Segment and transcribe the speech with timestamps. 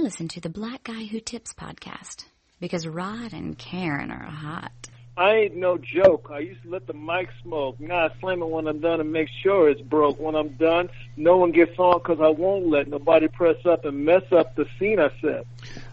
[0.00, 2.24] I listen to the Black Guy Who Tips podcast
[2.58, 4.72] because Rod and Karen are hot.
[5.14, 6.30] I ain't no joke.
[6.32, 7.78] I used to let the mic smoke.
[7.78, 10.18] Now I slam it when I'm done and make sure it's broke.
[10.18, 14.06] When I'm done, no one gets on because I won't let nobody press up and
[14.06, 15.44] mess up the scene I set.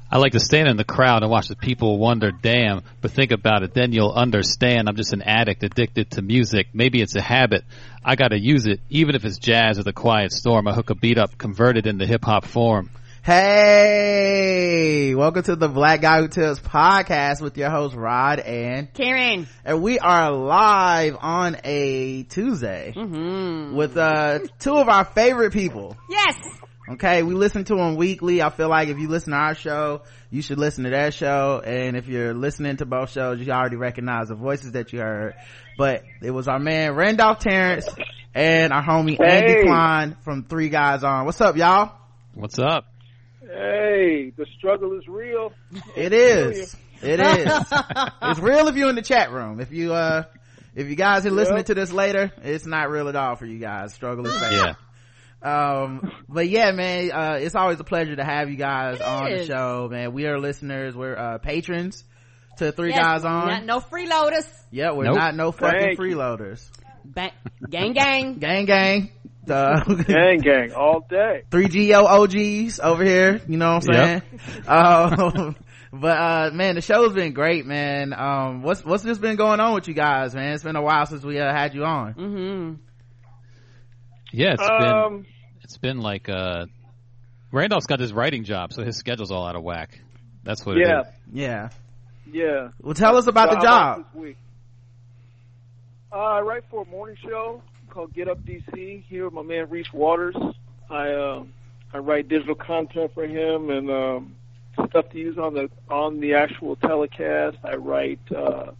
[0.10, 3.34] I like to stand in the crowd and watch the people wonder, damn, but think
[3.34, 6.68] about it, then you'll understand I'm just an addict addicted to music.
[6.72, 7.66] Maybe it's a habit.
[8.06, 10.66] I gotta use it, even if it's jazz or the quiet storm.
[10.66, 12.90] I hook a beat up, convert it into hip hop form.
[13.28, 19.50] Hey, welcome to the Black Guy Who Tells podcast with your host Rod and Karen.
[19.66, 23.76] And we are live on a Tuesday mm-hmm.
[23.76, 25.98] with uh two of our favorite people.
[26.10, 26.36] Yes.
[26.92, 28.42] Okay, we listen to them weekly.
[28.42, 31.62] I feel like if you listen to our show, you should listen to their show.
[31.62, 35.36] And if you're listening to both shows, you already recognize the voices that you heard.
[35.78, 37.90] But it was our man Randolph Terrence
[38.34, 39.42] and our homie hey.
[39.42, 41.26] Andy Kline from Three Guys On.
[41.26, 41.92] What's up, y'all?
[42.34, 42.86] What's up?
[43.48, 45.54] Hey, the struggle is real.
[45.96, 46.76] It is.
[47.02, 47.52] It is.
[48.22, 49.60] it's real if you're in the chat room.
[49.60, 50.24] If you, uh,
[50.76, 51.66] if you guys are listening yep.
[51.68, 53.94] to this later, it's not real at all for you guys.
[53.94, 54.52] Struggle is fake.
[54.52, 54.74] Yeah.
[55.42, 59.32] Um, but yeah, man, uh, it's always a pleasure to have you guys it on
[59.32, 59.48] is.
[59.48, 60.12] the show, man.
[60.14, 60.96] We are listeners.
[60.96, 62.04] We're, uh, patrons
[62.58, 63.46] to Three yes, Guys On.
[63.46, 64.52] We're not, no freeloaders.
[64.72, 65.16] Yeah, we're nope.
[65.16, 66.68] not no fucking Thank freeloaders.
[67.06, 67.32] Ba-
[67.70, 68.40] gang gang.
[68.40, 69.12] gang gang.
[69.58, 71.44] Uh, gang gang all day.
[71.50, 73.42] Three GO OGs over here.
[73.48, 74.22] You know what I'm saying?
[74.66, 74.70] Yep.
[74.70, 75.56] Um,
[75.92, 79.74] but uh man the show's been great man um what's what's just been going on
[79.74, 82.74] with you guys man it's been a while since we uh, had you on mm-hmm.
[84.32, 85.26] yeah it's um, been
[85.64, 86.66] it's been like uh
[87.52, 90.00] randolph's got his writing job so his schedule's all out of whack
[90.44, 91.70] that's what yeah it is yeah
[92.32, 94.38] yeah well tell us about so the job this week?
[96.12, 99.70] Uh, i write for a morning show called get up dc here with my man
[99.70, 100.36] reese waters
[100.90, 101.44] i uh
[101.94, 104.36] i write digital content for him and um
[104.86, 107.58] stuff to use on the on the actual telecast.
[107.64, 108.72] I write uh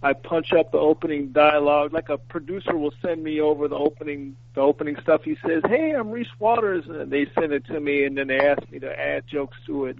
[0.00, 1.92] I punch up the opening dialogue.
[1.92, 5.22] Like a producer will send me over the opening the opening stuff.
[5.24, 8.40] He says, "Hey, I'm Reese Waters," and they send it to me, and then they
[8.40, 9.98] ask me to add jokes to it.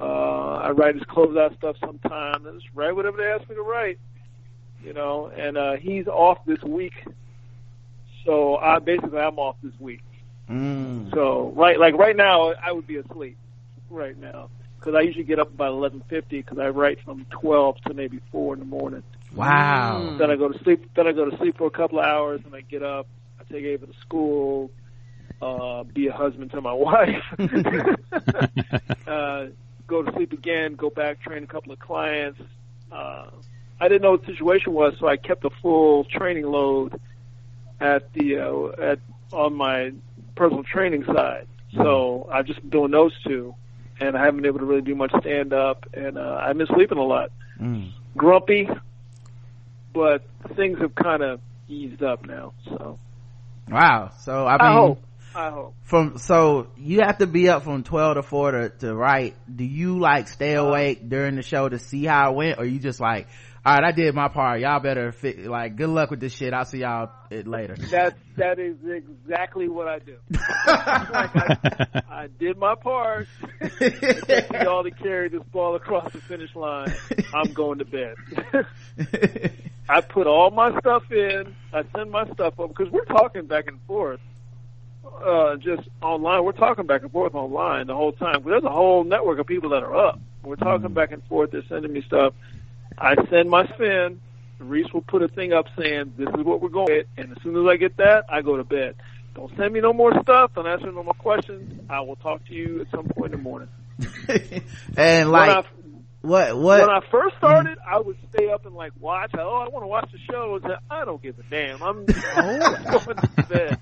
[0.00, 2.46] Uh, I write his closeout stuff sometimes.
[2.46, 3.98] I just write whatever they ask me to write,
[4.84, 5.26] you know.
[5.26, 7.04] And uh, he's off this week,
[8.24, 10.02] so I basically I'm off this week.
[10.48, 11.12] Mm.
[11.14, 13.36] So right, like right now, I would be asleep
[13.88, 17.80] right now because I usually get up about eleven fifty because I write from twelve
[17.86, 19.02] to maybe four in the morning.
[19.34, 20.16] Wow.
[20.18, 20.90] Then I go to sleep.
[20.94, 23.06] Then I go to sleep for a couple of hours, and I get up.
[23.38, 24.70] I take Ava to school.
[25.40, 27.22] Uh, be a husband to my wife.
[29.06, 29.46] uh,
[29.86, 30.74] go to sleep again.
[30.74, 32.40] Go back, train a couple of clients.
[32.90, 33.30] Uh,
[33.80, 37.00] I didn't know what the situation was, so I kept a full training load
[37.80, 38.98] at the uh, at
[39.32, 39.92] on my
[40.34, 41.46] personal training side.
[41.76, 43.54] So I've just been doing those two
[44.00, 46.66] and I haven't been able to really do much stand up, and uh, I've been
[46.74, 47.30] sleeping a lot.
[47.60, 47.92] Mm.
[48.16, 48.68] Grumpy,
[49.92, 50.22] but
[50.56, 52.54] things have kind of eased up now.
[52.64, 52.98] So,
[53.68, 54.10] wow.
[54.22, 55.02] So I mean, I hope.
[55.34, 55.74] I hope.
[55.84, 59.36] From so you have to be up from twelve to four to, to write.
[59.54, 62.78] Do you like stay awake during the show to see how it went, or you
[62.78, 63.28] just like,
[63.62, 64.60] all right, I did my part.
[64.60, 65.46] Y'all better fit.
[65.46, 66.54] Like, good luck with this shit.
[66.54, 67.76] I'll see y'all later.
[67.90, 70.16] That that is exactly what I do.
[70.30, 70.46] like
[71.36, 73.28] I, I, did my part.
[73.60, 76.94] y'all to carry this ball across the finish line.
[77.34, 78.14] I'm going to bed.
[79.90, 81.54] I put all my stuff in.
[81.74, 84.20] I send my stuff up because we're talking back and forth.
[85.04, 88.42] Uh, just online, we're talking back and forth online the whole time.
[88.42, 90.18] There's a whole network of people that are up.
[90.42, 90.94] We're talking mm.
[90.94, 91.50] back and forth.
[91.50, 92.32] They're sending me stuff.
[93.00, 94.20] I send my spin.
[94.58, 97.06] Reese will put a thing up saying, this is what we're going with.
[97.16, 98.96] And as soon as I get that, I go to bed.
[99.34, 100.52] Don't send me no more stuff.
[100.54, 101.80] Don't answer no more questions.
[101.88, 103.68] I will talk to you at some point in the morning.
[104.96, 105.64] and like, I,
[106.20, 106.80] what, what?
[106.80, 109.30] When I first started, I would stay up and like watch.
[109.38, 110.58] Oh, I want to watch the show.
[110.62, 111.82] And I don't give a damn.
[111.82, 112.04] I'm
[112.36, 113.04] oh.
[113.04, 113.78] going to bed.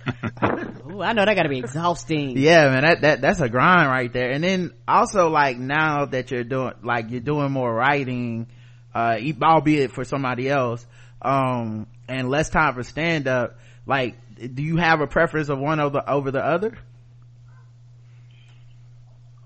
[0.93, 2.39] Ooh, I know that got to be exhausting.
[2.39, 4.31] Yeah, man, that, that, that's a grind right there.
[4.31, 8.47] And then also like now that you're doing, like you're doing more writing,
[8.95, 10.87] uh, albeit for somebody else,
[11.23, 14.17] um, and less time for stand up, like,
[14.55, 16.79] do you have a preference of one over, over the other?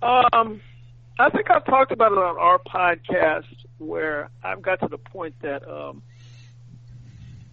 [0.03, 0.61] Um,
[1.19, 3.47] I think I've talked about it on our podcast
[3.79, 6.03] where I've got to the point that, um,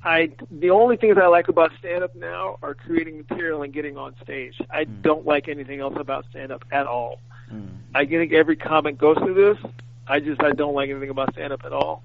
[0.03, 3.97] I, the only things I like about stand up now are creating material and getting
[3.97, 4.55] on stage.
[4.69, 5.01] I mm.
[5.01, 7.19] don't like anything else about stand up at all.
[7.51, 7.67] Mm.
[7.93, 9.71] I think every comic goes through this.
[10.09, 12.03] I just I don't like anything about stand up at all.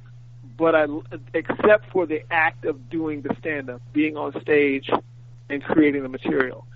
[0.57, 0.87] But I
[1.33, 4.89] except for the act of doing the stand up, being on stage
[5.49, 6.67] and creating the material.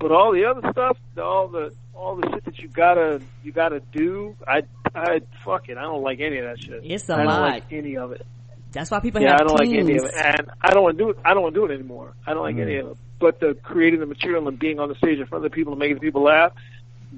[0.00, 3.80] But all the other stuff, all the all the shit that you gotta you gotta
[3.92, 4.62] do, I
[4.94, 5.76] I fuck it.
[5.76, 6.80] I don't like any of that shit.
[6.82, 7.50] It's a I don't lot.
[7.52, 8.26] like any of it.
[8.72, 9.20] That's why people.
[9.20, 11.18] Yeah, have I don't like any of it, and I don't want to do it.
[11.24, 12.14] I don't want to do it anymore.
[12.26, 12.62] I don't like Mm.
[12.62, 12.96] any of it.
[13.18, 15.72] But the creating the material and being on the stage in front of the people
[15.74, 16.52] and making the people laugh,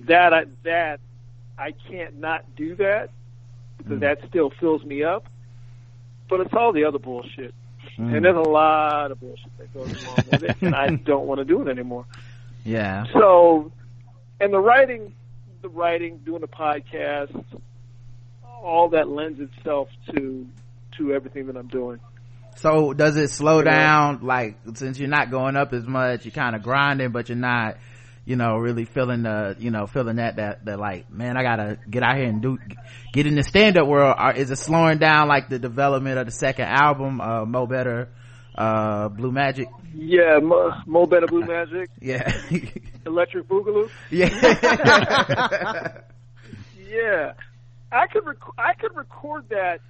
[0.07, 1.01] that I that
[1.57, 3.11] I can't not do that
[3.83, 4.01] because Mm.
[4.01, 5.25] that still fills me up.
[6.29, 7.53] But it's all the other bullshit,
[7.99, 8.15] Mm.
[8.17, 11.39] and there's a lot of bullshit that goes along with it, and I don't want
[11.41, 12.07] to do it anymore.
[12.65, 13.71] yeah So,
[14.41, 15.15] and the writing,
[15.61, 17.45] the writing, doing the podcast,
[18.63, 20.47] all that lends itself to
[20.99, 21.99] to everything that I'm doing.
[22.57, 26.55] so does it slow down like since you're not going up as much you're kind
[26.55, 27.77] of grinding but you're not
[28.25, 31.79] you know really feeling the you know feeling that that that like man i gotta
[31.91, 32.59] get out here and do
[33.13, 36.33] get in the stand-up world Are, is it slowing down like the development of the
[36.33, 38.09] second album uh mo better
[38.57, 42.31] uh blue magic Yeah, Mo, Mo Better Blue Magic, yeah
[43.07, 43.89] Electric Boogaloo.
[44.11, 44.29] yeah
[46.89, 47.33] Yeah,
[47.91, 49.81] I could rec- I could record that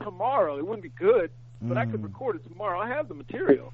[0.00, 0.56] tomorrow.
[0.58, 1.30] It wouldn't be good,
[1.60, 2.04] but I could Mm.
[2.04, 2.78] record it tomorrow.
[2.80, 3.72] I have the material.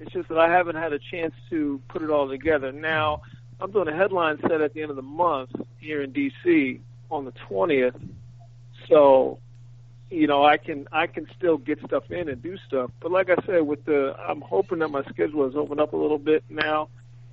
[0.00, 2.72] It's just that I haven't had a chance to put it all together.
[2.72, 3.22] Now
[3.60, 6.80] I'm doing a headline set at the end of the month here in DC
[7.10, 7.94] on the twentieth.
[8.88, 9.38] So,
[10.10, 12.90] you know, I can I can still get stuff in and do stuff.
[13.00, 15.96] But like I said, with the I'm hoping that my schedule has opened up a
[15.96, 16.88] little bit now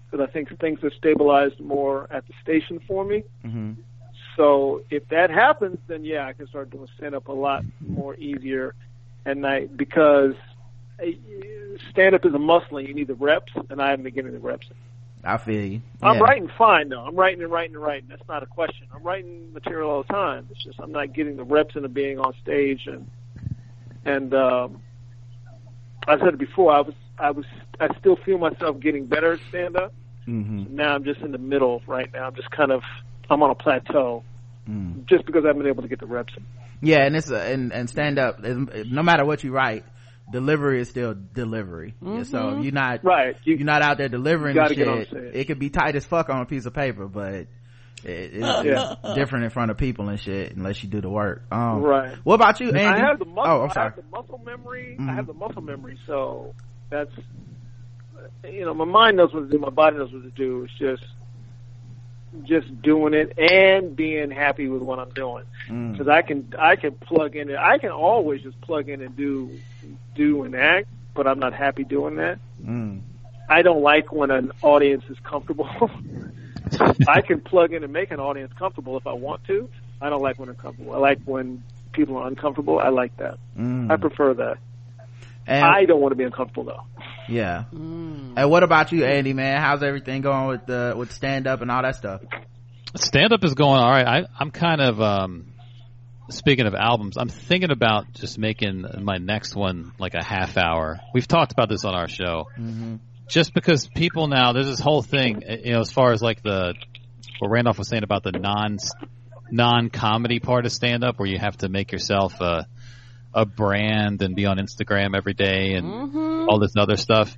[0.09, 3.23] because I think things have stabilized more at the station for me.
[3.43, 3.73] hmm
[4.37, 8.15] So if that happens, then yeah, I can start doing stand up a lot more
[8.15, 8.75] easier
[9.25, 10.33] at night because
[11.89, 14.33] stand up is a muscle and you need the reps, and I haven't been getting
[14.33, 14.67] the reps.
[15.23, 17.01] i feel you I'm writing fine though.
[17.01, 18.07] I'm writing and writing and writing.
[18.09, 18.87] That's not a question.
[18.93, 20.47] I'm writing material all the time.
[20.51, 23.09] It's just I'm not getting the reps into being on stage and
[24.03, 24.81] and um,
[26.07, 26.73] I said it before.
[26.73, 27.45] I was I was
[27.79, 29.93] I still feel myself getting better at stand up.
[30.25, 32.27] hmm Now I'm just in the middle right now.
[32.27, 32.81] I'm just kind of
[33.29, 34.23] I'm on a plateau
[34.69, 35.05] mm.
[35.07, 36.45] just because I've been able to get the reps in.
[36.81, 39.85] yeah and it's a, and and stand up no matter what you write
[40.31, 43.35] delivery is still delivery Yeah, so you're not Right.
[43.43, 45.31] You, you're not out there delivering You the gotta get on shit stage.
[45.33, 47.47] it could be tight as fuck on a piece of paper but it,
[48.03, 48.95] it's Yeah.
[49.15, 52.15] different in front of people and shit unless you do the work um Right.
[52.23, 52.79] what about you Andy?
[52.83, 53.43] I have the muscle.
[53.51, 54.97] oh i'm I sorry have the muscle memory.
[54.99, 55.09] Mhm.
[55.09, 55.97] I have the muscle memory.
[56.07, 56.53] So
[56.89, 57.11] that's
[58.43, 59.57] you know my mind knows what to do.
[59.59, 60.63] My body knows what to do.
[60.63, 61.03] It's just
[62.43, 65.91] just doing it and being happy with what I'm doing Mm.
[65.91, 67.49] because I can I can plug in.
[67.49, 67.57] it.
[67.57, 69.51] I can always just plug in and do
[70.15, 72.39] do and act, but I'm not happy doing that.
[72.63, 73.01] Mm.
[73.49, 75.67] I don't like when an audience is comfortable.
[77.07, 79.69] I can plug in and make an audience comfortable if I want to.
[80.01, 80.93] I don't like when they're comfortable.
[80.93, 82.79] I like when people are uncomfortable.
[82.79, 83.37] I like that.
[83.57, 83.91] Mm.
[83.91, 84.57] I prefer that.
[85.47, 86.83] and I don't want to be uncomfortable though.
[87.27, 88.33] Yeah Mm.
[88.37, 91.69] and what about you andy man how's everything going with the with stand up and
[91.71, 92.21] all that stuff
[92.95, 94.05] stand up is going all right.
[94.05, 95.53] I, I'm kind of um,
[96.29, 97.15] speaking of albums.
[97.17, 100.99] I'm thinking about just making my next one like a half hour.
[101.13, 102.47] We've talked about this on our show.
[102.55, 102.95] hmm
[103.29, 106.43] Just because people now, there's this whole thing, eh, you know, as far as like
[106.43, 106.73] the
[107.39, 108.77] what Randolph was saying about the non
[109.49, 112.67] non comedy part of stand up, where you have to make yourself a
[113.33, 116.47] a brand and be on Instagram every day and Mhm.
[116.47, 117.35] all this other stuff.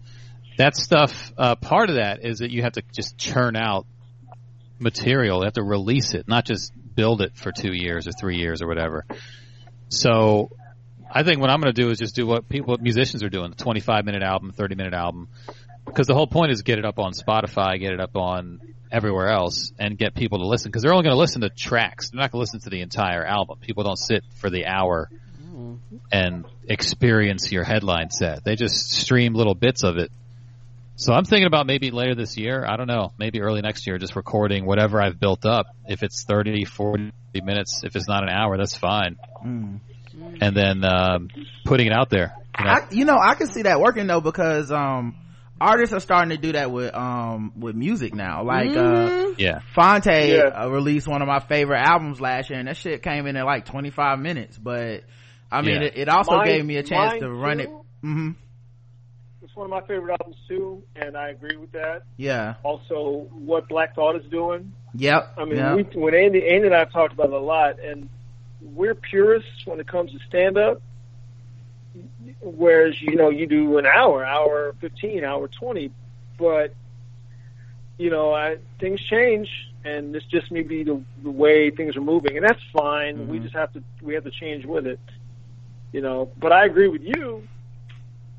[0.57, 3.85] That stuff, uh, part of that is that you have to just churn out
[4.79, 5.39] material.
[5.39, 8.62] You have to release it, not just build it for two years or three years
[8.62, 9.05] or whatever.
[9.89, 10.50] So
[11.12, 13.29] I think what I'm going to do is just do what people, what musicians are
[13.29, 15.27] doing, the 25 minute album, 30 minute album.
[15.85, 19.29] Because the whole point is get it up on Spotify, get it up on everywhere
[19.29, 20.69] else, and get people to listen.
[20.69, 22.09] Because they're only going to listen to tracks.
[22.12, 23.59] They're not going to listen to the entire album.
[23.59, 25.09] People don't sit for the hour
[26.12, 28.43] and experience your headline set.
[28.43, 30.12] They just stream little bits of it.
[30.95, 33.97] So I'm thinking about maybe later this year, I don't know, maybe early next year,
[33.97, 35.65] just recording whatever I've built up.
[35.88, 39.17] If it's 30, 40 minutes, if it's not an hour, that's fine.
[39.43, 39.79] Mm.
[40.39, 41.29] And then um,
[41.65, 42.35] putting it out there.
[42.59, 42.71] You know?
[42.71, 45.15] I, you know, I can see that working though because um
[45.59, 48.43] artists are starting to do that with um with music now.
[48.43, 49.59] Like uh yeah.
[49.73, 50.50] Phonte Yeah.
[50.63, 53.45] uh, released one of my favorite albums last year, and that shit came in at
[53.45, 54.57] like 25 minutes.
[54.59, 55.03] But
[55.53, 55.88] I mean, Yeah.
[55.88, 57.65] it, it also Mine- gave me a chance to run it.
[57.67, 57.81] too.
[58.01, 58.31] hmm
[59.43, 62.03] It's one of my favorite albums too, and I agree with that.
[62.17, 62.55] Yeah.
[62.63, 64.74] Also, what Black Thought is doing.
[64.95, 65.33] Yep.
[65.38, 65.75] I mean, yep.
[65.75, 68.10] we, when Andy, Andy and I have talked about it a lot, and
[68.62, 70.81] we're purists when it comes to stand up.
[72.41, 75.91] Whereas you know you do an hour, hour fifteen, hour twenty,
[76.39, 76.74] but
[78.00, 79.48] you know I, things change,
[79.86, 83.27] and this just maybe the, the way things are moving, and that's fine.
[83.27, 83.43] We Mhm.
[83.43, 85.00] just have to we have to change with it,
[85.93, 86.29] you know.
[86.38, 87.47] But I agree with you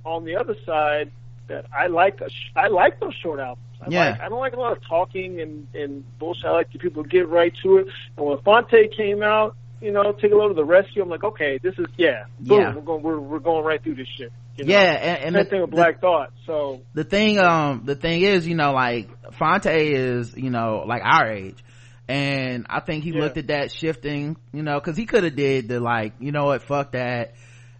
[0.04, 1.10] on the other side
[1.48, 3.60] that I like a sh- I like those short albums.
[3.80, 4.10] I Yeah.
[4.10, 6.44] like, I don't like a lot of talking and and bullshit.
[6.44, 7.86] I like the people get right to it.
[8.16, 11.02] And when Phonte came out, you know, take a load to the rescue.
[11.02, 12.74] I'm like, okay, this is yeah, boom, Yeah.
[12.74, 14.32] we're going we're we're going right through this shit.
[14.56, 14.72] You know?
[14.72, 16.32] yeah and, and the, thing with the- Black Thought.
[16.46, 21.02] So the thing um the thing is you know like phonte is you know like
[21.04, 21.62] our age
[22.08, 23.20] and i think he Yeah.
[23.22, 26.46] looked at that shifting you know because he could have did the like you know
[26.46, 27.34] what fuck that.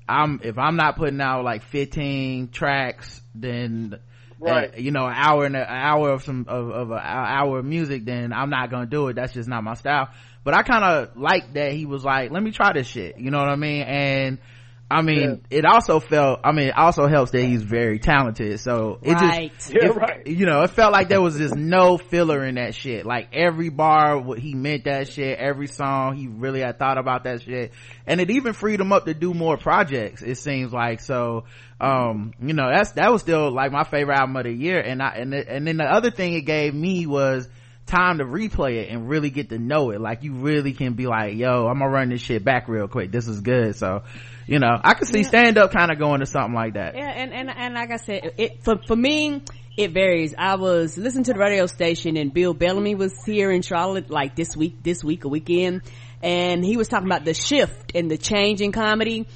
[0.09, 3.99] I'm if i'm not putting out like 15 tracks then
[4.41, 4.75] Right.
[4.75, 7.61] uh, you know an hour and a, an hour of some of, of an hour
[7.61, 9.15] of music then i'm not gonna do it.
[9.15, 10.09] That's just not my style.
[10.43, 13.17] But i kind of like that he was like let me try this shit.
[13.19, 13.83] You know what i mean?
[13.83, 14.39] And
[14.95, 18.61] I mean, it also felt, I mean, it also helps that he's very talented.
[18.61, 19.53] So it Right.
[19.55, 20.27] just, Yeah, it- right.
[20.27, 23.05] you know, it felt like there was just no filler in that shit.
[23.05, 25.37] Like every bar, what he meant that shit.
[25.39, 27.73] Every song, he really had thought about that shit.
[28.07, 31.01] And it even freed him up to do more projects, it seems like.
[31.01, 31.45] So,
[31.81, 34.79] um, you know, that's, that was still like my favorite album of the year.
[34.81, 37.49] And I, and, the, and then the other thing it gave me was,
[37.87, 40.01] time to replay it and really get to know it.
[40.01, 43.13] Like you really can be like, yo, I'm gonna run this shit back real quick.
[43.13, 43.77] This is good.
[43.77, 44.05] So,
[44.47, 46.95] you know, I could see stand up kind of going to something like that.
[46.95, 49.43] Yeah, and, and, and like I said, it, for, for me,
[49.77, 50.35] it varies.
[50.37, 54.37] I was listening to the radio station and Bill Bellamy was here in Charlotte like
[54.37, 55.83] this week, this week, a weekend.
[56.23, 59.27] And he was talking about the shift and the change in comedy.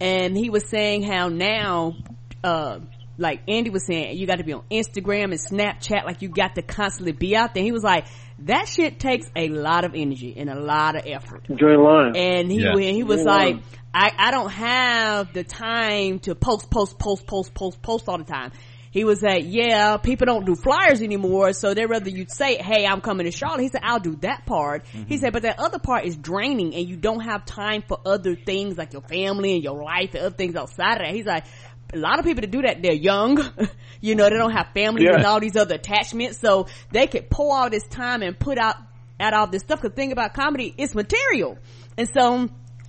[0.00, 1.96] And he was saying how now,
[2.44, 2.78] uh,
[3.16, 6.54] like Andy was saying, you got to be on Instagram and Snapchat, like you got
[6.54, 7.64] to constantly be out there.
[7.64, 8.06] He was like,
[8.40, 12.16] that shit takes a lot of energy and a lot of effort join line.
[12.16, 12.74] and he Yeah.
[12.74, 13.32] when he was Yeah.
[13.32, 13.56] like
[13.92, 18.24] I, I don't have the time to post post post post post post all the
[18.24, 18.52] time
[18.90, 22.86] he was like yeah people don't do flyers anymore so they'd rather you'd say hey
[22.86, 25.16] i'm coming to charlotte he said i'll do that part he mm-hmm.
[25.16, 28.76] said but that other part is draining and you don't have time for other things
[28.78, 31.44] like your family and your life and other things outside of that he's like
[31.92, 33.38] a lot of people that do that they're young
[34.00, 35.16] you know they don't have families Yeah.
[35.16, 38.76] and all these other attachments so they could pour all this time and put out
[39.18, 41.58] at all this stuff because the thing about comedy it's material
[41.96, 42.48] and so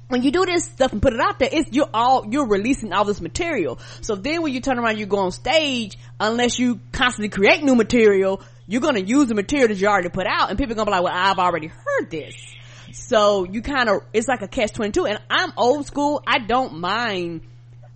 [0.09, 2.91] when you do this stuff and put it out there, it's you're all you're releasing
[2.93, 3.79] all this material.
[4.01, 7.75] So then when you turn around, you go on stage, unless you constantly create new
[7.75, 10.89] material, you're gonna use the material that you already put out, and people are gonna
[10.89, 12.33] be like, "Well, I've already heard this."
[12.91, 15.05] So you kind of it's like a catch twenty two.
[15.05, 16.23] And I'm old school.
[16.25, 17.41] I don't mind.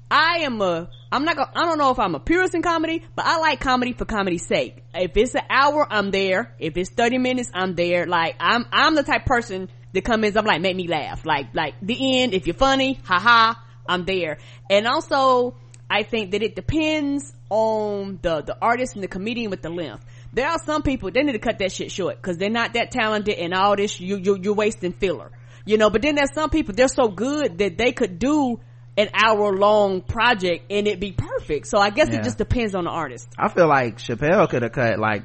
[0.09, 0.89] I am a.
[1.11, 1.51] I'm not gonna.
[1.55, 4.45] I don't know if I'm a purist in comedy, but I like comedy for comedy's
[4.45, 4.83] sake.
[4.93, 6.55] If it's an hour, I'm there.
[6.59, 8.05] If it's 30 minutes, I'm there.
[8.05, 8.65] Like I'm.
[8.71, 10.37] I'm the type person that comes in.
[10.37, 11.25] I'm like, make me laugh.
[11.25, 12.33] Like like the end.
[12.33, 13.55] If you're funny, haha,
[13.87, 14.37] I'm there.
[14.69, 15.55] And also,
[15.89, 20.05] I think that it depends on the the artist and the comedian with the length.
[20.31, 22.91] There are some people they need to cut that shit short because they're not that
[22.91, 23.99] talented and all this.
[23.99, 25.31] You you you're wasting filler.
[25.65, 25.89] You know.
[25.89, 28.59] But then there's some people they're so good that they could do
[28.97, 31.67] an hour long project and it be perfect.
[31.67, 32.19] So I guess Yeah.
[32.19, 33.27] it just depends on the artist.
[33.37, 35.23] I feel like Chappelle could have cut like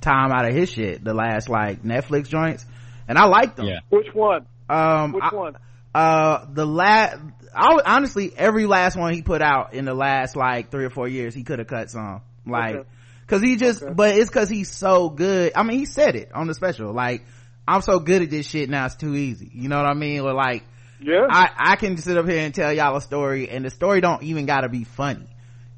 [0.00, 2.66] time out of his shit, the last like Netflix joints.
[3.08, 3.66] And I liked them.
[3.66, 3.80] Yeah.
[3.90, 4.46] Which one?
[4.68, 5.56] Um, Which I- one?
[5.94, 7.16] uh the last
[7.54, 11.34] honestly every last one he put out in the last like three or four years
[11.34, 12.88] he could have cut some like Okay.
[13.28, 13.94] cuz he just Okay.
[13.94, 17.24] but it's cuz he's so good I mean he said it on the special like
[17.66, 20.20] I'm so good at this shit now it's too easy you know what I mean
[20.20, 20.64] or like
[21.00, 21.26] Yeah.
[21.28, 24.22] I I can sit up here and tell y'all a story and the story don't
[24.22, 25.26] even got to be funny.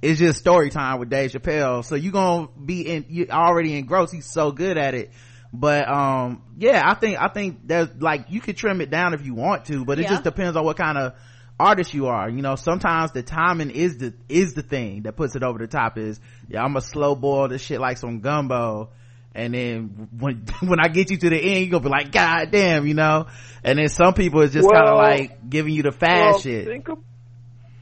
[0.01, 1.85] It's just story time with Dave Chappelle.
[1.85, 4.13] So you gonna be in you already engrossed.
[4.15, 5.11] He's so good at it.
[5.53, 9.25] But um yeah i think i think there's like you could trim it down if
[9.25, 10.11] you want to but it Yeah.
[10.11, 11.15] just depends on what kind of
[11.59, 12.29] artist you are.
[12.29, 15.67] You know sometimes the timing is the is the thing that puts it over the
[15.67, 18.91] top is yeah i'm a slow boil this shit like some gumbo
[19.35, 22.51] and then when when i get you to the end you're gonna be like god
[22.51, 23.27] damn you know
[23.63, 26.67] and then some people it's just kind of like giving you the fast well, shit
[26.67, 26.89] Think,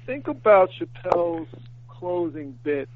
[0.07, 1.49] think about Chappelle's
[1.89, 2.89] closing bit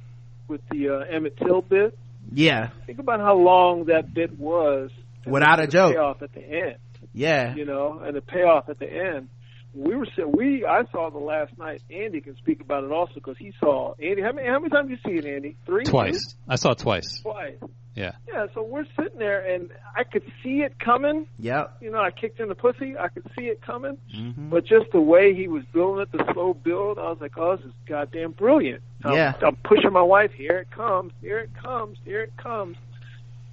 [0.48, 1.96] with the uh, Emmett Till bit.
[2.32, 4.90] yeah Think about how long that bit was.
[5.26, 5.94] Without a joke.
[5.94, 6.76] Payoff at the end,
[7.12, 9.28] yeah you know, and the payoff at the end.
[9.74, 11.82] We were sa- we I saw the last night.
[11.90, 14.20] Andy can speak about it also because he saw Andy.
[14.22, 15.56] How many how many times you see it, Andy?
[15.66, 16.34] Three, Twice.
[16.48, 17.20] I saw it twice.
[17.22, 17.54] Twice.
[17.94, 18.12] Yeah.
[18.28, 18.46] Yeah.
[18.54, 21.26] So we're sitting there, and I could see it coming.
[21.38, 21.66] Yeah.
[21.80, 22.96] You know, I kicked in the pussy.
[22.98, 23.98] I could see it coming.
[24.12, 27.36] hmm But just the way he was building it, the slow build, I was like,
[27.36, 28.82] oh, this is goddamn brilliant.
[29.04, 29.34] I'm, Yeah.
[29.42, 30.32] I'm pushing my wife.
[30.32, 31.12] Here it comes.
[31.20, 31.98] Here it comes.
[32.04, 32.76] Here it comes.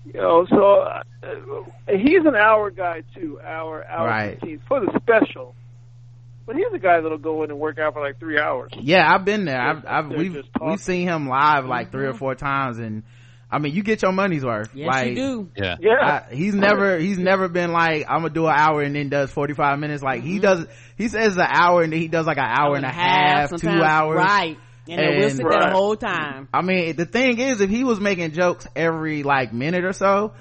[0.05, 1.03] You know, so uh,
[1.89, 3.39] he's an hour guy too.
[3.43, 4.39] Hour, hour Right.
[4.39, 5.53] 15 for the special.
[6.47, 8.71] But he's a guy that'll go in and work out for like three hours.
[8.79, 9.61] Yeah, I've been there.
[9.61, 13.03] I've, I've we've we've seen him live like three or four times, and
[13.51, 14.73] I mean, you get your money's worth.
[14.73, 15.49] Yes, like, you do.
[15.57, 15.75] Yeah.
[15.81, 16.21] Yeah.
[16.29, 19.29] I, he's never he's never been like I'm gonna do an hour and then does
[19.29, 20.01] 45 minutes.
[20.01, 20.27] Like Mm-hmm.
[20.27, 20.65] he does,
[20.97, 23.67] he says an hour and then he does like an hour and a half, two
[23.67, 24.17] hours.
[24.17, 24.57] Right.
[24.89, 25.59] And, and we'll sit right.
[25.59, 26.47] there the whole time.
[26.53, 30.33] I mean, the thing is, if he was making jokes every like minute or so,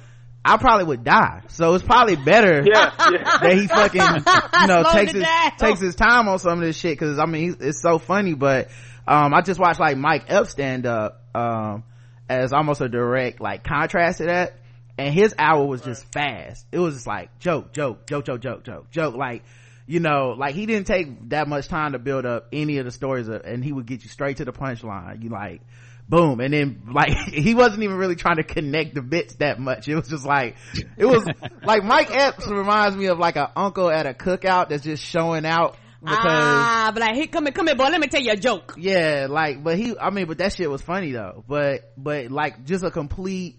[0.47, 1.43] I probably would die.
[1.49, 3.39] So it's probably better yeah, yeah.
[3.43, 5.27] that he fucking, you know, takes his,
[5.59, 6.99] takes his time on some of this shit.
[6.99, 8.69] Cause I mean, it's so funny, but,
[9.09, 11.85] um, I just watched like Mike Epps stand up, um,
[12.29, 14.55] as almost a direct like contrast to that.
[14.99, 16.65] And his hour was just fast.
[16.73, 19.15] It was just like joke, joke, joke, joke, joke, joke, joke.
[19.15, 19.45] Like,
[19.87, 22.91] you know, like he didn't take that much time to build up any of the
[22.91, 25.23] stories and he would get you straight to the punchline.
[25.23, 25.61] You like,
[26.09, 26.41] boom.
[26.41, 29.89] And then like, he wasn't even really trying to connect the bits that much.
[29.89, 30.57] It was just like,
[30.97, 31.27] it was
[31.63, 35.45] like Mike Epps reminds me of like an uncle at a cookout that's just showing
[35.45, 37.85] out because ah, but like, here, come here, come here, boy.
[37.85, 38.75] Let me tell you a joke.
[38.79, 41.43] Yeah, like, but he, I mean, but that shit was funny though.
[41.49, 43.57] But, but like, just a complete,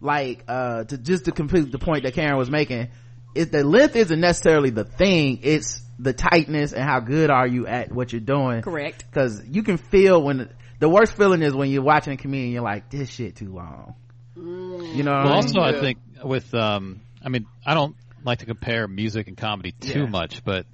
[0.00, 2.88] like, uh, to just to complete the point that Karen was making
[3.34, 7.66] it, the length isn't necessarily the thing it's the tightness and how good are you
[7.66, 11.70] at what you're doing correct because you can feel when the worst feeling is when
[11.70, 13.94] you're watching a comedian you're like this shit too long
[14.36, 14.94] mm.
[14.94, 17.94] you know well also i think with um i mean i don't
[18.24, 20.06] like to compare music and comedy too yeah.
[20.06, 20.66] much but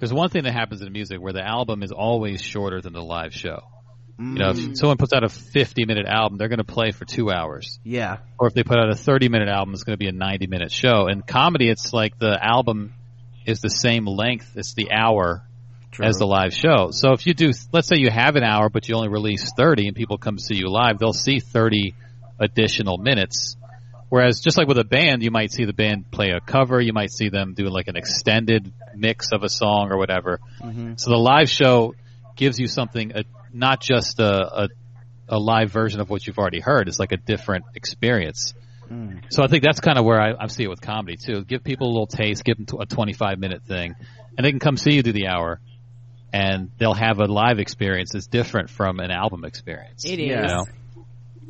[0.00, 3.02] there's one thing that happens in music where the album is always shorter than the
[3.02, 3.62] live show
[4.20, 4.76] you know, if mm.
[4.76, 7.78] someone puts out a 50 minute album, they're going to play for two hours.
[7.84, 8.16] Yeah.
[8.36, 10.48] Or if they put out a 30 minute album, it's going to be a 90
[10.48, 11.06] minute show.
[11.06, 12.94] And comedy, it's like the album
[13.46, 14.56] is the same length.
[14.56, 15.42] It's the hour
[15.98, 16.06] True.
[16.06, 16.90] as the live show.
[16.92, 19.88] So if you do, let's say you have an hour, but you only release 30
[19.88, 21.94] and people come see you live, they'll see 30
[22.38, 23.56] additional minutes.
[24.08, 26.92] Whereas just like with a band, you might see the band play a cover, you
[26.92, 30.38] might see them do like an extended mix of a song or whatever.
[30.60, 30.94] Mm-hmm.
[30.98, 31.94] So the live show
[32.36, 33.12] gives you something
[33.52, 34.68] not just a, a,
[35.28, 36.86] a live version of what you've already heard.
[36.86, 38.54] It's like a different experience.
[38.88, 39.24] Mm.
[39.30, 41.44] So I think that's kind of where I, I see it with comedy too.
[41.44, 43.94] Give people a little taste, give them a 25 minute thing,
[44.36, 45.60] and they can come see you do the hour,
[46.32, 50.04] and they'll have a live experience that's different from an album experience.
[50.04, 50.28] It is.
[50.28, 50.64] You know?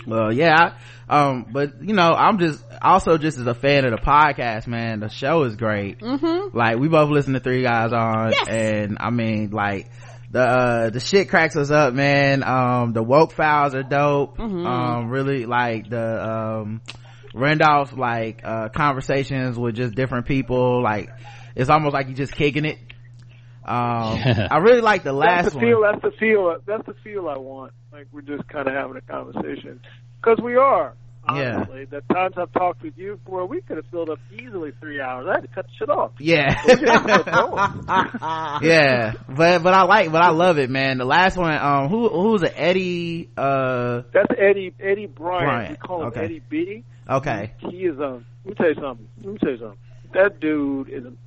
[0.07, 3.99] Well, yeah, um, but you know, I'm just also just as a fan of the
[3.99, 5.01] podcast, man.
[5.01, 5.99] The show is great.
[5.99, 6.57] Mm-hmm.
[6.57, 8.49] Like we both listen to Three Guys on, yes.
[8.49, 9.91] and I mean, like
[10.31, 14.67] the uh, the shit cracks us up man um the woke files are dope mm-hmm.
[14.67, 16.81] um really like the um
[17.35, 21.09] randolph like uh conversations with just different people like
[21.55, 22.79] it's almost like you're just kicking it
[23.65, 27.29] um i really like the last that's the feel that's the feel that's the feel
[27.29, 29.81] i want like we're just kind of having a conversation
[30.21, 30.95] because we are
[31.29, 32.01] Honestly, yeah.
[32.01, 35.27] the times I've talked with you, boy, we could have filled up easily three hours.
[35.29, 36.13] I had to cut the shit off.
[36.19, 36.55] Yeah.
[38.63, 39.13] yeah.
[39.29, 40.97] But, but I like, but I love it, man.
[40.97, 42.55] The last one, um, who, who's it?
[42.57, 44.03] Eddie, uh.
[44.13, 45.45] That's Eddie, Eddie Bryant.
[45.45, 45.71] Bryant.
[45.71, 46.25] We call him okay.
[46.25, 46.85] Eddie B.
[47.11, 47.53] Okay.
[47.59, 49.09] He is, um, let me tell you something.
[49.19, 49.79] Let me tell you something.
[50.15, 51.19] That dude is an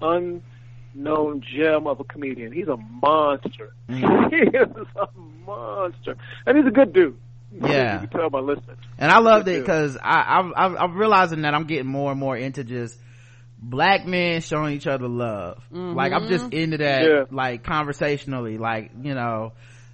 [0.94, 2.52] unknown gem of a comedian.
[2.52, 3.74] He's a monster.
[3.90, 4.30] Mm.
[4.32, 5.08] he is a
[5.46, 6.16] monster.
[6.46, 7.18] And he's a good dude
[7.54, 11.42] yeah you can tell by listening and i loved it because i I'm, I'm realizing
[11.42, 12.98] that i'm getting more and more into just
[13.62, 15.96] black men showing each other love mm-hmm.
[15.96, 17.24] like i'm just into that yeah.
[17.30, 19.52] like conversationally like you know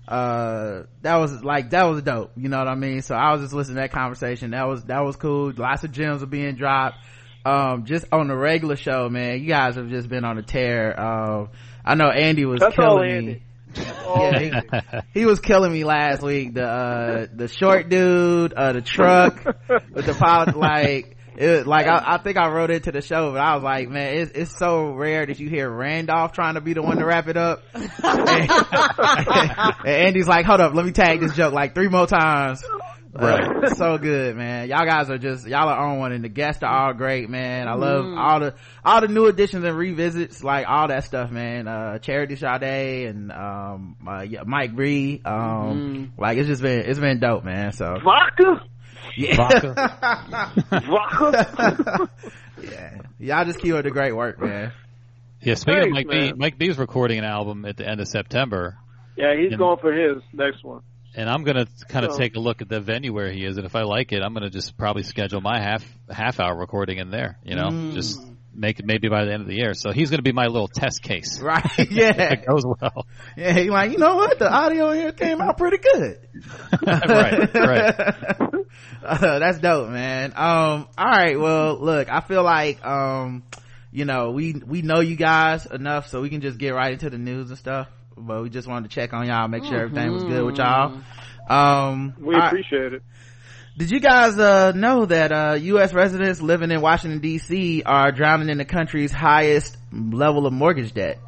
[0.07, 3.41] uh that was like that was dope you know what i mean so i was
[3.41, 6.55] just listening to that conversation that was that was cool lots of gems are being
[6.55, 6.97] dropped
[7.47, 10.99] um just on the regular show man you guys have just been on a tear
[10.99, 11.49] um
[11.85, 13.43] i know andy was That's killing me
[13.75, 16.53] yeah, he, he, was killing me last week.
[16.53, 19.43] The uh, the short dude, uh, the truck
[19.93, 21.13] with the pilot, like.
[21.39, 24.17] It, like I, I, think I wrote into the show, but I was like, man,
[24.17, 27.27] it's, it's so rare that you hear Randolph trying to be the one to wrap
[27.27, 27.61] it up.
[27.75, 32.63] and, and Andy's like, hold up, let me tag this joke like three more times.
[33.17, 33.53] Right.
[33.77, 34.69] So good, man.
[34.69, 37.67] Y'all guys are just, y'all are on one and the guests are all great, man.
[37.67, 38.17] I love mm.
[38.17, 41.67] all the, all the new additions and revisits, like all that stuff, man.
[41.67, 45.21] Uh, Charity Sade and, um, uh, yeah, Mike Bree.
[45.25, 46.19] Um, mm.
[46.19, 47.71] like it's just been, it's been dope, man.
[47.73, 47.97] So.
[48.03, 48.63] Vodka?
[49.15, 49.35] Yeah.
[49.35, 50.53] Vodka?
[50.69, 52.09] Vodka?
[52.63, 53.01] yeah.
[53.19, 54.71] Y'all just keep up the great work, man.
[55.41, 56.33] Yeah, speaking Thanks, of Mike man.
[56.33, 58.77] B, Mike B is recording an album at the end of September.
[59.15, 60.81] Yeah, he's and, going for his next one
[61.17, 63.57] and I'm gonna kind of so, take a look at the venue where he is,
[63.57, 66.99] and if I like it, I'm gonna just probably schedule my half half hour recording
[66.99, 67.39] in there.
[67.43, 67.93] You know, mm.
[67.93, 68.21] just
[68.53, 69.73] make it maybe by the end of the year.
[69.73, 71.41] So he's gonna be my little test case.
[71.47, 71.89] Right?
[71.89, 73.07] Yeah, it goes well.
[73.35, 76.19] Yeah, he's like, you know what, the audio here came out pretty good.
[76.85, 78.35] right, right.
[79.03, 80.33] Uh, that's dope, man.
[80.35, 81.39] Um, all right.
[81.39, 83.43] Well, look, I feel like um,
[83.91, 87.09] you know, we we know you guys enough, so we can just get right into
[87.09, 90.11] the news and stuff but we just wanted to check on y'all, make sure everything
[90.11, 90.99] was good with y'all.
[91.49, 93.03] Um, we appreciate it.
[93.77, 95.93] Did you guys uh, know that uh, U.S.
[95.93, 97.83] residents living in Washington D.C.
[97.85, 101.19] are drowning in the country's highest level of mortgage debt?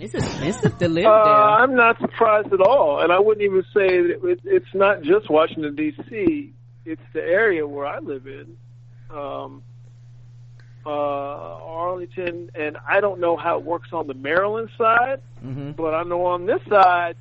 [0.00, 1.32] It's expensive to live Uh, there.
[1.34, 5.30] I'm not surprised at all, and I wouldn't even say that it, it's not just
[5.30, 6.52] Washington D.C.
[6.84, 8.56] It's the area where I live in,
[9.10, 9.62] um,
[10.84, 15.94] uh, Arlington, and I don't know how it works on the Maryland side, hmm but
[15.94, 17.16] I know on this side,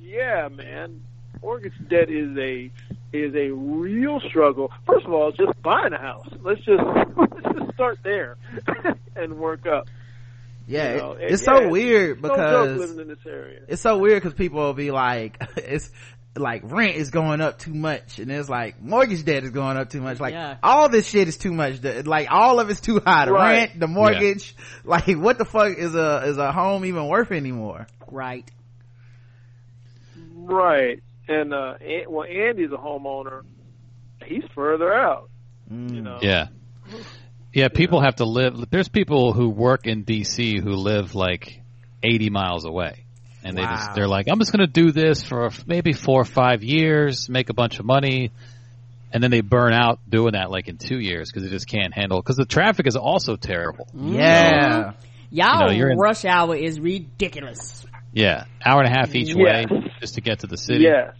[0.00, 1.00] yeah, man,
[1.42, 2.70] mortgage debt is a
[3.12, 4.70] is a real struggle.
[4.86, 6.28] First of all, just buying a house.
[6.42, 6.82] Let's just
[7.16, 8.36] let's just start there
[9.16, 9.88] and work up.
[10.66, 13.60] yeah you know, it- it's so yeah, weird because living in this area.
[13.68, 15.90] it's so weird because people will be like it's
[16.34, 19.90] like rent is going up too much and it's like mortgage debt is going up
[19.90, 20.56] too much like Yeah.
[20.62, 23.52] all this shit is too much The- like all of it's too high the Right.
[23.68, 27.86] rent the mortgage like what the fuck is a is a home even worth anymore
[28.10, 28.50] right.
[30.34, 31.02] Right.
[31.28, 33.42] And uh An- well Andy's a homeowner.
[34.24, 35.28] He's further out,
[35.70, 35.94] Mm.
[35.94, 36.18] you know.
[36.22, 36.48] Yeah.
[37.52, 38.70] Yeah, people have to live.
[38.70, 41.60] There's people who work in DC who live like
[42.02, 43.04] 80 miles away.
[43.44, 43.76] And they Wow.
[43.76, 47.28] just, they're like, I'm just going to do this for maybe four or five years,
[47.28, 48.30] make a bunch of money.
[49.12, 51.92] And then they burn out doing that like in two years because they just can't
[51.92, 53.86] handle Because the traffic is also terrible.
[53.94, 54.14] Mm-hmm.
[54.14, 54.92] yeah
[55.30, 57.84] Y'all You know, you're in- rush hour is ridiculous.
[58.12, 58.44] Yeah.
[58.64, 59.36] Hour and a half each Yes.
[59.70, 60.84] way just to get to the city.
[60.84, 61.14] Yes.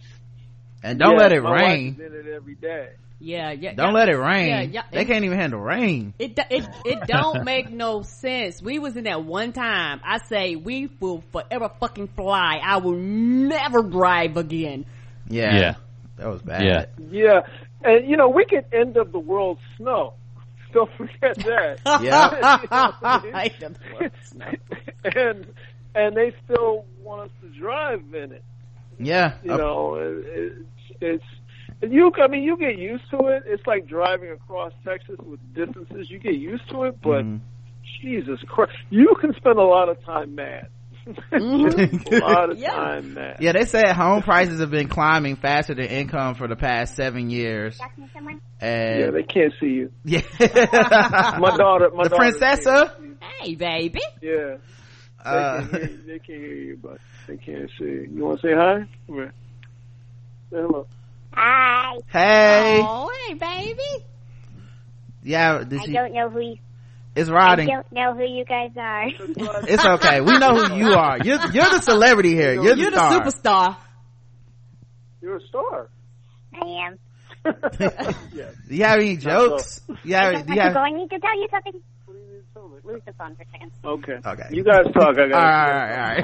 [0.83, 2.89] and don't Yes, let it my wife rain is in it every day.
[3.25, 3.73] Yeah, yeah.
[3.73, 3.93] don't yeah.
[3.93, 4.81] let it rain Yeah, yeah.
[4.91, 8.61] they can't even handle rain It do- it it don't make no sense.
[8.61, 10.01] We was in that one time.
[10.03, 12.59] I say we will forever fucking fly.
[12.61, 14.85] I will never drive again.
[15.29, 15.75] yeah Yeah.
[16.17, 16.85] that was bad Yeah.
[17.09, 17.39] Yeah.
[17.81, 20.15] And you know, we could end up the world snow.
[20.73, 21.79] Don't forget that.
[22.01, 23.59] Yeah,
[25.15, 25.45] and
[25.95, 28.43] and they still want us to drive in it.
[28.99, 30.65] yeah You Uh, know, it, it's
[31.01, 31.23] it's
[31.81, 32.11] you.
[32.21, 33.43] I mean, you get used to it.
[33.45, 36.09] It's like driving across Texas with distances.
[36.09, 37.39] You get used to it, but mhm.
[38.01, 40.67] Jesus Christ, you can spend a lot of time mad.
[41.05, 42.71] Just a lot of Yeah.
[42.71, 43.37] time mad.
[43.41, 47.29] Yeah, they said home prices have been climbing faster than income for the past seven
[47.29, 47.77] years.
[48.61, 49.91] Yeah, they can't see you.
[50.05, 50.21] yeah,
[51.39, 52.63] My daughter, my the daughter princessa.
[52.63, 53.17] can't see you.
[53.41, 54.01] Hey, baby.
[54.21, 54.57] Yeah.
[55.25, 55.97] They, Uh, can hear you.
[56.07, 58.09] they can't hear you, but they can't see you.
[58.13, 58.85] You want to say hi?
[59.07, 60.87] Say hello.
[61.35, 61.95] Hi.
[62.07, 64.05] hey, Oh, hey, baby.
[65.23, 66.57] yeah, did I she, don't know who you,
[67.15, 69.05] it's I don't know who you guys are.
[69.67, 70.21] It's okay.
[70.21, 71.17] We know who you are.
[71.23, 72.53] You're you're the celebrity here.
[72.53, 73.75] You're the You're the star.
[73.75, 73.77] superstar.
[75.21, 75.89] You're a star.
[76.53, 76.99] I am.
[78.33, 78.55] yes.
[78.67, 79.81] Do you have any jokes?
[80.03, 80.79] You have, Just do want you have, go.
[80.79, 81.81] I need to tell you something.
[82.53, 82.93] What do you need to tell me?
[82.93, 83.71] Lose the phone for a second.
[83.83, 84.19] Okay.
[84.25, 84.47] Okay.
[84.51, 85.17] You guys talk.
[85.17, 85.43] I all got.
[85.43, 86.23] right, all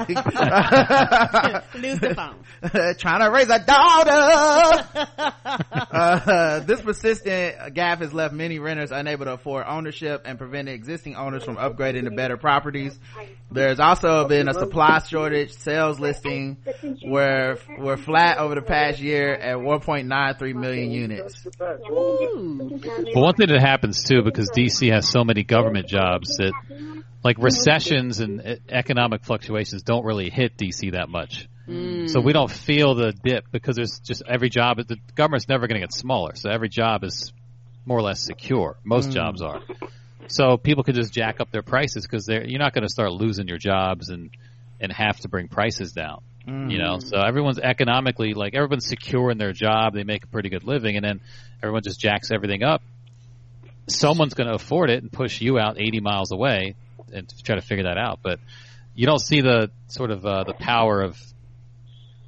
[1.34, 1.74] all right.
[1.74, 2.94] Lose the phone.
[2.98, 4.88] Trying to raise a daughter.
[5.92, 11.16] uh, this persistent gap has left many renters unable to afford ownership and prevented existing
[11.16, 12.98] owners from upgrading to better properties.
[13.52, 15.52] There's also been a supply shortage.
[15.52, 16.58] Sales listing
[17.04, 21.44] were were flat over the past year at 1.93 million units.
[21.90, 22.78] Ooh.
[22.80, 26.52] But one thing that happens too, because DC has so many government jobs that
[27.22, 31.48] like recessions and economic fluctuations don't really hit DC that much.
[31.68, 32.10] Mm.
[32.10, 35.80] So we don't feel the dip because there's just every job, the government's never going
[35.80, 36.34] to get smaller.
[36.34, 37.32] So every job is
[37.84, 38.76] more or less secure.
[38.84, 39.14] Most mm.
[39.14, 39.60] jobs are.
[40.28, 43.12] So people can just jack up their prices because they're, you're not going to start
[43.12, 44.30] losing your jobs and,
[44.80, 46.22] and have to bring prices down.
[46.46, 47.08] You know, mm.
[47.08, 49.94] so everyone's economically, like everyone's secure in their job.
[49.94, 51.20] They make a pretty good living and then
[51.62, 52.82] everyone just jacks everything up
[53.90, 56.74] someone's going to afford it and push you out 80 miles away
[57.12, 58.20] and try to figure that out.
[58.22, 58.40] But
[58.94, 61.18] you don't see the sort of uh, the power of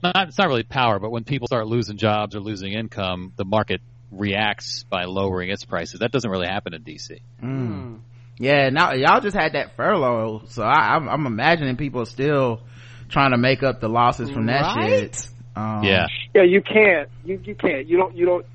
[0.03, 3.45] not it's not really power, but when people start losing jobs or losing income, the
[3.45, 6.01] market reacts by lowering its prices.
[6.01, 7.21] That doesn't really happen in DC.
[7.43, 8.01] Mm.
[8.39, 12.61] Yeah, now y'all just had that furlough, so I, I'm, I'm imagining people still
[13.09, 15.15] trying to make up the losses from that Right?
[15.15, 15.29] shit.
[15.55, 17.09] Um, Yeah, Yeah, you can't.
[17.25, 17.87] You you can't.
[17.87, 18.17] You don't.
[18.17, 18.47] You don't.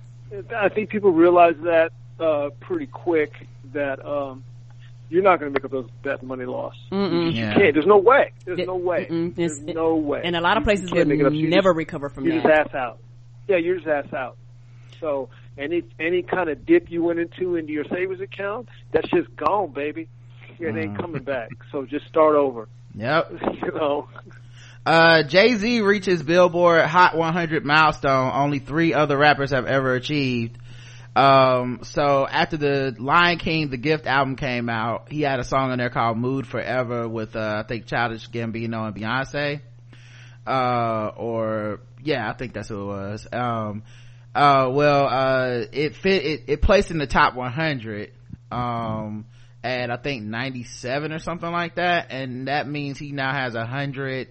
[0.54, 3.32] I think people realize that uh, pretty quick
[3.73, 4.43] that um,
[5.10, 6.75] you're not going to make up those that money loss.
[6.91, 7.34] Mm-mm.
[7.34, 7.53] You Yeah.
[7.53, 7.73] can't.
[7.73, 8.32] There's no way.
[8.45, 9.08] There's Yeah, no way.
[9.10, 10.21] There's It's- no way.
[10.23, 11.19] And a lot of places will make.
[11.19, 12.43] You never just- recover from You that.
[12.43, 12.99] just ass out.
[13.47, 14.38] Yeah, you're just ass out.
[14.99, 19.34] So any any kind of dip you went into into your savings account, that's just
[19.36, 20.08] gone, baby.
[20.60, 20.99] It ain't Mm.
[20.99, 21.49] coming back.
[21.71, 22.67] So just start over.
[22.95, 23.32] Yep.
[23.63, 24.08] You know.
[24.86, 30.58] Uh, Jay-Z reaches Billboard Hot 100 milestone only three other rappers have ever achieved.
[31.17, 35.71] Um, so after the Lion King, the Gift album came out, he had a song
[35.71, 39.62] on there called Mood Forever with, uh, I think Childish Gambino and Beyonce.
[40.45, 43.27] Uh, or, yeah, I think that's who it was.
[43.34, 43.82] Um,
[44.36, 48.12] uh, well, uh, it fit, it, it placed in the top 100.
[48.51, 49.25] Um,
[49.63, 52.12] at I think 97 or something like that.
[52.12, 54.27] And that means he now has a hundred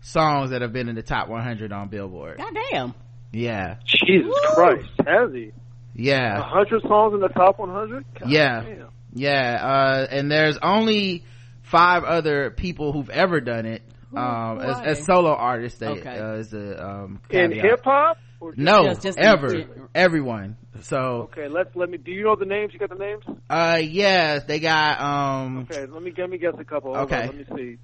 [0.00, 2.38] songs that have been in the top 100 on Billboard.
[2.38, 2.94] God damn.
[3.32, 3.78] Yeah.
[3.84, 5.52] Jesus Christ, has he?
[5.94, 6.40] A Yeah.
[6.42, 8.04] hundred songs in the top 100?
[8.26, 8.62] Yeah.
[8.62, 8.88] damn.
[9.14, 9.58] Yeah.
[9.62, 11.24] Uh, and there's only
[11.62, 13.82] five other people who've ever done it.
[14.14, 16.18] Um, as, as solo artists, they, Okay.
[16.18, 18.18] uh, is the, um, In hip hop?
[18.40, 20.56] Or just- No, Just- just- ever, just- everyone.
[20.80, 21.96] So, Okay, let's let me.
[21.96, 22.72] Do you know the names?
[22.74, 23.22] You got the names?
[23.48, 26.96] uh, yeah, they got, um, Okay, let me let me guess a couple.
[26.96, 27.22] Okay.
[27.22, 27.78] on, let me see.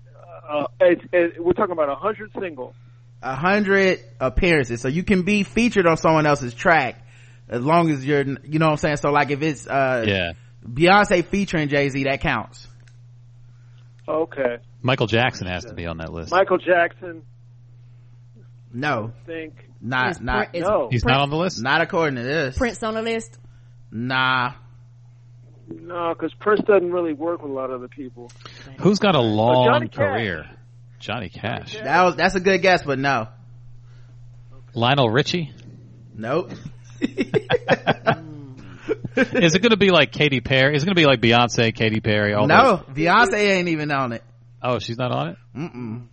[0.50, 2.74] Uh, it's, it, we're talking about a hundred singles.
[3.22, 4.80] a hundred appearances.
[4.80, 6.96] So you can be featured on someone else's track
[7.48, 8.96] as long as you're, you know what I'm saying?
[8.98, 10.32] So like if it's, uh, Yeah.
[10.66, 12.66] Beyonce featuring Jay-Z, that counts.
[14.06, 16.30] Okay, Michael Jackson has to be on that list.
[16.30, 17.22] Michael Jackson.
[18.72, 21.62] No, I think not, Is not, Prin- is no, He's not on the list?
[21.62, 22.56] not according to this.
[22.58, 23.38] Prince on the list.
[23.90, 24.52] Nah.
[25.68, 28.30] no, because Prince doesn't really work with a lot of other people.
[28.80, 29.96] Who's got a long Johnny Cash.
[29.98, 30.50] career?
[30.98, 31.74] Johnny Cash.
[31.82, 33.28] That was, that's a good guess, but no.
[34.74, 35.52] Lionel Richie?
[36.14, 36.52] Nope.
[39.16, 40.76] Is it going to be like Katy Perry?
[40.76, 42.34] Is it going to be like Beyonce, Katy Perry?
[42.34, 44.22] All no, those- Beyonce ain't even on it.
[44.62, 45.36] Oh, she's not on it?
[45.56, 46.06] Mm-mm.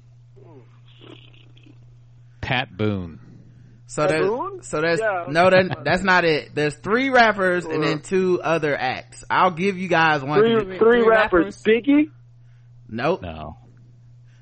[2.41, 3.19] Pat Boone.
[3.87, 4.63] So Pat there's, Boone?
[4.63, 5.25] so there's, Yeah.
[5.29, 6.53] no, that, that's not it.
[6.53, 9.23] There's three rappers and then two other acts.
[9.29, 10.39] I'll give you guys one.
[10.39, 11.55] Three, Three- three three rappers.
[11.57, 11.63] rappers.
[11.63, 12.09] Biggie,
[12.89, 13.21] Nope.
[13.23, 13.57] No.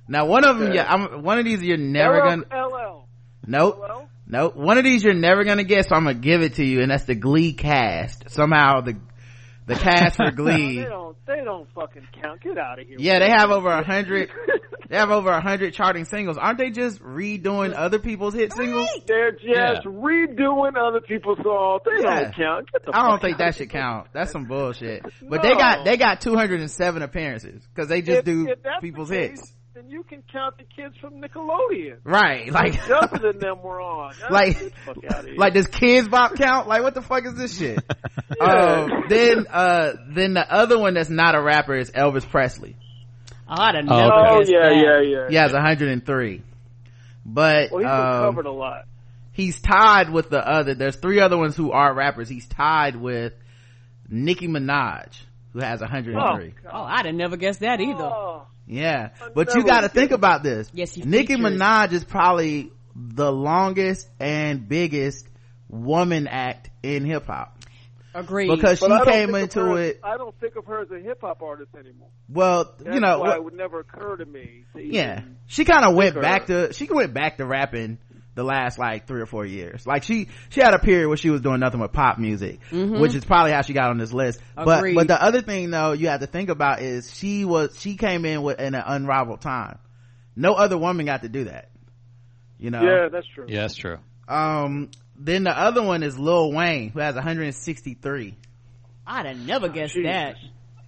[0.08, 0.76] Now one of them, Okay.
[0.76, 3.08] yeah, I'm, one of these you're never LL, gonna, LL.
[3.48, 3.80] nope.
[3.80, 4.03] LL?
[4.34, 4.56] Nope.
[4.56, 6.90] One of these you're never gonna get so I'm gonna give it to you, and
[6.90, 8.32] that's the Glee cast.
[8.32, 8.98] Somehow the,
[9.68, 10.78] the cast for No, Glee.
[10.80, 11.16] they don't.
[11.28, 12.42] They don't fucking count.
[12.42, 12.98] Get out of here.
[13.00, 14.30] Yeah, they have over a hundred,
[14.90, 16.38] they have over a hundred charting singles.
[16.38, 18.90] Aren't they just redoing other people's hit singles?
[19.08, 19.76] They're just Yeah.
[19.86, 21.82] redoing other people's songs.
[21.86, 22.24] They Yeah.
[22.24, 22.72] don't count.
[22.74, 24.08] Get the I don't think that should count.
[24.14, 25.04] That's some bullshit.
[25.22, 29.10] But they got, they got 207 appearances, cause they just If- do if the people's
[29.12, 29.54] case, hits.
[29.76, 31.98] Then you can count the kids from Nickelodeon.
[32.04, 32.52] Right.
[32.52, 34.14] Like, Justin and them were on.
[34.30, 35.36] Like- the fuck outta here.
[35.38, 36.68] like does Kidz Bop count?
[36.68, 37.80] Like what the fuck is this shit?
[38.40, 38.46] Yeah.
[38.46, 42.76] Um, then, uh, then the other one that's not a rapper is Elvis Presley.
[43.48, 44.76] Oh, I'd have Oh, never oh guessed yeah, that.
[44.76, 45.30] yeah, yeah.
[45.30, 46.42] He has 103.
[47.26, 48.86] But, Well, he's been um, covered a lot.
[49.34, 52.28] he's tied with the other, there's three other ones who are rappers.
[52.28, 53.34] He's tied with
[54.10, 55.10] Nicki Minaj,
[55.54, 56.54] who has 103.
[56.72, 58.04] Oh, I'd have never guessed that either.
[58.04, 59.10] Oh, Yeah.
[59.36, 60.16] But you gotta think guess.
[60.18, 60.70] about this.
[60.74, 61.54] Yes, you Nicki featured.
[61.54, 65.28] Minaj is probably the longest and biggest
[65.70, 67.58] woman act in hip hop.
[68.16, 68.48] Agreed.
[68.56, 71.22] Because but she came into her- it, I don't think of her as a hip
[71.22, 72.10] hop artist anymore.
[72.30, 74.66] well, That's you know, why well- it would never occur to me.
[74.76, 76.22] To yeah she kind of went her.
[76.22, 77.98] back to she went back to rapping
[78.36, 81.30] the last like three or four years like she she had a period where she
[81.30, 84.40] was doing nothing but pop music which is probably how she got on this list
[84.56, 84.96] but Agreed.
[84.96, 88.26] but the other thing though you have to think about is she was she came
[88.26, 89.78] in with in an unrivaled time
[90.36, 91.70] no other woman got to do that
[92.58, 93.46] you know Yeah, that's true.
[93.48, 93.98] Yeah, that's true.
[94.28, 98.36] um then the other one is lil wayne who has 163
[99.06, 100.12] I'd have never guessed Jesus.
[100.12, 100.36] that.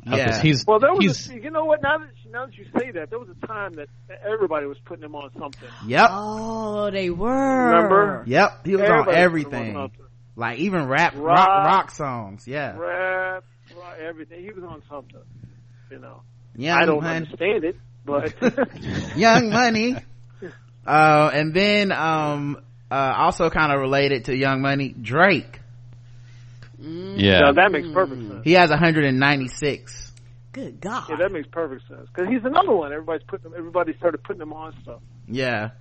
[0.08, 1.82] 'Cause yeah he's, Well, there was, he's, a, you know what?
[1.82, 3.88] Now that now that you say that, there was a time that
[4.24, 5.70] everybody was putting him on something.
[5.88, 7.66] yep Oh, they were.
[7.72, 8.24] Remember?
[8.28, 9.92] yep he was Everybody on was everything on
[10.36, 11.66] like even rap rock, Rock.
[11.66, 13.44] rock songs yeah Rap,
[13.78, 14.44] rock, everything.
[14.44, 15.22] He was on something.
[15.92, 16.22] You know,
[16.56, 16.76] Yeah.
[16.78, 17.26] I don't Honey.
[17.28, 18.34] understand it, but
[19.18, 19.96] Young Money.
[20.86, 22.58] Uh, and then, um,
[22.92, 25.60] uh, also kind of related to Young Money, Drake.
[26.86, 27.40] Yeah.
[27.40, 28.42] no, that makes perfect sense.
[28.44, 30.12] He has 196.
[30.52, 31.06] Good God.
[31.10, 32.94] Yeah, that makes perfect sense because he's another one.
[32.94, 33.54] Everybody's putting him.
[33.58, 35.02] Everybody started putting him on stuff.
[35.28, 35.72] Yeah.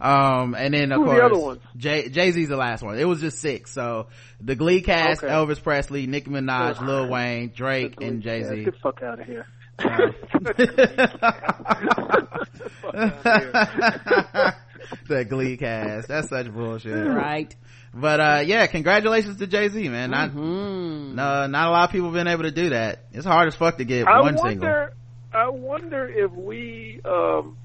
[0.00, 1.60] Um, and then of Who course, the other ones?
[1.76, 2.98] Jay, Jay-Z's the last one.
[2.98, 3.72] It was just six.
[3.72, 4.08] So
[4.40, 5.32] the Glee cast, Okay.
[5.32, 8.64] Elvis Presley, Nicki Minaj, Lil Wayne, Drake, and Jay-Z.
[8.64, 9.46] Get the fuck out of here.
[15.08, 16.08] the Glee cast.
[16.08, 17.06] That's such bullshit.
[17.06, 17.54] Right.
[17.94, 20.10] But, uh, yeah, congratulations to Jay-Z, man.
[20.10, 21.14] Not, Hmm.
[21.14, 23.04] no, not a lot of people been able to do that.
[23.12, 24.48] It's hard as fuck to get I one wonder.
[24.50, 24.88] single.
[25.32, 27.56] I wonder if we, um,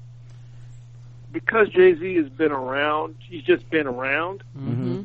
[1.32, 4.42] because Jay Z has been around, he's just been around.
[4.56, 5.02] Mm-hmm.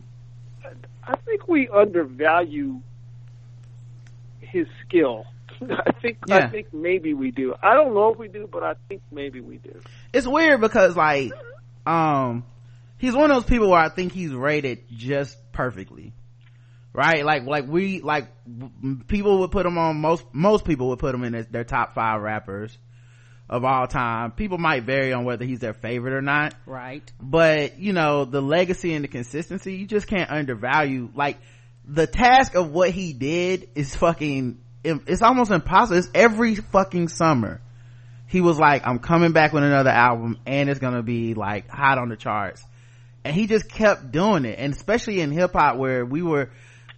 [1.07, 2.81] I think we undervalue
[4.41, 5.25] his skill.
[5.61, 6.37] I think Yeah.
[6.37, 7.55] I think maybe we do.
[7.61, 9.79] I don't know if we do, but I think maybe we do.
[10.13, 11.31] it's weird because like
[11.85, 12.43] um
[12.99, 16.13] he's one of those people where i think he's rated just perfectly.
[16.93, 17.25] Right?
[17.25, 18.29] Like like we like
[19.07, 21.93] people would put him on most most people would put him in their, their top
[21.93, 22.75] five rappers
[23.49, 24.31] of all time.
[24.31, 26.55] People might vary on whether he's their favorite or not.
[26.65, 27.03] Right.
[27.21, 31.37] but you know the legacy and the consistency you just can't undervalue like
[31.85, 35.97] the task of what he did is fucking it's almost impossible.
[35.97, 37.61] It's every fucking summer
[38.27, 41.97] he was like i'm coming back with another album and it's gonna be like hot
[41.97, 42.63] on the charts
[43.23, 44.57] and he just kept doing it.
[44.59, 46.49] And especially in hip-hop where we were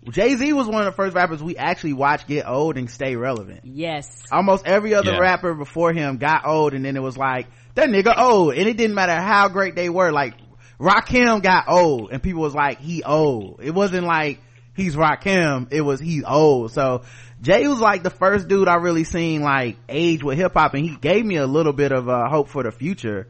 [0.10, 3.62] jay-z was one of the first rappers we actually watched get old and stay relevant.
[3.64, 4.08] Yes.
[4.32, 5.20] almost every other Yeah.
[5.20, 8.54] rapper before him got old and then it was like that nigga old.
[8.56, 10.12] And it didn't matter how great they were.
[10.12, 10.34] Like
[10.80, 13.60] Rakim got old and people was like he old.
[13.62, 14.40] It wasn't like
[14.76, 15.68] he's Rakim.
[15.72, 16.72] It was he's old.
[16.72, 17.04] So
[17.42, 20.84] Jay was like the first dude I really seen like age with hip hop and
[20.84, 23.28] he gave me a little bit of uh, hope for the future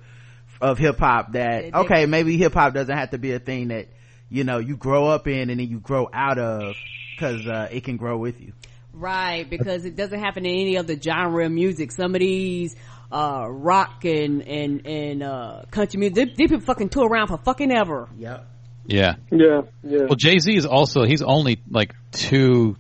[0.62, 3.88] of hip hop that okay maybe hip hop doesn't have to be a thing that
[4.30, 6.76] you know you grow up in and then you grow out of
[7.16, 8.54] because uh, it can grow with you
[8.94, 11.92] Right, because it doesn't happen in any other genre of music.
[11.92, 12.76] Some of these,
[13.12, 17.38] uh, rock and, and, and, uh, country music, they, they people fucking tour around for
[17.38, 18.10] fucking ever.
[18.18, 18.46] yep
[18.86, 19.16] Yeah.
[19.32, 20.00] Yeah, yeah.
[20.04, 22.76] Well, Jay Z is also he's only like two,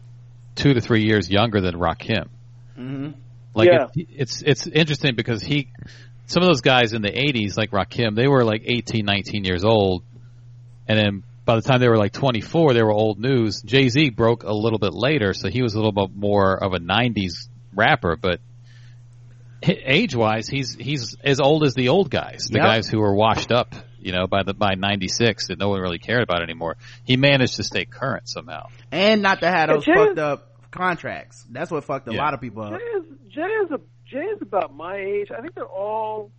[0.56, 2.28] two to three years younger than Rakim.
[2.78, 3.12] mm-hmm.
[3.54, 3.88] Like Yeah.
[3.96, 5.70] it, it's it's interesting because he,
[6.32, 9.64] some of those guys in the '80s like Rakim, they were like 18, 19 years
[9.64, 10.04] old,
[10.88, 13.62] and then by the time they were like 24, they were old news.
[13.62, 16.74] Jay Z broke a little bit later, so he was a little bit more of
[16.74, 18.40] a '90s rapper, but
[19.64, 22.66] age wise, he's he's as old as the old guys, the Yep.
[22.66, 26.00] guys who were washed up, you know, by the by '96 that no one really
[26.00, 26.78] cared about anymore.
[27.04, 28.68] He managed to stay current somehow.
[28.92, 31.46] and not to have those Jay- fucked up contracts.
[31.50, 32.22] That's what fucked a Yeah.
[32.24, 32.82] lot of people Jay up.
[32.82, 33.80] is Jay is a
[34.12, 35.32] Jay is about my age.
[35.32, 36.32] I think they're all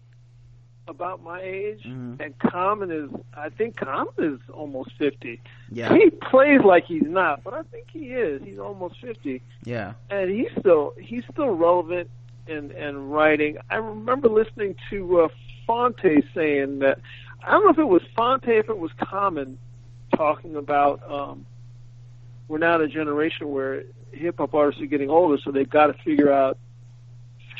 [0.88, 1.82] about my age.
[1.84, 2.20] Mhm.
[2.20, 5.40] And Common is I think Common is almost fifty.
[5.70, 8.42] Yeah, He plays like he's not, but I think he is.
[8.42, 9.40] He's almost fifty.
[9.64, 12.10] yeah, and he's still he's still relevant
[12.46, 13.56] in in writing.
[13.70, 15.28] I remember listening to uh,
[15.66, 16.98] Phonte saying that
[17.44, 19.58] I don't know if it was Phonte, if it was Common,
[20.16, 21.46] talking about um,
[22.48, 25.86] we're now in a generation where hip hop artists are getting older, so they've got
[25.86, 26.58] to figure out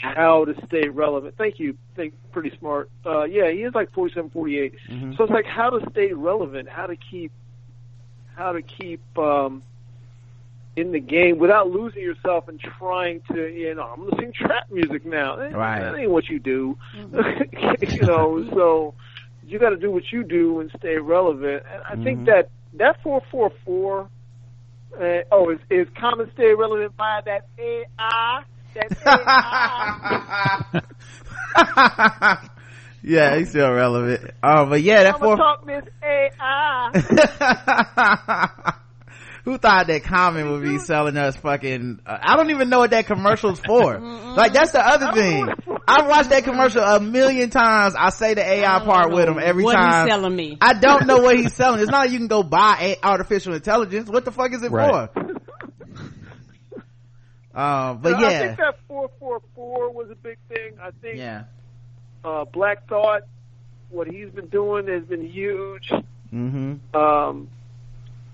[0.02, 1.34] how to stay relevant.
[1.38, 1.76] Thank you.
[1.94, 2.90] Think pretty smart.
[3.06, 4.74] Uh, yeah, he is like 47, 48.
[4.90, 5.16] Mhm.
[5.16, 7.30] So it's like how to stay relevant, how to keep,
[8.34, 9.62] how to keep um,
[10.74, 14.70] in the game without losing yourself and trying to, you know, I'm listening to trap
[14.70, 15.36] music now.
[15.38, 15.80] Eh, Right.
[15.82, 16.76] That ain't what you do.
[17.92, 18.94] you know, so
[19.46, 21.62] you got to do what you do and stay relevant.
[21.72, 22.26] And I think Mhm.
[22.26, 24.08] that that 4:44.
[24.98, 28.42] Uh, oh, is is common stay relevant by that AI?
[28.74, 28.92] That
[31.54, 32.38] AI.
[33.02, 34.30] yeah, he's still relevant.
[34.42, 35.36] Oh, but yeah, that I'm four.
[35.36, 36.90] talk this AI.
[39.44, 41.98] Who thought that Common would be selling us fucking?
[42.06, 43.98] Uh, I don't even know what that commercial's for.
[43.98, 45.40] like that's the other don't thing.
[45.46, 45.78] what it's for.
[45.88, 47.96] I've watched that commercial a million times.
[47.98, 49.90] I say the AI part with him every what time.
[49.90, 50.58] What he's selling me.
[50.60, 51.80] I don't know what he's selling.
[51.80, 54.08] It's not like you can go buy a- artificial intelligence.
[54.08, 55.10] What the fuck is it Right.
[55.12, 55.21] for?
[57.54, 60.72] Um, but I yeah, think that 4:44 was a big thing.
[60.80, 61.44] I think yeah.
[62.24, 63.22] uh, Black Thought,
[63.90, 65.92] what he's been doing has been huge.
[66.30, 67.48] hmm Um,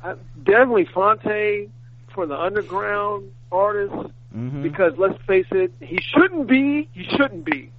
[0.05, 1.69] I, definitely Phonte
[2.15, 6.89] for the underground artists hmm because let's face it, he shouldn't be.
[6.93, 7.71] He shouldn't be,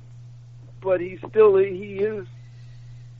[0.81, 2.25] but he still he is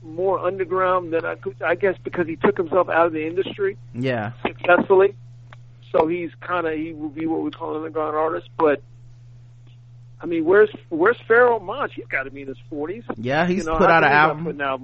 [0.02, 1.56] more underground than I could.
[1.62, 4.32] I guess because he took himself out of the industry Yeah.
[4.46, 5.14] successfully.
[5.92, 8.48] So he's kind of he will be what we call an underground artist.
[8.58, 8.82] But
[10.20, 11.92] I mean, where's where's Pharoahe Monch?
[11.96, 13.04] He's got to be in his forties.
[13.16, 14.44] Yeah, he's you know, put out an album.
[14.44, 14.80] Putting out.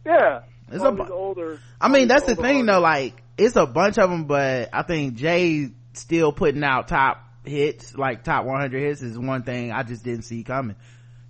[0.04, 1.60] yeah, It's a bu- older.
[1.80, 2.80] I mean, that's the thing though.
[2.80, 7.94] Like, it's a bunch of them, but I think Jay still putting out top hits,
[7.94, 10.76] like top 100 hits, is one thing I just didn't see coming.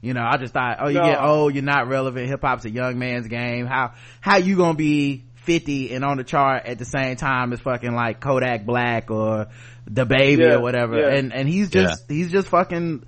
[0.01, 1.05] You know, I just thought, oh, you No.
[1.05, 2.29] get old, you're not relevant.
[2.29, 3.67] Hip hop's a young man's game.
[3.67, 7.61] How how you gonna be 50 and on the chart at the same time as
[7.61, 9.47] fucking like Kodak Black or
[9.91, 10.99] DaBaby Yeah, or whatever?
[10.99, 11.15] yeah.
[11.17, 13.05] And and he's just he's just fucking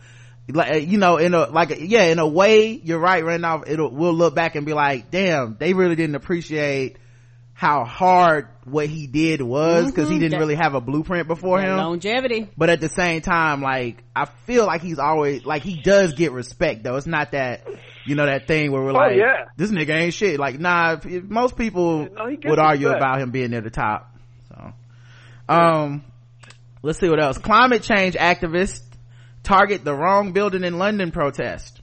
[0.48, 3.90] like you know in a like yeah in a way you're right right now it'll
[3.90, 6.98] we'll look back and be like damn they really didn't appreciate
[7.52, 10.20] how hard what he did was because he Mhm.
[10.20, 12.48] didn't That- really have a blueprint before him longevity.
[12.56, 16.30] but at the same time like i feel like he's always like he does get
[16.32, 17.66] respect though it's not that
[18.06, 19.46] you know that thing where we're Oh, like yeah.
[19.56, 20.38] this nigga ain't shit.
[20.40, 23.02] Like nah if, if most people No, would argue respect.
[23.02, 24.14] about him being near the top
[24.48, 24.72] so.
[25.48, 26.04] Um
[26.82, 27.38] let's see what else.
[27.38, 28.82] Climate change activists
[29.42, 31.80] target the wrong building in london protest.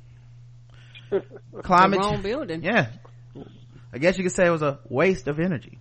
[1.63, 2.63] Climate the cha- wrong building.
[2.63, 2.87] yeah.
[3.93, 5.77] I guess you could say it was a waste of energy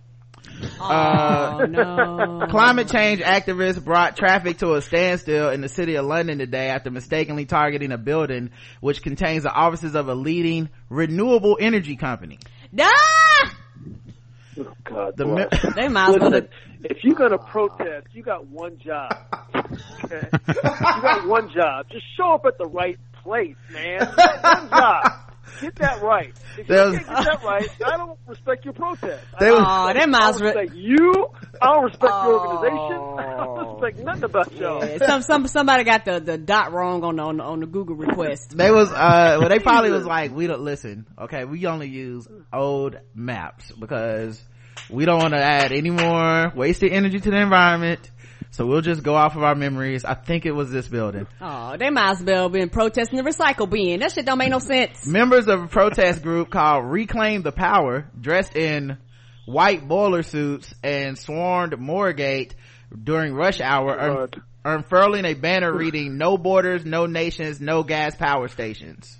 [0.79, 2.47] Oh no.
[2.49, 6.91] Climate change activists brought traffic to a standstill in the city of London today after
[6.91, 12.39] mistakenly targeting a building which contains the offices of a leading renewable energy company.
[12.79, 13.57] Ah!
[14.59, 15.35] Oh, God, The boy.
[15.51, 16.41] mi- They might as well.
[16.83, 19.11] If you're gonna protest, you got one job.
[20.03, 20.27] Okay?
[20.47, 20.53] you
[21.01, 21.87] got one job.
[21.91, 24.05] Just show up at the right place, man.
[24.05, 25.11] One job.
[25.61, 26.33] Get that right.
[26.57, 29.23] If you was- can't get that right, I don't respect your protest.
[29.39, 31.27] They I was- don't Aw, respect- they might I as don't well- respect you.
[31.61, 32.47] I don't respect your Oh.
[32.47, 33.19] organization.
[33.19, 34.85] I don't respect nothing about y'all.
[34.85, 37.65] Yeah, some some somebody got the the dot wrong on the on the, on the
[37.67, 38.55] Google request.
[38.57, 42.27] They was uh well they probably was like we don't listen okay we only use
[42.51, 44.41] old maps because
[44.89, 48.09] we don't want to add any more wasted energy to the environment
[48.53, 51.75] so we'll just go off of our memories I think it was this building Oh,
[51.77, 53.99] they might as well been protesting the recycle bin.
[53.99, 55.05] That shit don't make no sense.
[55.07, 58.97] members of a protest group called Reclaim the Power dressed in
[59.45, 62.53] white boiler suits and swarmed Moorgate
[63.03, 64.29] during rush hour un-
[64.63, 69.17] unfurling a banner reading no borders no nations no gas power stations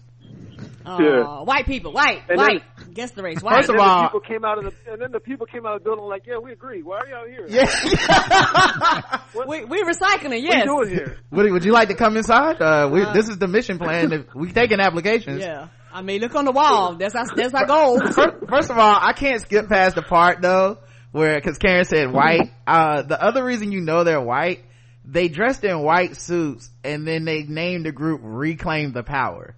[0.86, 1.44] Oh, Yeah.
[1.44, 2.62] white people, white, And white.
[2.94, 3.56] Guess the race, white.
[3.58, 5.76] First of all- the people came out of the and then the people came out
[5.76, 6.82] of the building like, yeah, we agree.
[6.84, 7.46] Why are y'all here?
[7.50, 10.54] yeah we we recycling, What yes.
[10.54, 11.18] are you doing here?
[11.32, 12.62] Would, would you like to come inside?
[12.62, 14.12] Uh, we, this is the mission plan.
[14.12, 15.42] If we taking applications.
[15.42, 15.70] Yeah.
[15.92, 16.96] I mean, look on the wall.
[16.96, 18.00] That's our, that's our goal.
[18.12, 20.80] First, first of all, I can't skip past the part though
[21.12, 22.52] where, cause Karen said white.
[22.66, 24.64] Uh, the other reason you know they're white,
[25.06, 29.56] they dressed in white suits and then they named the group Reclaim the Power.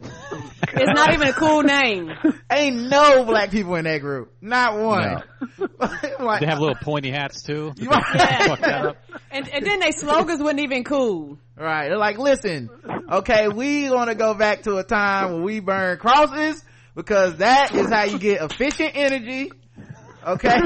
[0.00, 2.10] It's not even a cool name.
[2.52, 4.32] Ain't no black people in that group.
[4.40, 5.22] Not one.
[6.20, 7.72] like, They have little pointy hats too.
[7.78, 8.58] You right.
[8.58, 8.96] Fuck.
[9.30, 11.38] And and then they slogans wasn't even cool.
[11.56, 11.88] Right.
[11.88, 12.70] They're like, listen,
[13.10, 16.62] okay, we want to go back to a time when we burn crosses
[16.94, 19.50] because that is how you get efficient energy.
[20.26, 20.58] Okay.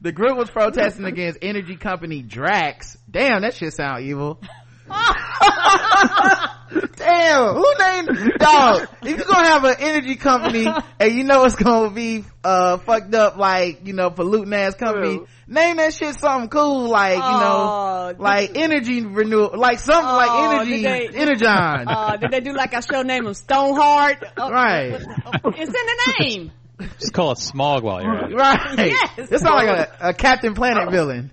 [0.00, 2.96] the group was protesting against energy company Drax.
[3.10, 4.40] Damn, that shit sound evil.
[6.96, 8.88] Damn, who named dog?
[9.02, 10.66] If you're gonna have an energy company
[10.98, 15.14] and you know it's gonna be uh fucked up like, you know, polluting ass company,
[15.14, 15.26] Yeah.
[15.46, 20.16] name that shit something cool like, you know, Oh, like energy renewal, like something Oh,
[20.16, 20.30] like
[20.60, 21.88] energy, they- energon.
[21.88, 24.24] Uh, did they do like our show name of Stoneheart?
[24.36, 24.92] Uh, Right.
[24.92, 25.04] It's
[25.44, 26.52] in the name.
[26.98, 28.34] Just call it smog while you're at it.
[28.36, 28.78] right.
[28.90, 29.18] Yes.
[29.32, 31.30] It sounds like a, a Captain Planet villain.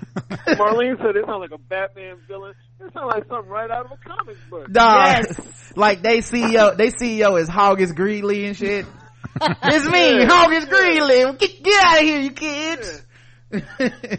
[0.58, 2.54] Marlene said it sounds like a Batman villain.
[2.80, 4.72] It sounds like something right out of a comic book.
[4.72, 5.00] Dog.
[5.04, 5.72] Yes.
[5.76, 8.86] like they CEO, they CEO is Hoggish Greedly and shit.
[9.40, 11.38] it's me, Hoggish Greedly.
[11.38, 13.02] Get, get out of here, you kids.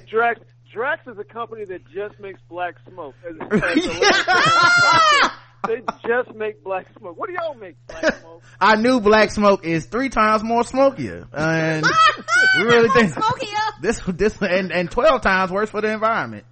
[0.10, 0.42] Drax
[0.74, 3.16] Drax is a company that just makes black smoke.
[3.28, 5.32] As, as a
[5.68, 7.18] they just make black smoke.
[7.18, 8.44] What do y'all make black smoke?
[8.60, 11.28] I knew black smoke is three times more smokier.
[11.34, 11.86] And
[12.58, 13.58] we really think Smokier.
[13.82, 16.46] this, this, and, and 12 times worse for the environment.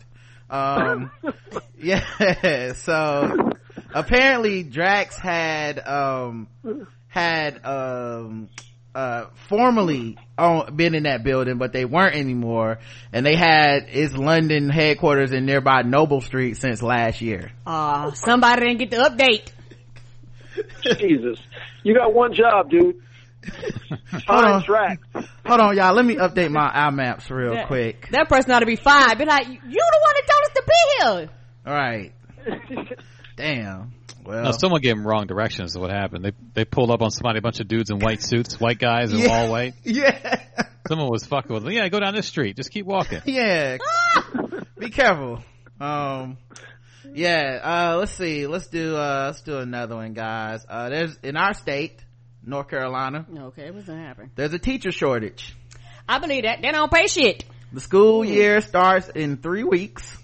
[0.49, 1.12] Um,
[1.78, 3.51] yeah, so
[3.93, 6.47] apparently Drax had, um,
[7.07, 8.49] had, um,
[8.95, 12.79] uh, formerly on, been in that building, but they weren't anymore.
[13.13, 17.51] And they had its London headquarters in nearby Noble Street since last year.
[17.65, 19.51] Uh, somebody didn't get the update.
[20.99, 21.39] Jesus,
[21.83, 22.95] you got one job, dude.
[24.27, 24.63] Hold on.
[24.63, 24.99] track.
[25.45, 25.93] Hold on, y'all.
[25.93, 28.09] Let me update my eye maps real That- quick.
[28.11, 29.17] That person ought to be fired.
[29.17, 31.29] Be like, you the one that told us to be here.
[31.65, 32.13] All right.
[33.37, 33.93] Damn.
[34.30, 35.71] Well, No, someone gave them wrong directions.
[35.71, 36.23] Is what happened.
[36.23, 39.11] They they pulled up on somebody, a bunch of dudes in white suits, white guys,
[39.11, 39.30] and Yeah.
[39.30, 39.73] all white.
[39.84, 40.43] yeah.
[40.88, 41.71] Someone was fucking with them.
[41.73, 42.55] Yeah, go down this street.
[42.55, 43.21] Just keep walking.
[43.25, 43.77] yeah.
[44.77, 45.43] Be careful.
[45.80, 46.38] Um,
[47.13, 47.59] yeah.
[47.63, 48.45] Uh, let's see.
[48.45, 48.95] Let's do.
[48.95, 50.63] Uh, let's do another one, guys.
[50.69, 52.03] Uh, there's in our state,
[52.45, 53.25] North Carolina.
[53.36, 54.30] Okay, what's gonna happen?
[54.36, 55.55] There's a teacher shortage.
[56.07, 56.61] I believe that.
[56.61, 57.45] They don't pay shit.
[57.73, 60.17] The school year starts in three weeks.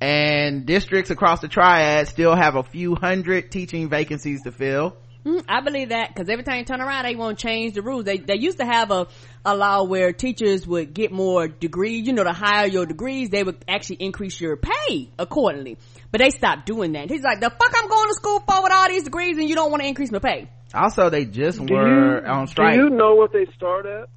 [0.00, 4.96] And districts across the triad still have a few hundred teaching vacancies to fill.
[5.24, 7.82] Mm, I believe that because every time you turn around, they want to change the
[7.82, 8.04] rules.
[8.04, 9.08] They they used to have a
[9.44, 12.06] a law where teachers would get more degrees.
[12.06, 15.76] You know, the higher your degrees, they would actually increase your pay accordingly.
[16.12, 17.10] But they stopped doing that.
[17.10, 19.56] He's like, the fuck I'm going to school for with all these degrees and you
[19.56, 20.48] don't want to increase my pay.
[20.72, 22.76] Also, they just Do were you, on strike.
[22.76, 24.08] do you know what they start at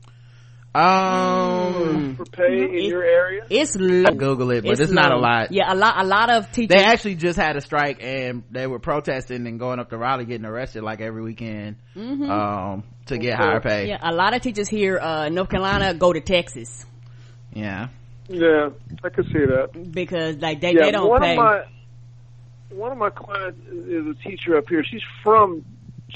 [0.73, 3.45] um, for pay in It- your area?
[3.49, 4.11] It's low.
[4.15, 5.51] Google it, but it's, not a lot.
[5.51, 5.95] Yeah, a lot.
[5.97, 6.75] A lot of teachers.
[6.77, 10.25] They actually just had a strike and they were protesting and going up to Raleigh
[10.25, 13.81] getting arrested like every weekend, um, to get higher pay.
[13.83, 13.89] Mm-hmm.
[13.89, 16.85] yeah, a lot of teachers here, uh, in North Carolina, go to Texas
[17.53, 17.87] Yeah.
[18.29, 18.69] Yeah,
[19.03, 19.91] I could see that.
[19.91, 21.31] because like they, yeah, they don't one pay.
[21.31, 21.63] of my
[22.69, 24.81] one of my clients is a teacher up here.
[24.85, 25.65] She's from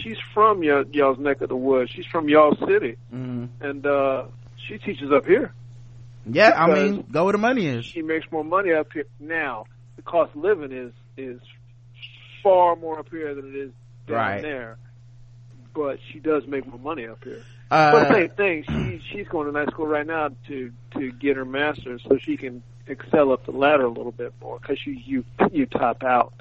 [0.02, 1.92] she's from y'all, y'all's neck of the woods.
[1.92, 3.50] She's from y'all city, Mm.
[3.60, 4.26] and uh
[4.68, 5.54] she teaches up here.
[6.28, 7.86] Yeah, I mean, go where the money is.
[7.86, 9.66] She makes more money up here now.
[9.96, 11.40] The cost of living is is
[12.44, 13.72] far more up here than it is
[14.08, 14.42] down Right.
[14.42, 14.78] there.
[15.74, 17.42] But she does make more money up here.
[17.70, 18.64] But Uh, same thing.
[18.68, 22.38] She she's going to night school right now to to get her master's so she
[22.38, 26.34] can excel up the ladder a little bit more because you you you top out.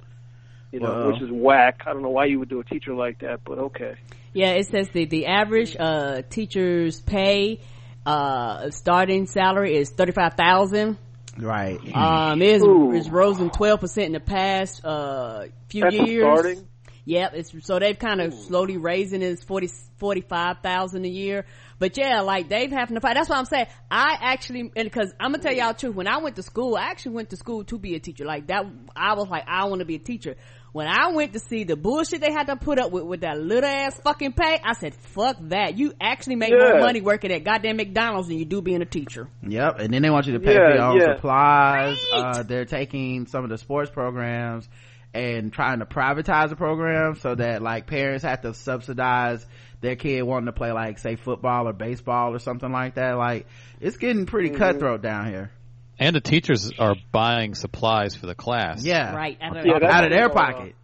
[0.72, 1.12] You know, Well.
[1.12, 1.82] which is whack.
[1.86, 3.94] I don't know why you would do a teacher like that, but okay.
[4.32, 7.60] Yeah, it says the, the average, uh, teacher's pay,
[8.06, 10.98] uh, starting salary is 35000
[11.38, 11.78] right.
[11.94, 12.92] Um, it's, Ooh.
[12.92, 16.22] it's risen 12% in the past, uh, few That's years.
[16.22, 16.68] starting.
[17.06, 19.26] Yep, it's so they've kind of slowly raising it.
[19.26, 21.44] It's 40, 45,000 a year.
[21.78, 23.14] But yeah, like they've having to fight.
[23.14, 23.66] That's what I'm saying.
[23.90, 25.94] I actually, and cause I'm gonna tell y'all the truth.
[25.94, 28.24] When I went to school, I actually went to school to be a teacher.
[28.24, 28.64] Like that,
[28.96, 30.36] I was like, I want to be a teacher.
[30.74, 33.38] When I went to see the bullshit they had to put up with, with that
[33.38, 35.78] little ass fucking pay, I said, fuck that.
[35.78, 39.28] You actually make more money working at goddamn McDonald's than you do being a teacher.
[39.46, 41.14] Yep, and then they want you to pay for your own yeah.
[41.14, 42.04] supplies.
[42.12, 44.68] Uh, they're taking some of the sports programs
[45.14, 49.46] and trying to privatize the program so that like parents have to subsidize
[49.80, 53.12] their kid wanting to play like say football or baseball or something like that.
[53.16, 53.46] Like
[53.80, 54.58] it's getting pretty Mm-hmm.
[54.58, 55.52] cutthroat down here.
[55.98, 58.84] And the teachers are buying supplies for the class.
[58.84, 59.38] Yeah, Right.
[59.40, 60.74] I don't Yeah, out of their uh, pocket.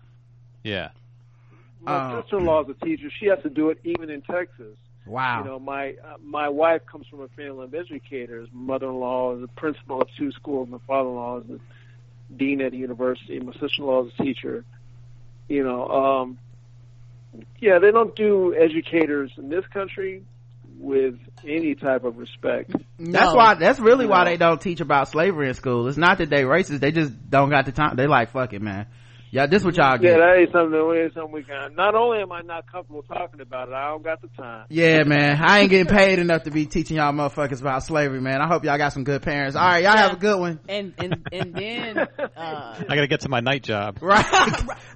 [0.62, 0.90] Yeah.
[1.82, 3.10] My Uh, sister-in-law's a teacher.
[3.18, 4.76] She has to do it even in Texas.
[5.06, 5.40] Wow.
[5.40, 8.48] You know, my uh, my wife comes from a family of educators.
[8.52, 10.68] Mother-in-law is a principal of two schools.
[10.68, 11.60] My father-in-law is a
[12.36, 13.40] dean at a university.
[13.40, 14.64] My sister-in-law is a teacher.
[15.48, 16.38] You know, um,
[17.58, 20.22] yeah, they don't do educators in this country
[20.80, 21.16] with
[21.46, 22.72] any type of respect.
[22.98, 23.54] That's why.
[23.54, 24.30] That's really why No.
[24.30, 25.86] they don't teach about slavery in school.
[25.88, 26.80] It's not that they racist.
[26.80, 27.96] They just don't got the time.
[27.96, 28.86] They like fuck it, man.
[29.32, 30.10] Yeah, this what y'all get.
[30.10, 30.72] Yeah, that ain't something.
[30.72, 31.74] That ain't something we can.
[31.76, 34.66] Not only am I not comfortable talking about it, I don't got the time.
[34.68, 35.38] Yeah, man.
[35.40, 38.40] I ain't getting paid enough to be teaching y'all motherfuckers about slavery, man.
[38.40, 39.54] I hope y'all got some good parents.
[39.54, 40.58] All right, y'all have a good one.
[40.68, 42.06] And, and, and then, uh,
[42.36, 43.98] I gotta get to my night job.
[44.10, 44.26] Right.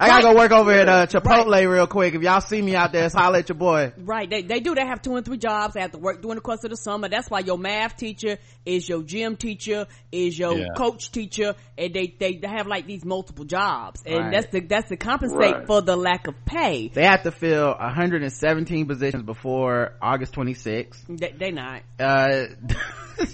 [0.01, 2.15] I gotta go work over at uh, Chipotle real quick.
[2.15, 3.93] If y'all see me out there, it's holler at your boy.
[3.97, 4.75] Right, they they do.
[4.75, 5.75] They have two and three jobs.
[5.75, 7.09] They have to work during the course of the summer.
[7.09, 10.67] That's why your math teacher is your gym teacher, is your Yeah.
[10.77, 14.33] coach teacher, and they they have like these multiple jobs, and Right.
[14.33, 15.67] that's the that's to compensate Right.
[15.67, 16.89] for the lack of pay.
[16.89, 20.97] They have to fill 117 positions before August 26th.
[21.09, 21.83] They, they not.
[21.99, 22.45] Uh,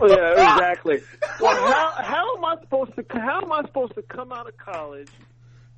[0.00, 0.98] Oh, yeah, exactly.
[1.40, 4.56] Well, how how am I supposed to how am I supposed to come out of
[4.56, 5.08] college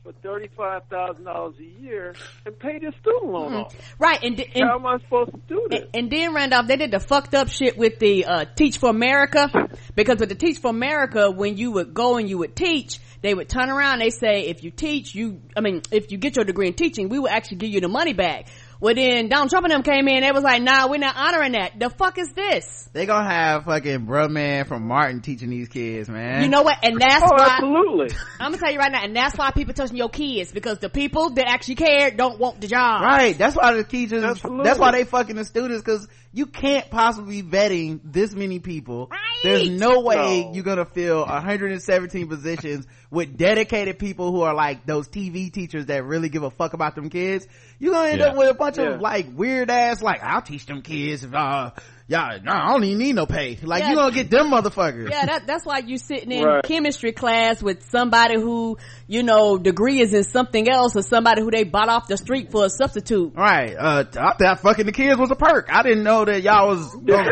[0.07, 3.75] for thirty five thousand dollars a year and pay this student loan off?
[3.99, 5.81] Right, and and, How am I supposed to do this?
[5.81, 8.89] And, and then Randolph, they did the fucked up shit with the uh, Teach for
[8.89, 9.51] America
[9.97, 13.35] because with the Teach for America, when you would go and you would teach, they
[13.35, 13.99] would turn around.
[13.99, 17.09] They say if you teach, you I mean, if you get your degree in teaching,
[17.09, 18.47] we will actually give you the money back.
[18.81, 20.23] Well, then Donald Trump and them came in.
[20.23, 21.79] They was like, "Nah, we're not honoring that.
[21.79, 22.87] The fuck is this?
[22.97, 26.43] they gonna have fucking bro man from Martin teaching these kids, man.
[26.43, 26.79] You know what?
[26.83, 28.17] And that's oh, why absolutely.
[28.41, 29.05] I'm gonna tell you right now.
[29.05, 32.63] And that's why people touching your kids because the people that actually care don't want
[32.63, 33.03] the job.
[33.03, 33.37] Right.
[33.37, 34.65] That's why the teachers, Absolutely.
[34.65, 39.09] that's why they fucking the students cause you can't possibly be vetting this many people.
[39.11, 39.21] Right.
[39.43, 40.53] There's no way No.
[40.55, 46.05] you're gonna fill 117 positions with dedicated people who are like those TV teachers that
[46.05, 47.47] really give a fuck about them kids.
[47.79, 48.27] You're gonna end Yeah.
[48.27, 48.91] up with a bunch Yeah.
[48.95, 51.71] of like weird ass like, I'll teach them kids uh,
[52.09, 53.59] yeah, no, I don't even need no pay.
[53.63, 53.91] Like Yeah.
[53.91, 55.11] you gonna get them motherfuckers.
[55.11, 56.63] Yeah, that, that's why you sitting in Right.
[56.63, 58.79] chemistry class with somebody who,
[59.09, 62.53] you know, degree is in something else or somebody who they bought off the street
[62.53, 63.33] for a substitute.
[63.35, 63.75] Right.
[63.77, 65.69] Uh, I thought fucking the kids was a perk.
[65.73, 67.31] I didn't know that y'all was gonna,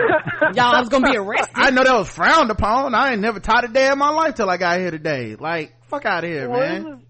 [0.54, 1.52] Y'all was gonna be arrested.
[1.54, 2.94] I didn't know that was frowned upon.
[2.94, 5.36] I ain't never taught a day in my life till I got here today.
[5.36, 6.82] Like, fuck out of here, Well, man.
[6.82, 7.00] there's a,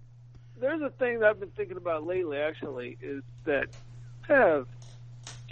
[0.60, 2.36] there's a thing that I've been thinking about lately.
[2.38, 3.68] Actually, is that
[4.28, 4.66] you have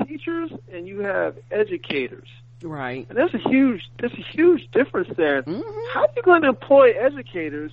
[0.07, 2.29] teachers and you have educators,
[2.63, 3.07] Right.
[3.09, 5.43] and there's a huge there's a huge difference there.
[5.43, 5.63] Mhm.
[5.93, 7.73] How are you going to employ educators?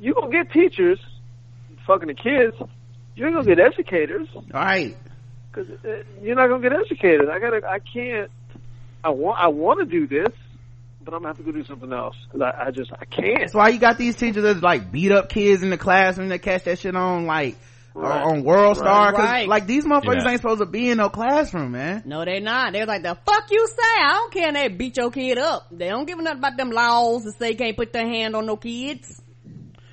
[0.00, 0.98] You're gonna get teachers,
[1.86, 2.56] fucking the kids.
[3.14, 4.96] You ain't gonna get educators All right.
[5.52, 5.68] because
[6.22, 7.28] you're not gonna get educated.
[7.30, 7.66] I gotta.
[7.66, 8.30] I can't.
[9.04, 9.38] I want.
[9.40, 10.34] I want to do this,
[11.04, 13.38] but I'm gonna have to go do something else because I, I just I can't.
[13.38, 16.40] That's why you got these teachers that like beat up kids in the classroom that
[16.42, 17.56] catch that shit on like,
[17.98, 18.22] Right.
[18.22, 19.12] on World Star.
[19.12, 19.48] Cause Right.
[19.48, 20.30] like these motherfuckers Yeah.
[20.32, 22.02] ain't supposed to be in no classroom, man.
[22.04, 22.72] No, they not.
[22.72, 24.02] They're like, the fuck you say?
[24.02, 24.48] I don't care.
[24.48, 25.66] And they beat your kid up.
[25.72, 28.36] They don't give a nothing about them laws that say you can't put their hand
[28.36, 29.20] on no kids.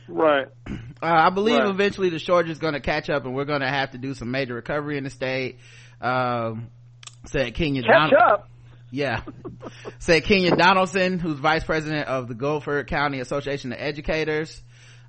[0.07, 0.47] Right.
[0.67, 1.69] Uh, I believe Right.
[1.69, 4.13] eventually the shortage is going to catch up and we're going to have to do
[4.13, 5.59] some major recovery in the state.
[6.01, 6.67] Um,
[7.25, 8.49] said Kenya Catch Donald- up.
[8.91, 9.21] Yeah.
[9.99, 14.61] Said Kenya Donaldson, who's vice president of the Guilford County Association of Educators.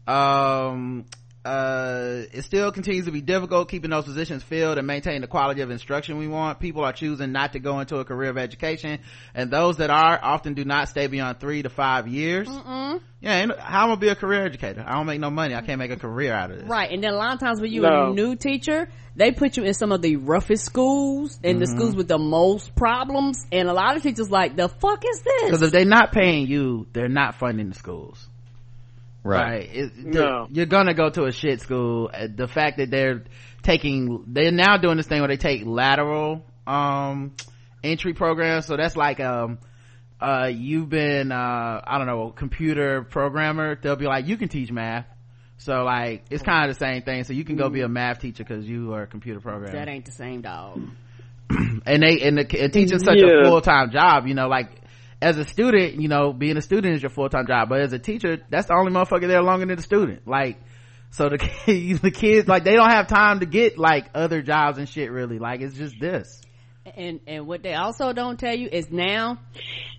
[0.07, 1.05] Um,
[1.45, 5.61] uh, it still continues to be difficult keeping those positions filled and maintaining the quality
[5.61, 6.59] of instruction we want.
[6.61, 9.01] People are choosing not to go into a career of education,
[9.35, 12.49] and those that are often do not stay beyond three to five years.
[12.49, 13.01] Mm-mm.
[13.21, 14.85] Yeah, ain't- how am I gonna be a career educator?
[14.87, 15.55] I don't make no money.
[15.55, 16.69] I can't make a career out of this.
[16.69, 16.91] Right.
[16.91, 18.11] And then a lot of times when you're No.
[18.11, 21.77] a new teacher, they put you in some of the roughest schools and the Mm-hmm.
[21.77, 23.47] schools with the most problems.
[23.53, 25.45] And a lot of teachers like, the fuck is this?
[25.45, 28.29] Because if they're not paying you, they're not funding the schools.
[29.25, 29.69] Right.
[29.73, 30.47] It- No.
[30.51, 32.11] You're gonna go to a shit school.
[32.13, 33.25] Uh, The fact that they're
[33.63, 37.33] taking, they're now doing this thing where they take lateral, um,
[37.83, 38.67] entry programs.
[38.67, 39.59] So that's like, um,
[40.21, 43.77] uh, you've been, uh, I don't know, a computer programmer.
[43.81, 45.07] They'll be like, you can teach math.
[45.57, 47.25] So like, it's kind of the same thing.
[47.25, 49.89] So you can go be a math teacher because you are a computer programmer that
[49.89, 50.81] ain't the same dog.
[51.51, 53.41] and they and, the, and teaching such Yeah.
[53.43, 54.71] a full-time job you know like
[55.25, 57.99] as a student you know being a student is your full-time job but as a
[57.99, 60.59] teacher that's the only motherfucker there longer than the student like
[61.11, 61.39] so the
[62.03, 65.39] the kids like they don't have time to get like other jobs and shit really
[65.39, 66.43] like it's just this
[66.97, 69.39] And, and what they also don't tell you is now,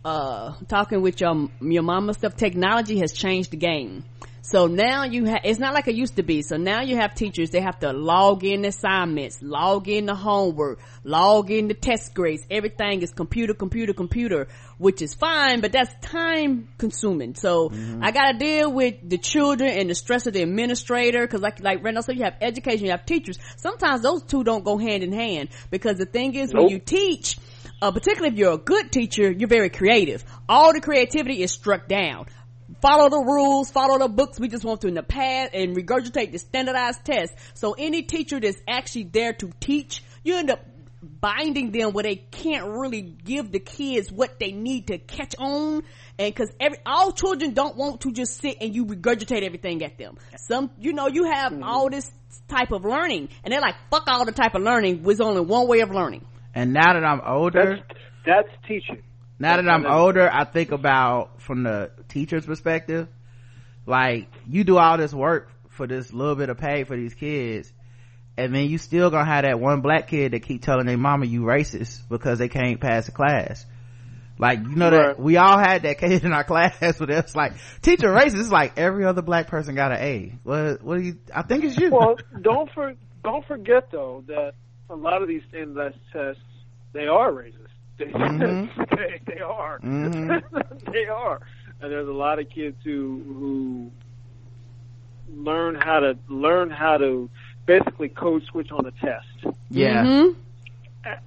[0.04, 4.04] uh, talking with your, your mama stuff, technology has changed the game.
[4.44, 6.44] So now you have, it's not like it used to be.
[6.44, 10.80] So now you have teachers, they have to log in assignments, log in the homework,
[11.04, 12.46] log in the test grades.
[12.52, 14.48] Everything is computer, computer, computer,
[14.78, 17.36] which is fine, but that's time consuming.
[17.36, 17.72] So
[18.02, 21.26] I gotta deal with the children and the stress of the administrator.
[21.28, 23.38] Cause like, like Randall said, you have education, you have teachers.
[23.58, 27.38] Sometimes those two don't go hand in hand because the thing is when you teach,
[27.82, 30.24] uh, particularly if you're a good teacher, you're very creative.
[30.50, 32.26] All the creativity is struck down.
[32.82, 36.32] Follow the rules, follow the books we just want to in the past and regurgitate
[36.32, 37.34] the standardized test.
[37.54, 40.66] So any teacher that's actually there to teach, you end up
[41.06, 45.84] binding them where they can't really give the kids what they need to catch on.
[46.18, 49.98] And cause every, all children don't want to just sit and you regurgitate everything at
[49.98, 50.18] them.
[50.48, 51.64] Some, you know, you have mm-hmm.
[51.64, 52.10] all this
[52.48, 55.04] type of learning and they're like, fuck all the type of learning.
[55.04, 56.26] was only one way of learning.
[56.54, 59.04] and now that i'm older That's that's teaching.
[59.40, 63.08] now that i'm That's- older i think about from the teacher's perspective
[63.86, 67.72] like you do all this work for this little bit of pay for these kids
[68.38, 71.26] and then you still gonna have that one black kid that keep telling their mama
[71.26, 73.66] you racist because they can't pass the class
[74.38, 77.54] like you know that we all had that kid in our class where it's like
[77.82, 81.18] teacher racist it's like every other black person got an a what what do you
[81.34, 84.54] i think it's you Well, don't for don't forget though that
[84.90, 86.42] a lot of these standardized tests
[86.94, 87.54] they are racist.
[87.98, 88.90] They, Mhm.
[88.98, 89.80] they, they are.
[89.80, 90.44] Mhm.
[90.92, 91.40] they are.
[91.80, 93.92] And there's a lot of kids who who
[95.34, 97.30] learn how to learn how to
[97.66, 99.28] basically code switch on a test.
[99.70, 100.36] yeah Mhm.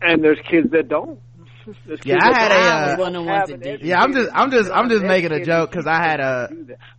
[0.03, 1.21] And there's kids that don't.
[1.87, 3.81] There's Yeah, I had don't a, I was uh, one of the ones that did.
[3.83, 6.49] Yeah, I'm just- I'm just- I'm just making a joke because I had a-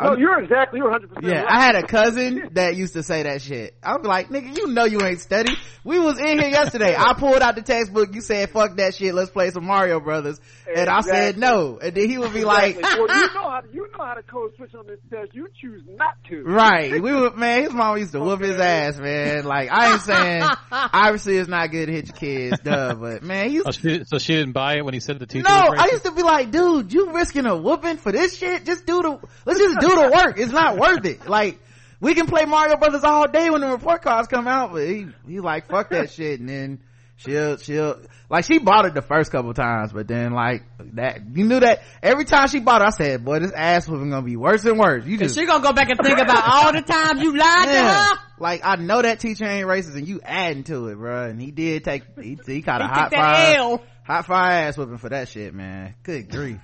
[0.01, 1.09] No, you're exactly you're 100.
[1.15, 3.75] percent Yeah, I had a cousin that used to say that shit.
[3.83, 5.53] I'm like, nigga, you know you ain't study.
[5.83, 6.95] We was in here yesterday.
[6.97, 8.13] I pulled out the textbook.
[8.13, 9.13] You said, fuck that shit.
[9.13, 10.39] Let's play some Mario Brothers.
[10.73, 11.79] And I said no.
[11.81, 14.23] And then he would be like, well, you know how to, you know how to
[14.23, 15.33] code switch on this test.
[15.33, 16.43] You choose not to.
[16.43, 17.01] right.
[17.01, 19.45] We were, man, his mom used to whoop his ass, man.
[19.45, 23.49] Like, I ain't saying, obviously it's not good to hit your kids, duh, but man,
[23.49, 25.47] he's, Oh, she, so she didn't buy it when he said the teacher.
[25.47, 28.65] no, I used to be like, dude, you risking a whooping for this shit?
[28.65, 30.37] Just do the, let's just do the work.
[30.37, 31.27] It's not worth it.
[31.29, 31.59] Like,
[32.01, 35.07] we can play Mario Brothers all day when the report cards come out, but he,
[35.27, 36.39] he like, fuck that shit.
[36.39, 36.79] And then
[37.17, 37.99] she'll, she'll,
[38.29, 41.81] like, she bought it the first couple times, but then like, that, you knew that
[42.03, 44.77] every time she bought it, I said, boy, this ass whooping gonna be worse and
[44.79, 45.05] worse.
[45.05, 47.67] You Cause just, she gonna go back and think about all the times you lied
[47.69, 48.19] to her.
[48.39, 51.25] Like, I know that teacher ain't racist and you adding to it, bro.
[51.25, 53.57] And he did take, he, he caught a He hot took that fire.
[53.57, 53.83] L.
[54.09, 55.93] Hot fire ass whooping for that shit, man.
[56.01, 56.59] Good grief.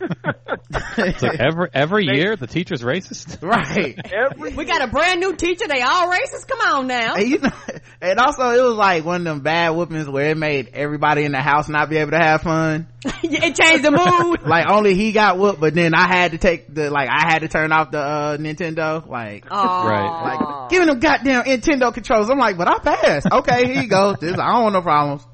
[0.00, 3.42] It's like every every year the teacher's racist.
[3.46, 3.98] right.
[4.12, 5.66] Every We got a brand new teacher.
[5.66, 6.46] They all racist.
[6.46, 7.16] Come on now.
[7.16, 7.50] And, you know,
[8.00, 11.32] and also it was like one of them bad whoopings where it made everybody in
[11.32, 12.86] the house not be able to have fun.
[13.04, 14.48] it changed the mood.
[14.48, 17.40] Like only he got whooped, but then I had to take the, like I had
[17.40, 19.04] to turn off the, uh, Nintendo.
[19.08, 20.36] Like, right.
[20.38, 22.30] like giving them goddamn Nintendo controls.
[22.30, 23.26] I'm like, but I passed.
[23.32, 24.14] Okay, here you go.
[24.14, 25.26] This, I don't want no problems.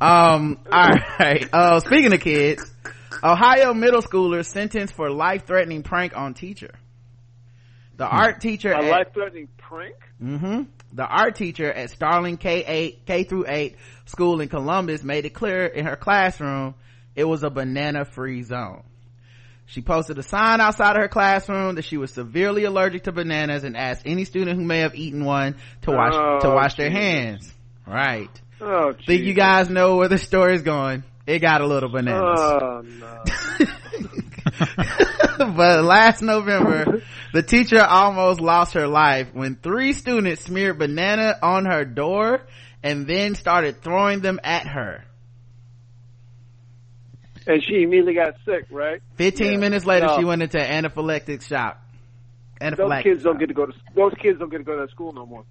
[0.00, 1.48] Um, alright.
[1.52, 2.62] Uh, speaking of kids,
[3.22, 6.74] Ohio middle schooler sentenced for life-threatening prank on teacher.
[7.96, 9.96] The art teacher a life-threatening prank.
[10.22, 10.62] Mm-hmm.
[10.92, 13.76] The art teacher at Starling K eight K through eight
[14.06, 16.74] school in Columbus made it clear in her classroom
[17.14, 18.82] it was a banana free zone.
[19.66, 23.62] She posted a sign outside of her classroom that she was severely allergic to bananas
[23.62, 26.90] and asked any student who may have eaten one to wash to Oh, wash their
[26.90, 27.52] hands.
[27.86, 28.30] Right.
[28.60, 31.02] Oh, Think you guys know where the story's going?
[31.26, 32.40] It got a little bananas.
[32.40, 33.22] Oh no.
[35.56, 37.02] but last November,
[37.32, 42.42] the teacher almost lost her life when three students smeared banana on her door
[42.82, 45.04] and then started throwing them at her.
[47.46, 49.00] And she immediately got sick, right?
[49.16, 49.58] 15 Yeah.
[49.58, 50.18] minutes later, No.
[50.18, 51.78] she went into anaphylactic shock.
[52.60, 54.82] Those Anaphylactic kids don't get to go to those kids don't get to go to
[54.82, 55.44] that school no more.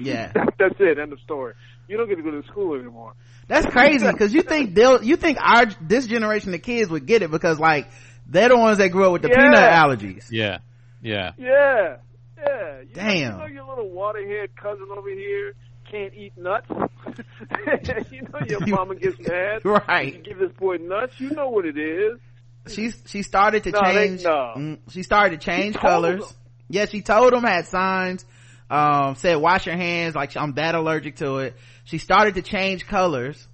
[0.00, 0.32] Yeah.
[0.58, 0.98] That's it.
[0.98, 1.54] End of story.
[1.88, 3.14] You don't get to go to school anymore.
[3.48, 7.22] That's crazy because you think they'll, you think our, this generation of kids would get
[7.22, 7.88] it because like,
[8.26, 9.36] they're the ones that grew up with the Yeah.
[9.36, 10.26] peanut allergies.
[10.30, 10.58] Yeah.
[11.00, 11.32] Yeah.
[11.38, 11.96] Yeah,
[12.38, 12.80] yeah.
[12.80, 13.38] You Damn.
[13.38, 15.54] Know, you know your little waterhead cousin over here
[15.90, 16.66] can't eat nuts.
[18.10, 19.62] you know your mama gets mad.
[19.64, 20.14] Right.
[20.14, 21.18] You give this boy nuts.
[21.18, 22.18] You know what it is.
[22.66, 24.52] She, she started to No, they- change, no.
[24.56, 26.20] mm, she started to change told colors.
[26.20, 26.36] them.
[26.68, 28.26] Yeah, she told them had signs,
[28.70, 31.56] um, said wash your hands, like I'm that allergic to it.
[31.84, 33.46] She started to change colors.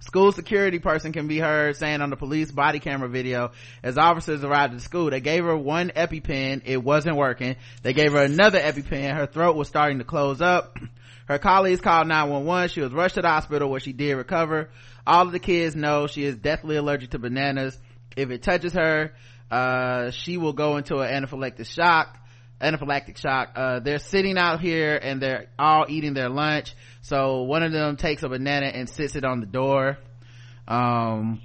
[0.00, 3.52] School security person can be heard saying on the police body camera video
[3.82, 5.10] as officers arrived at school.
[5.10, 6.62] They gave her one EpiPen.
[6.64, 7.56] It wasn't working.
[7.82, 9.14] They gave her another EpiPen.
[9.14, 10.78] Her throat was starting to close up.
[11.28, 12.70] Her colleagues called 911.
[12.70, 14.70] She was rushed to the hospital where she did recover.
[15.06, 17.78] All of the kids know she is deathly allergic to bananas.
[18.16, 19.12] If it touches her,
[19.48, 22.18] uh, she will go into an anaphylactic shock
[22.60, 23.52] anaphylactic shock.
[23.56, 26.74] Uh, they're sitting out here and they're all eating their lunch.
[27.02, 29.98] So one of them takes a banana and sits it on the door.
[30.68, 31.40] Um,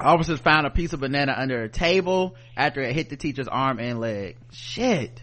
[0.00, 3.78] officers found a piece of banana under a table after it hit the teacher's arm
[3.78, 4.36] and leg.
[4.52, 5.22] Shit.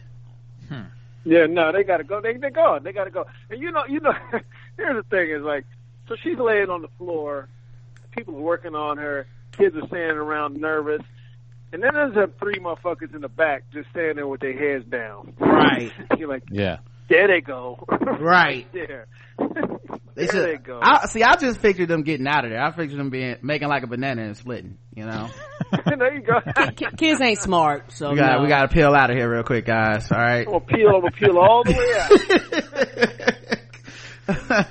[1.24, 2.20] Yeah, no, they gotta go.
[2.20, 2.80] They they go.
[2.82, 3.26] They gotta go.
[3.50, 4.14] And you know, you know.
[4.78, 5.66] here's the thing: is like,
[6.08, 7.48] so she's laying on the floor.
[8.12, 9.28] People are working on her.
[9.52, 11.02] Kids are standing around nervous.
[11.74, 14.84] And then there's them three motherfuckers in the back just standing there with their heads
[14.90, 15.34] down.
[15.40, 15.92] Right.
[16.18, 16.80] You're like, Yeah.
[17.10, 17.86] there they go.
[18.20, 18.68] Right.
[18.74, 19.08] there.
[20.14, 20.78] They there should- they go.
[20.84, 22.62] I, see, I just pictured them getting out of there.
[22.62, 25.30] I pictured them being, making like a banana and splitting, you know?
[25.86, 26.42] there you go.
[26.98, 28.42] Kids ain't smart, so We got, no.
[28.44, 30.12] we got to peel out of here real quick, guys.
[30.12, 30.46] All right.
[30.46, 32.12] We'll peel, we'll peel all the way out.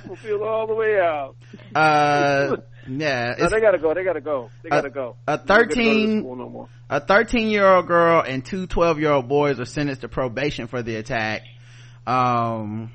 [0.07, 1.35] We'll peel all the way out.
[1.75, 3.35] uh, yeah.
[3.39, 3.93] No, they gotta go.
[3.93, 4.49] They gotta go.
[4.63, 5.15] They gotta go.
[5.27, 6.69] a They don't get to go to 13 school no more.
[6.89, 10.67] a 13 year old girl and two 12 year old boys are sentenced to probation
[10.67, 11.41] for the attack
[12.07, 12.91] um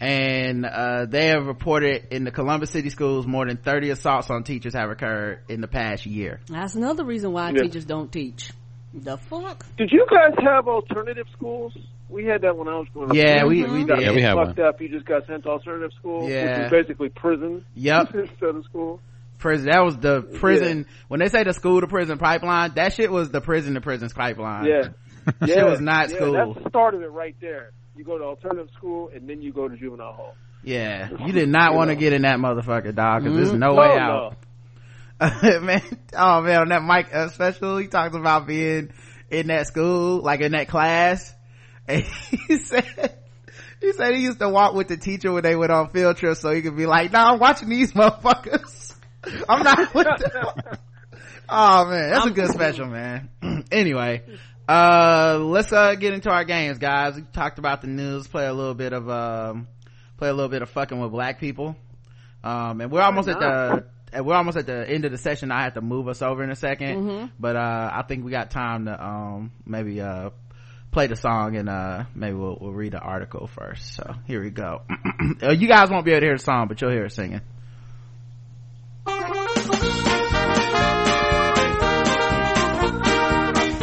[0.00, 4.44] and uh, they have reported in the columbus city schools more than 30 assaults on
[4.44, 7.62] teachers have occurred in the past year That's another reason why Yeah.
[7.62, 8.50] teachers don't teach.
[8.94, 9.64] The fuck?
[9.76, 11.76] Did you guys have alternative schools?
[12.10, 13.16] We had that when I was growing up.
[13.16, 14.06] Yeah, we- we got did.
[14.06, 14.80] Yeah, we had fucked up.
[14.80, 16.58] You just got sent to alternative school, Yeah.
[16.58, 18.14] which is basically prison Yep.
[18.14, 19.00] instead of school.
[19.38, 23.10] prison that was the prison when they say the school to prison pipeline that shit
[23.10, 24.82] was the prison to prison pipeline Yeah,
[25.24, 27.70] That yeah, shit was not yeah, school That's the start of it right there.
[27.96, 30.34] You go to alternative school and then you go to juvenile hall.
[30.62, 33.80] yeah you did not want to get in that motherfucker dog because there's no No,
[33.80, 34.34] way no.
[35.22, 35.82] out man
[36.18, 38.90] oh man on that mike uh, special he talks about being
[39.30, 41.34] in that school like in that class
[41.94, 42.04] and
[42.48, 43.16] he said
[43.80, 46.40] he said he used to walk with the teacher when they went on field trips
[46.40, 48.94] so he could be like no i'm watching these motherfuckers.
[49.48, 50.78] I'm not with them.
[51.48, 53.28] Oh man that's a good special man.
[53.72, 54.22] Anyway
[54.68, 57.16] uh let's uh get into our games guys.
[57.16, 59.68] We talked about the news play a little bit of um
[60.16, 61.76] play a little bit of fucking with black people.
[62.44, 65.52] Um and we're almost at the and we're almost at the end of the session.
[65.52, 68.50] I have to move us over in a 2nd but uh i think we got
[68.50, 70.30] time to um maybe uh
[70.90, 74.50] play the song and uh maybe we'll, we'll read the article first so here we
[74.50, 74.82] go
[75.42, 77.40] Uh, you guys won't be able to hear the song but you'll hear it singing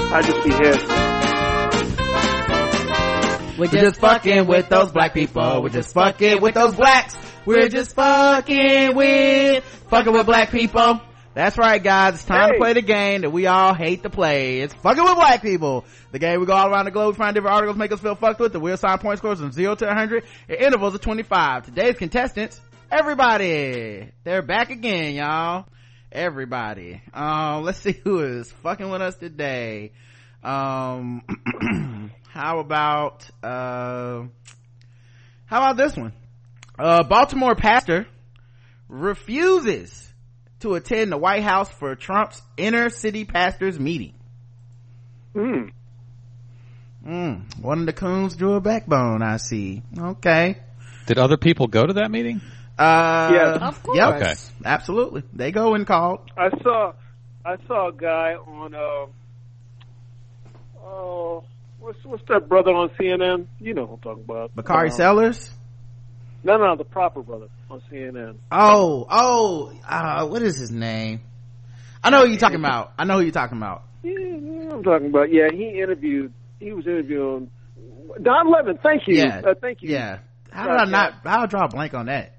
[0.10, 0.74] I just be here.
[3.58, 5.62] We're We're just fucking with those black people.
[5.62, 7.18] We're just fucking with those blacks.
[7.46, 11.02] We're just fucking with, fucking with black people.
[11.38, 12.16] That's right, guys.
[12.16, 14.62] It's time to play the game that we all hate to play.
[14.62, 15.86] It's fucking with black people.
[16.12, 18.40] The game we go all around the globe, find different articles, make us feel fucked
[18.40, 18.54] with.
[18.54, 21.66] The wheel sign point scores from 0 to 100 in intervals of 25.
[21.66, 22.60] Today's contestants,
[22.92, 24.10] everybody.
[24.24, 25.68] They're back again, y'all.
[26.12, 27.04] Everybody.
[27.14, 29.92] Um, let's see who is fucking with us today.
[30.44, 31.22] Um,
[32.30, 34.24] how about, uh,
[35.46, 36.14] how about this one?
[36.80, 38.08] Uh, Baltimore pastor
[38.90, 40.07] refuses
[40.62, 44.14] to attend the White House for Trump's inner city pastors meeting.
[45.36, 45.72] Mm.
[47.06, 49.82] Mm, one of the coons drew a backbone, I see.
[49.98, 50.58] Okay.
[51.06, 52.42] Did other people go to that meeting?
[52.78, 53.58] Uh, Yes.
[53.62, 53.98] Of course.
[53.98, 54.16] Yep.
[54.16, 54.34] Okay.
[54.66, 55.24] Absolutely.
[55.34, 56.20] They go and called.
[56.36, 56.94] I saw,
[57.46, 59.06] I saw a guy on, uh,
[60.84, 61.44] oh,
[61.80, 63.48] what's what's that brother on CNN?
[63.60, 64.56] You know who I'm talking about.
[64.56, 65.52] Bakari Um, Sellers.
[66.48, 68.38] No, no, the proper brother on CNN.
[68.50, 71.20] Oh, oh, uh, what is his name?
[72.02, 72.94] I know who you're talking about.
[72.98, 73.84] I know who you're talking about.
[74.02, 75.30] Yeah, yeah, I'm talking about.
[75.30, 76.32] Yeah, he interviewed.
[76.62, 77.52] He was interviewing
[78.24, 78.80] Don Lemon.
[78.82, 79.16] Thank you.
[79.18, 79.42] Yeah.
[79.46, 79.90] Uh, thank you.
[79.90, 80.20] Yeah.
[80.50, 82.38] How did I not, how did I draw a blank on that?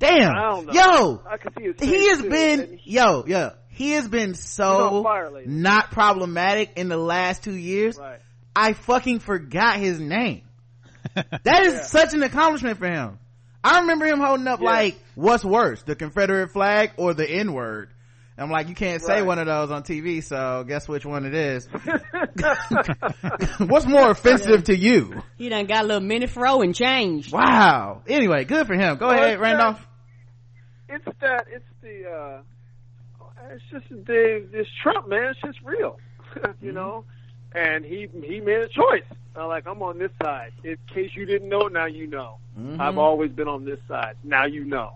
[0.00, 0.34] Damn.
[0.34, 0.72] I don't know.
[0.72, 4.34] Yo, I can see his he has too, been, he- yo, yo, he has been
[4.34, 5.54] so on fire lately.
[5.54, 7.96] not problematic in the last two years.
[7.96, 8.18] Right.
[8.56, 10.42] I fucking forgot his name.
[11.14, 13.20] That is such an accomplishment for him.
[13.66, 14.66] I remember him holding up Yeah.
[14.66, 17.90] like, like, what's worse, the Confederate flag or the N word?
[18.38, 19.26] I'm like, you can't say Right.
[19.26, 21.66] one of those on TV, so guess which one it is.
[23.58, 25.22] what's more offensive to you?
[25.36, 27.32] He done got a little mini fro and changed.
[27.32, 28.02] Wow.
[28.06, 28.96] Anyway, good for him.
[28.98, 29.86] Go Well, ahead, it's Randolph.
[30.88, 31.46] it's that.
[31.50, 32.08] It's the.
[32.10, 32.42] uh
[33.52, 35.30] It's just the this Trump man.
[35.30, 35.98] It's just real,
[36.36, 36.64] Mm-hmm.
[36.66, 37.04] you know.
[37.56, 39.02] And he he made a choice.
[39.34, 40.52] Uh, like I'm on this side.
[40.62, 42.36] In case you didn't know, now you know.
[42.58, 42.78] Mhm.
[42.78, 44.16] I've always been on this side.
[44.22, 44.92] Now you know.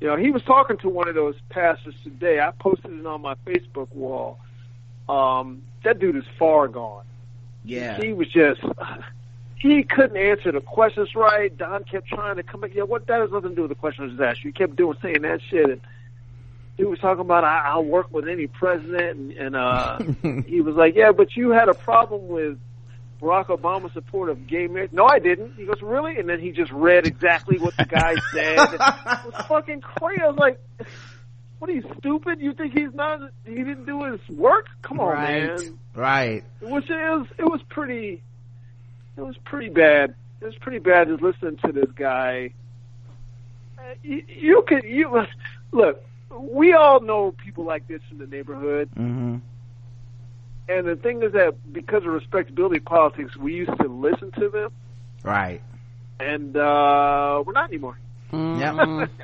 [0.00, 2.40] You know, he was talking to one of those pastors today.
[2.40, 4.38] I posted it on my Facebook wall.
[5.10, 7.04] Um, that dude is far gone.
[7.64, 8.00] Yeah.
[8.00, 8.62] He was just
[9.56, 11.54] he couldn't answer the questions right.
[11.56, 12.74] Don kept trying to come back.
[12.74, 14.48] Yeah, what that has nothing to do with the questions asked you.
[14.48, 15.80] He kept doing saying that shit and
[16.80, 19.98] he was talking about I, I'll work with any president and, and uh
[20.46, 22.58] he was like, Yeah, but you had a problem with
[23.20, 24.92] Barack Obama's support of gay marriage.
[24.92, 25.56] No, I didn't.
[25.56, 26.16] He goes, Really?
[26.16, 28.56] And then he just read exactly what the guy said.
[28.58, 28.80] it
[29.26, 30.22] was fucking crazy.
[30.22, 30.58] I was like
[31.58, 32.40] what are you stupid?
[32.40, 33.20] You think he's not?
[33.44, 34.68] He didn't do his work?
[34.80, 35.42] Come on, right.
[35.46, 35.78] man.
[35.94, 36.44] Right.
[36.62, 38.22] Which it was it was pretty
[39.18, 40.14] it was pretty bad.
[40.40, 42.54] It was pretty bad just listening to this guy.
[43.78, 45.26] Uh, You, you could you
[45.72, 46.02] look.
[46.30, 49.36] We all know people like this in the neighborhood, hmm
[50.68, 54.70] and the thing is that because of respectability politics, we used to listen to them,
[55.24, 55.60] Right.
[56.20, 57.98] and uh we're not anymore.
[58.32, 59.08] Mm-mm.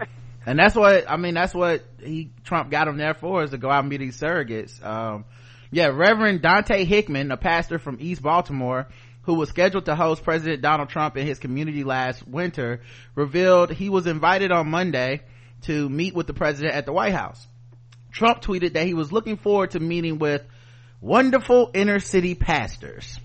[0.49, 3.59] And that's what, I mean, that's what he, Trump got him there for is to
[3.59, 4.81] go out and be these surrogates.
[4.85, 5.25] Um,
[5.73, 8.87] yeah, Reverend Donte Hickman, a pastor from East Baltimore,
[9.23, 12.81] who was scheduled to host President Donald Trump in his community last winter,
[13.17, 15.23] revealed he was invited on Monday
[15.67, 17.47] to meet with the president at the White House.
[18.13, 20.43] Trump tweeted that he was looking forward to meeting with
[21.01, 23.21] wonderful inner city pastors.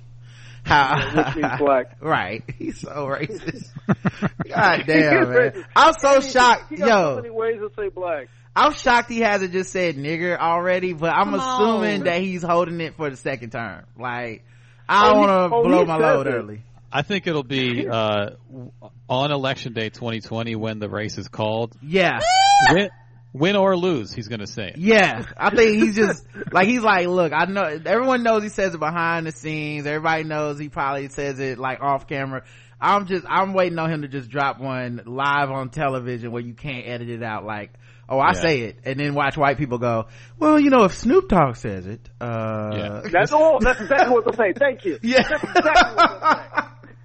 [0.63, 1.97] How, which means black.
[2.01, 2.43] right.
[2.57, 3.69] He's so racist.
[4.47, 5.65] God damn, man.
[5.75, 6.69] I'm so shocked.
[6.69, 8.27] He got so Yo, many ways to say black.
[8.55, 12.05] I'm shocked he hasn't just said nigger already, but I'm Come assuming on.
[12.05, 13.85] that he's holding it for the second term.
[13.97, 14.43] Like,
[14.89, 16.31] I Oh, don't he- want to oh, blow my load it.
[16.33, 16.61] early.
[16.91, 18.71] I think it'll be uh, w-
[19.11, 21.75] on election day 2020 when the race is called.
[21.81, 22.19] Yeah.
[22.71, 22.89] Win,
[23.33, 24.77] win or lose, he's going to say it.
[24.77, 25.25] Yeah.
[25.35, 28.79] I think he's just, like, he's like, look, I know, everyone knows he says it
[28.79, 29.85] behind the scenes.
[29.85, 32.43] Everybody knows he probably says it, like, off camera.
[32.79, 36.53] I'm just, I'm waiting on him to just drop one live on television where you
[36.53, 37.71] can't edit it out like,
[38.07, 38.41] oh, I Yeah.
[38.41, 38.77] say it.
[38.85, 40.07] And then watch white people go,
[40.39, 43.01] well, you know, if Snoop Dogg says it, uh, Yeah.
[43.11, 43.59] That's all.
[43.59, 44.53] That's exactly what they'll say.
[44.57, 44.99] Thank you.
[45.03, 45.21] Yeah.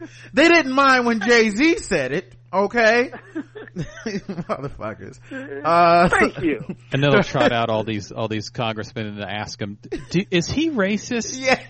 [0.01, 0.31] That's exactly what they'll say.
[0.35, 3.13] they didn't mind when Jay-Z said it, okay?
[3.77, 5.19] Motherfuckers.
[5.65, 6.61] Uh, Thank you.
[6.93, 9.77] And they'll trot out all these all these congressmen and ask them,
[10.11, 11.61] Do, "Is he racist?" Yeah.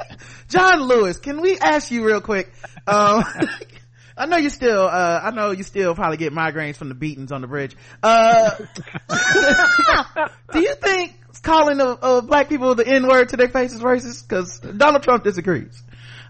[0.49, 2.53] John Lewis, can we ask you real quick?
[2.87, 3.25] Um,
[4.17, 7.33] I know you still, uh, I know you still probably get migraines from the beatings
[7.33, 7.77] on the bridge.
[8.03, 8.51] Uh,
[10.53, 14.29] do you think calling uh, black people the N-word to their faces is racist?
[14.29, 15.83] Cause Donald Trump disagrees.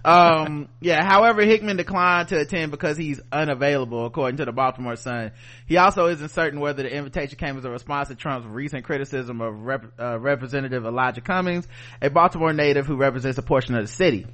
[0.07, 5.33] Um, yeah, however, Hickman declined to attend because he's unavailable, according to the Baltimore Sun.
[5.67, 9.41] He also isn't certain whether the invitation came as a response to Trump's recent criticism
[9.41, 11.67] of Rep- uh, Representative Elijah Cummings,
[12.01, 14.27] a Baltimore native who represents a portion of the city.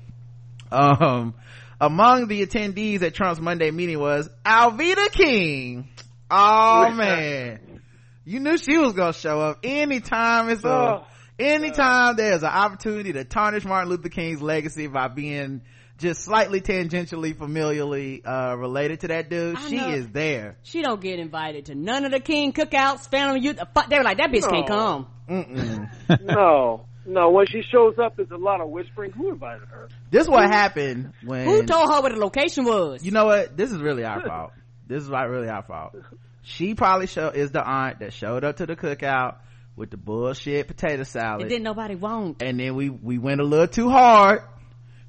[0.70, 1.35] Um,
[1.81, 5.89] among the attendees at Trump's Monday meeting was Alveda King.
[6.31, 7.81] Oh man.
[8.25, 11.07] You knew she was gonna show up anytime it's a, Oh.
[11.43, 15.62] Anytime there's an opportunity to tarnish Martin Luther King's legacy by being
[15.99, 19.57] just slightly tangentially familiarly, uh, related to that dude.
[19.57, 19.88] I she know.
[19.90, 20.57] is there.
[20.62, 23.57] She don't get invited to none of the King cookouts, family youth.
[23.59, 25.07] the fuck- They were like, that bitch can't come.
[25.28, 25.88] Mm-mm.
[26.22, 27.30] No, no.
[27.30, 29.12] When she shows up, there's a lot of whispering.
[29.12, 29.88] Who invited her?
[30.11, 33.05] this is what happened when Who told her where the location was?
[33.05, 34.53] you know what this is really our fault
[34.86, 35.95] this is like really our fault
[36.43, 39.36] she probably show is the aunt that showed up to the cookout
[39.77, 42.43] with the bullshit potato It salad didn't nobody want.
[42.43, 44.43] and then we we went a little too hard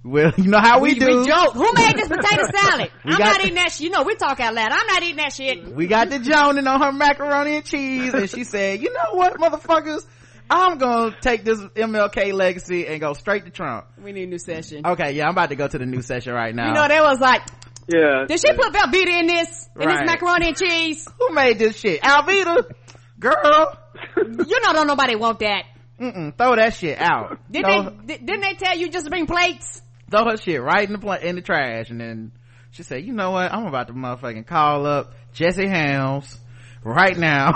[0.04, 1.54] well you know how we, do We joke.
[1.54, 2.92] Who made this potato salad?
[3.06, 3.82] We I'm got- not eating that shit.
[3.82, 4.70] You know, we talk out loud.
[4.72, 5.74] I'm not eating that shit.
[5.74, 9.38] we got the joning on her macaroni and cheese and she said you know what
[9.40, 10.06] motherfuckers
[10.50, 14.38] i'm gonna take this mlk legacy and go straight to trump We need a new
[14.40, 14.86] session.
[14.86, 17.00] okay yeah i'm about to go to the new session right now You know, they
[17.00, 17.44] was like,
[17.88, 18.26] Yeah.
[18.28, 19.70] did she put Velveeta in this?
[19.80, 20.00] In Right.
[20.00, 21.08] this macaroni and cheese?
[21.18, 22.66] who made this shit Alveda
[23.20, 23.78] girl
[24.18, 25.64] You know, don't nobody want that.
[26.00, 29.10] Mm-mm, throw that shit out Didn't Throw- they, di- didn't they tell you just to
[29.12, 29.82] bring plates?
[30.10, 32.32] throw her shit right in the pla- in the trash and then
[32.72, 33.54] She said, you know what?
[33.54, 36.40] I'm about to motherfucking call up Jesse Helms
[36.84, 37.54] right now.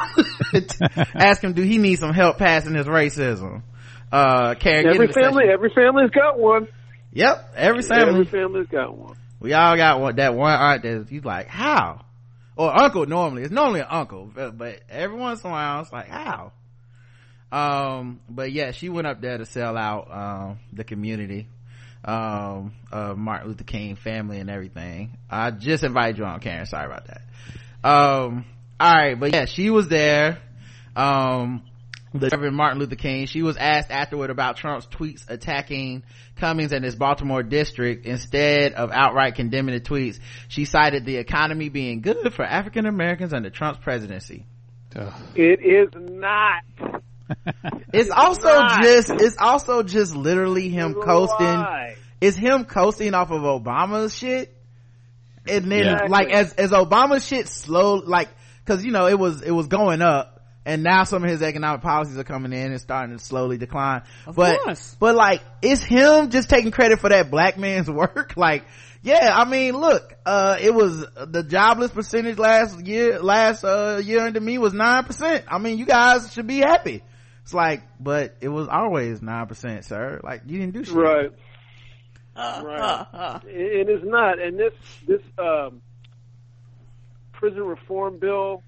[1.15, 3.63] Ask him, do he need some help passing his racism?
[4.11, 5.49] Uh, Karen, Every family, session.
[5.51, 6.67] every family's got one.
[7.11, 8.21] Yep, every family.
[8.21, 9.17] Every family's got one.
[9.39, 12.01] We all got one, that one aunt that you like, how?
[12.57, 13.43] Or uncle normally.
[13.43, 16.51] It's normally an uncle, but, but every once in a while it's like, how?
[17.51, 21.47] Um, but yeah, she went up there to sell out, um, the community,
[22.03, 25.17] um, Martin Luther King family and everything.
[25.29, 26.65] I just invited you on, Karen.
[26.65, 27.21] Sorry about that.
[27.87, 28.45] Um,
[28.81, 30.39] alright, but yeah, she was there.
[30.95, 31.61] Um,
[32.19, 33.25] the Reverend Martin Luther King.
[33.25, 36.03] She was asked afterward about Trump's tweets attacking
[36.35, 38.05] Cummings and his Baltimore district.
[38.05, 43.33] Instead of outright condemning the tweets, she cited the economy being good for African Americans
[43.33, 44.45] under Trump's presidency.
[44.95, 45.13] Ugh.
[45.35, 46.63] It is not.
[47.93, 48.83] It's also not.
[48.83, 51.45] just, it's also just literally him It's coasting.
[51.45, 51.95] lie.
[52.21, 54.53] It's him coasting off of Obama's shit.
[55.47, 56.01] And then Yeah.
[56.09, 58.29] like as, as Obama's shit slow, like,
[58.65, 60.36] cause you know, it was, it was going up.
[60.67, 64.01] And now some of his economic policies are coming in and starting to slowly decline.
[64.25, 64.97] Of but, course.
[64.99, 68.33] but like, it's him just taking credit for that black man's work.
[68.35, 68.65] Like,
[69.01, 74.19] yeah, I mean, look, uh, it was the jobless percentage last year, last, uh, year
[74.19, 75.43] under me was 9%.
[75.47, 77.01] I mean, you guys should be happy.
[77.43, 80.19] It's like, but it was always 9%, sir.
[80.21, 80.93] Like, you didn't do shit.
[80.95, 81.31] Right.
[82.35, 82.79] Uh, Right.
[82.81, 83.39] uh, uh.
[83.45, 84.37] It it is not.
[84.39, 84.73] And this
[85.07, 85.81] this um,
[87.31, 88.63] prison reform bill,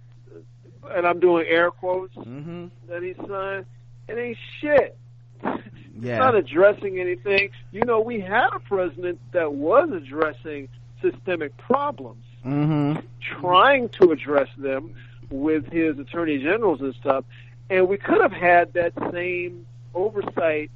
[0.91, 3.65] and I'm doing air quotes hmm that he signed,
[4.07, 4.97] it ain't shit.
[5.43, 5.59] Yeah.
[6.01, 7.49] It's not addressing anything.
[7.71, 10.69] You know, we had a president that was addressing
[11.01, 12.95] systemic problems, hmm
[13.41, 14.95] trying to address them
[15.29, 17.25] with his attorney generals and stuff,
[17.69, 20.71] and we could have had that same oversight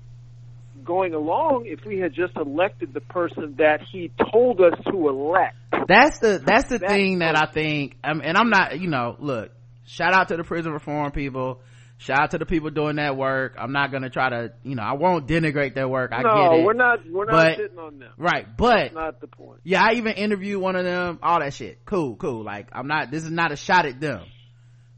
[0.84, 5.56] going along if we had just elected the person that he told us to elect.
[5.88, 7.97] That's the that's the That's thing that I think.
[8.04, 9.51] Um, and I'm not, you know, look.
[9.86, 11.61] Shout out to the prison reform people.
[11.97, 13.55] Shout out to the people doing that work.
[13.57, 16.11] I'm not gonna try to, you know, I won't denigrate their work.
[16.13, 16.65] I no, get it.
[16.65, 16.99] we're not.
[17.09, 18.11] We're not But- sitting on them.
[18.17, 19.61] right, but That's not the point.
[19.63, 21.19] yeah, I even interviewed one of them.
[21.21, 21.86] All that shit.
[21.86, 22.43] Cool, cool.
[22.43, 23.11] Like I'm not.
[23.11, 24.21] This is not a shot at them.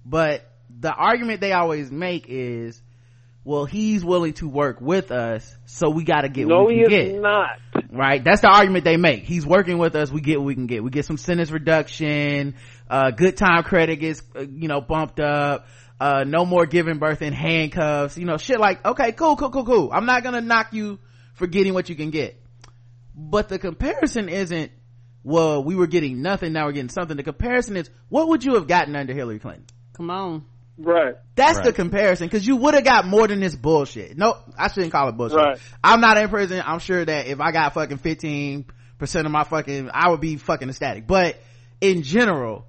[0.06, 2.82] But the argument they always make is,
[3.44, 6.76] well, he's willing to work with us, so we got to get no, what we
[6.78, 7.22] he can is get.
[7.22, 7.50] not.
[7.92, 10.66] right that's the argument they make he's working with us we get what we can
[10.66, 12.56] get we get some sentence reduction
[12.90, 15.68] uh good time credit gets uh, you know bumped up
[16.00, 19.66] uh no more giving birth in handcuffs you know shit like okay cool cool cool
[19.66, 21.00] cool i'm not gonna knock you
[21.34, 22.42] for getting what you can get
[23.16, 24.72] but the comparison isn't
[25.24, 28.56] well we were getting nothing now we're getting something the comparison is what would you
[28.56, 30.46] have gotten under hillary clinton Come on.
[30.78, 31.16] Right.
[31.36, 34.18] that's the comparison because you would have got more than this bullshit.
[34.18, 35.38] No, I shouldn't call it bullshit.
[35.38, 35.58] Right.
[35.82, 36.62] I'm not in prison.
[36.66, 38.66] I'm sure that if I got fucking 15%
[39.26, 41.08] of my fucking, I would be fucking ecstatic.
[41.08, 41.38] But
[41.80, 42.66] in general,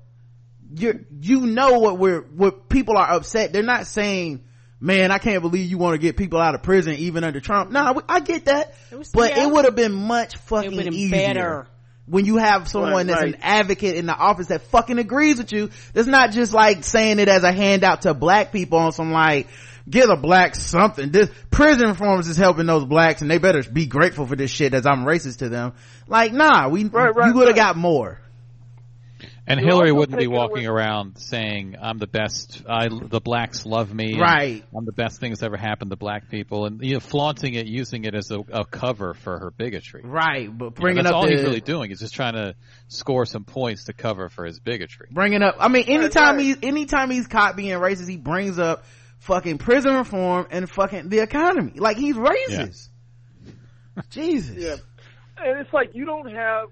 [0.77, 3.53] you you know what we're, what people are upset.
[3.53, 4.45] They're not saying,
[4.81, 7.71] man, I can't believe you want to get people out of prison even under Trump.
[7.71, 8.75] No, I get that.
[8.93, 9.45] It was- but yeah.
[9.45, 11.67] it would have been much fucking would been easier better.
[12.07, 13.35] when you have someone Right, that's right.
[13.35, 17.19] an advocate in the office that fucking agrees with you that's not just like saying
[17.19, 19.49] it as a handout to black people on some like
[19.89, 23.87] give a black something this prison reforms is helping those blacks and they better be
[23.87, 25.73] grateful for this shit as i'm racist to them
[26.09, 27.63] like nah we Right, right, you would have right.
[27.75, 28.21] got more
[29.49, 32.63] And You're Hillary wouldn't be walking away- around saying, "I'm the best.
[32.69, 34.19] I the blacks love me.
[34.21, 34.65] Right.
[34.77, 37.67] I'm the best thing that's ever happened to black people," and you know, flaunting it,
[37.67, 40.03] using it as a, a cover for her bigotry.
[40.05, 41.93] right but You know, bringing that's up all the he's really doing.
[41.93, 42.57] is just trying to
[42.89, 45.09] score some points to cover for his bigotry.
[45.13, 46.45] bringing up i mean anytime right.
[46.45, 48.85] he's anytime he's caught being racist he brings up
[49.21, 52.89] fucking prison reform and fucking the economy like he's racist
[54.11, 54.77] jesus Yeah.
[55.39, 56.69] And it's like you don't have.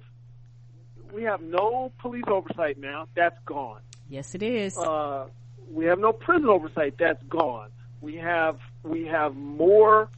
[1.14, 3.06] We have no police oversight now.
[3.14, 3.80] That's gone.
[4.08, 4.76] Yes, it is.
[4.76, 5.28] Uh,
[5.70, 6.94] we have no prison oversight.
[6.98, 7.68] That's gone.
[8.00, 10.08] We have we have more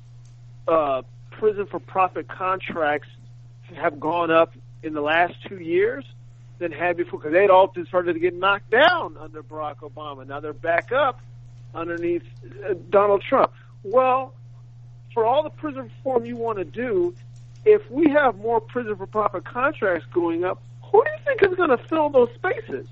[0.66, 3.08] uh, prison for profit contracts
[3.74, 6.04] have gone up in the last two years
[6.58, 10.26] than had before because they'd all just started to get knocked down under Barack Obama.
[10.26, 11.20] Now they're back up
[11.74, 12.22] underneath
[12.64, 13.52] uh, Donald Trump.
[13.82, 14.32] Well,
[15.12, 17.14] for all the prison reform you want to do,
[17.66, 21.56] if we have more prison for profit contracts going up, who do you think is
[21.56, 22.86] going to fill those spaces?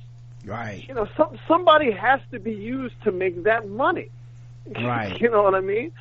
[0.46, 4.10] right you know, some, somebody has to be used to make that money.
[4.76, 5.18] Right.
[5.20, 5.92] you know what I mean?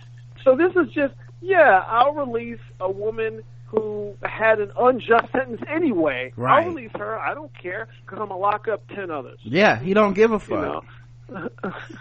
[0.44, 6.32] So this is just, yeah, I'll release a woman who had an unjust sentence anyway.
[6.36, 6.64] Right.
[6.64, 7.18] I'll release her.
[7.20, 9.40] I don't care because I'm gonna lock up ten others.
[9.44, 10.82] yeah he don't give a fuck You know,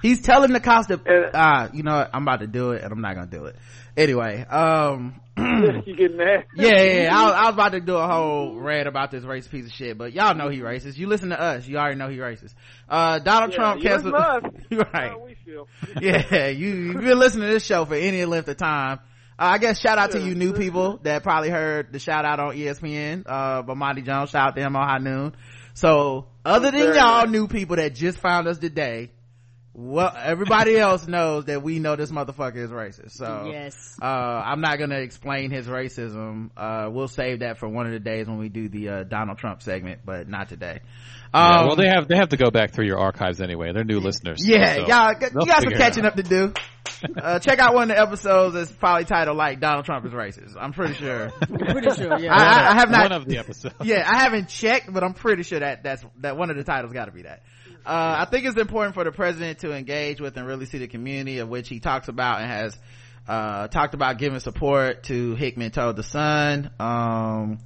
[0.02, 0.88] He's telling the cops
[1.34, 2.10] ah, you know what?
[2.12, 3.56] I'm about to do it and I'm not gonna do it.
[3.96, 6.44] Anyway, um, you get mad.
[6.54, 7.18] yeah, yeah, yeah.
[7.18, 9.72] I, was, I was about to do a whole rant about this racist piece of
[9.72, 10.96] shit, but y'all know he racist.
[10.96, 12.54] You listen to us, you already know he racist.
[12.88, 14.14] Uh, Donald Yeah, Trump canceled.
[14.14, 14.88] listen to us.
[14.94, 15.10] right.
[15.10, 15.68] How we feel.
[16.00, 19.00] yeah, you, you've been listening to this show for any length of time.
[19.38, 22.38] Uh, I guess shout out to you new people that probably heard the shout out
[22.38, 24.30] on ESPN, uh, by Bomani Jones.
[24.30, 25.34] Shout out to him on High Noon.
[25.74, 29.10] So, other than y'all new people that just found us today,
[29.74, 33.12] well, everybody else knows that we know this motherfucker is racist.
[33.12, 33.96] So, Yes.
[34.02, 36.50] uh, I'm not gonna explain his racism.
[36.56, 39.38] Uh, we'll save that for one of the days when we do the, uh, Donald
[39.38, 40.80] Trump segment, but not today.
[41.34, 43.72] Yeah, Um, well, they have they have to go back through your archives anyway.
[43.72, 44.46] They're new listeners.
[44.46, 46.52] yeah, so y'all, they'll you got some catching up to do.
[47.16, 50.54] Uh, check out one of the episodes that's probably titled like Donald Trump is racist.
[50.60, 51.30] I'm pretty sure.
[51.30, 52.34] Pretty sure, yeah.
[52.34, 53.10] I, I, I have not.
[53.10, 53.74] One of the episodes.
[53.82, 56.92] yeah, I haven't checked, but I'm pretty sure that that's that one of the titles
[56.92, 57.42] got to be that.
[57.84, 60.88] Uh, I think it's important for the president to engage with and really see the
[60.88, 62.78] community of which he talks about and has
[63.26, 66.70] uh, talked about giving support to Hickman told the Sun.
[66.78, 67.58] Um,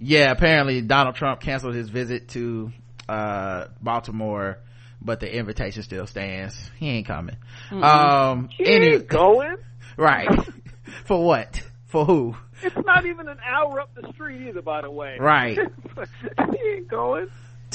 [0.00, 2.72] yeah, apparently Donald Trump canceled his visit to
[3.08, 4.58] uh, Baltimore,
[5.00, 6.70] but the invitation still stands.
[6.78, 7.36] He ain't coming.
[7.70, 9.56] Um, He any- ain't going.
[9.96, 10.28] right?
[11.04, 11.62] For what?
[11.86, 12.36] For who?
[12.62, 15.16] It's not even an hour up the street either, by the way.
[15.18, 15.58] Right.
[16.52, 17.28] he ain't going.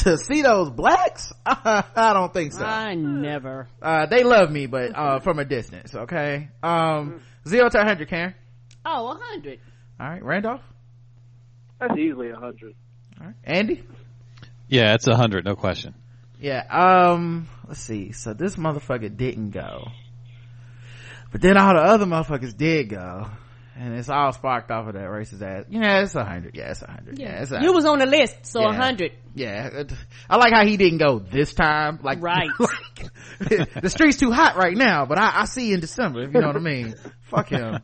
[0.07, 1.33] To see those blacks?
[1.45, 2.63] I don't think so.
[2.63, 3.67] I never.
[3.81, 6.47] Uh, they love me, but, uh, from a distance, okay?
[6.63, 8.33] Um, zero to 100, Karen.
[8.85, 9.59] Oh, a hundred.
[9.99, 10.61] Alright, Randolph.
[11.81, 12.75] That's easily a hundred.
[13.19, 13.83] Alright, Andy.
[14.69, 15.93] Yeah, it's a hundred, no question.
[16.39, 18.13] Yeah, um, let's see.
[18.13, 19.89] So this motherfucker didn't go.
[21.33, 23.29] But then all the other motherfuckers did go.
[23.80, 25.65] And it's all sparked off of that racist ass.
[25.69, 26.55] Yeah, it's a hundred.
[26.55, 27.19] Yeah, it's a hundred.
[27.19, 28.75] Yeah, it's a You was on the list, so a Yeah.
[28.75, 29.11] hundred.
[29.36, 29.84] Yeah,
[30.28, 31.99] I like how he didn't go this time.
[32.01, 32.49] Like, Right.
[32.59, 33.09] like,
[33.82, 36.23] the street's too hot right now, but I, I see you in December.
[36.23, 36.95] If you know what I mean.
[37.30, 37.80] Fuck him.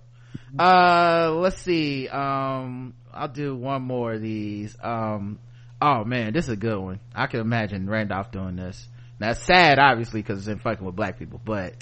[0.57, 2.07] Uh, let's see.
[2.07, 4.75] Um, I'll do one more of these.
[4.81, 5.37] Um,
[5.81, 6.99] oh man, this is a good one.
[7.13, 8.87] I can imagine Randolph doing this.
[9.19, 11.75] Now it's sad, obviously, because it's in fucking with black people, but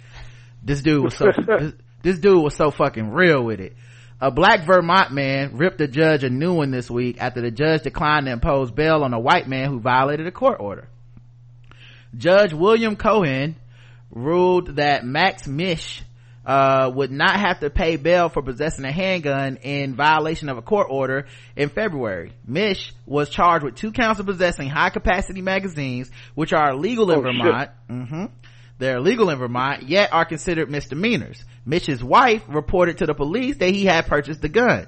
[0.63, 1.27] this dude was so
[1.59, 3.75] this, this dude was so fucking real with it.
[4.23, 7.81] A black Vermont man ripped a judge a new one this week after the judge
[7.81, 10.87] declined to impose bail on a white man who violated a court order.
[12.15, 13.55] Judge William Cohen
[14.11, 16.01] ruled that Max Misch
[16.45, 20.61] uh, would not have to pay bail for possessing a handgun in violation of a
[20.61, 22.33] court order in February.
[22.47, 27.19] Misch was charged with two counts of possessing high capacity magazines, which are illegal in
[27.19, 27.21] Oh.
[27.21, 27.69] Vermont.
[27.87, 28.25] hmm
[28.81, 31.45] They're illegal in Vermont, yet are considered misdemeanors.
[31.67, 34.87] Mitch's wife reported to the police that he had purchased the gun.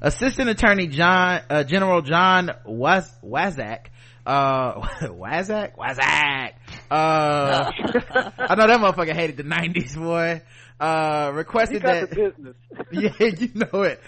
[0.00, 3.86] Assistant Attorney John, uh, General John Waz, Wazak,
[4.26, 5.76] uh, Wazak?
[5.76, 6.54] Wazak!
[6.90, 7.70] Uh,
[8.36, 10.42] I know that motherfucker hated the 90s, boy.
[10.80, 12.56] Uh, He requested got that, the business.
[12.90, 14.02] yeah, you know it.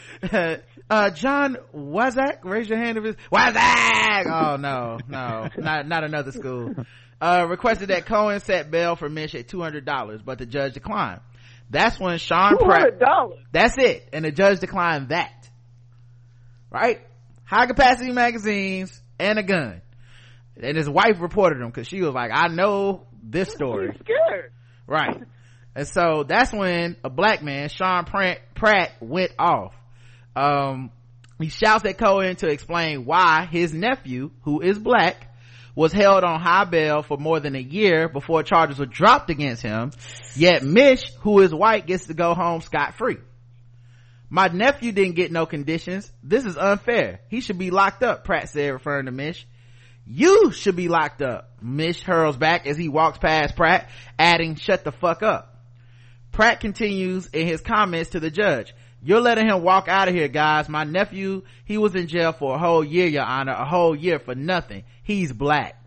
[0.91, 4.27] Uh, John Wazak, raise your hand if it's Wazak!
[4.27, 6.75] Oh no, no, not, not another school.
[7.21, 11.21] Uh, requested that Cohen set bail for Misch at $200, but the judge declined.
[11.71, 13.31] That's when Sean Pratt, $200.
[13.53, 14.09] that's it.
[14.13, 15.49] And the judge declined that.
[16.71, 17.01] Right?
[17.45, 19.81] High capacity magazines and a gun.
[20.63, 23.93] And his wife reported him because she was like, I know this story.
[23.93, 24.53] He's scared.
[24.87, 25.23] Right.
[25.75, 29.75] And so that's when a black man, Sean Pratt, Pratt went off.
[30.35, 30.91] Um,
[31.39, 35.36] he shouts at Cohen to explain why his nephew, who is black,
[35.77, 39.63] was held on high bail for more than a year before charges were dropped against
[39.63, 39.93] him.
[40.35, 43.19] Yet Misch, who is white, gets to go home scot free.
[44.29, 46.11] My nephew didn't get no conditions.
[46.23, 47.21] This is unfair.
[47.29, 49.45] He should be locked up, Pratt said, referring to Misch.
[50.07, 51.51] You should be locked up.
[51.63, 55.53] Misch hurls back as he walks past Pratt, adding, shut the fuck up.
[56.33, 58.75] Pratt continues in his comments to the judge.
[59.07, 60.69] You're letting him walk out of here, guys.
[60.69, 64.19] My nephew, he was in jail for a whole year, your honor, a whole year
[64.19, 64.83] for nothing.
[65.05, 65.81] He's black.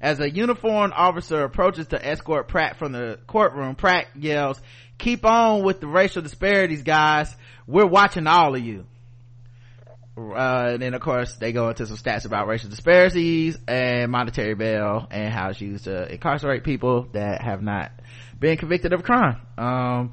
[0.00, 4.60] As a uniformed officer approaches to escort Pratt from the courtroom, Pratt yells,
[4.98, 7.32] keep on with the racial disparities, guys.
[7.68, 8.86] We're watching all of you.
[10.16, 14.54] Uh, and then of course they go into some stats about racial disparities and monetary
[14.54, 17.92] bail and how it's used to incarcerate people that have not
[18.40, 19.36] been convicted of crime.
[19.56, 20.10] Um,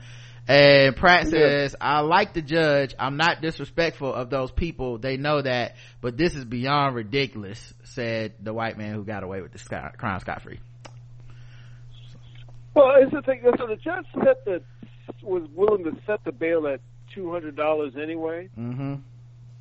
[0.48, 2.94] and Pratt says, I like the judge.
[3.00, 4.98] I'm not disrespectful of those people.
[5.00, 9.42] They know that, but this is beyond ridiculous, said the white man who got away
[9.42, 10.60] with the scot- crime scot free.
[12.76, 13.42] Well, it's the thing.
[13.58, 14.62] So the judge set the
[15.22, 16.82] was willing to set the bail at
[17.14, 18.50] two hundred dollars anyway.
[18.58, 18.96] Mm-hmm.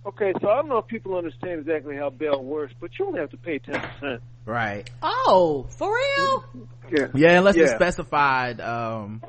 [0.06, 3.20] Okay, so I don't know if people understand exactly how bail works, but you only
[3.20, 4.22] have to pay ten percent.
[4.44, 6.44] right Oh, for real?
[6.90, 7.06] Yeah.
[7.14, 9.22] yeah unless it's specified um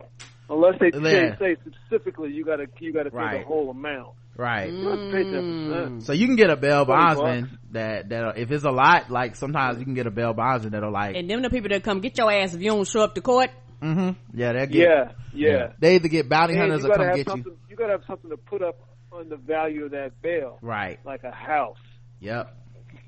[0.50, 1.38] Unless they Yeah.
[1.38, 3.40] say, say specifically you gotta you gotta pay Right.
[3.42, 4.10] the whole amount.
[4.38, 6.04] right You have to pay ten percent.
[6.04, 9.36] so you can get a bail 20 bondsman that that if it's a lot like
[9.36, 12.00] sometimes you can get a bail bondsman that'll like And them the people that come
[12.02, 13.50] get your ass if you don't show up to court.
[13.82, 14.12] Mm-hmm.
[14.40, 15.68] yeah they'll get Yeah, yeah.
[15.80, 17.52] they either get bounty And hunters you or gotta come have get something.
[17.52, 18.78] you You gotta have something to put up
[19.12, 21.78] on the value of that bail, right like a house.
[22.20, 22.54] yep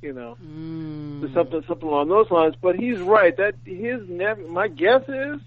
[0.01, 1.34] You know, Mm.
[1.34, 2.55] something something along those lines.
[2.61, 3.35] But he's right.
[3.38, 4.47] That his nephew.
[4.47, 5.39] My guess is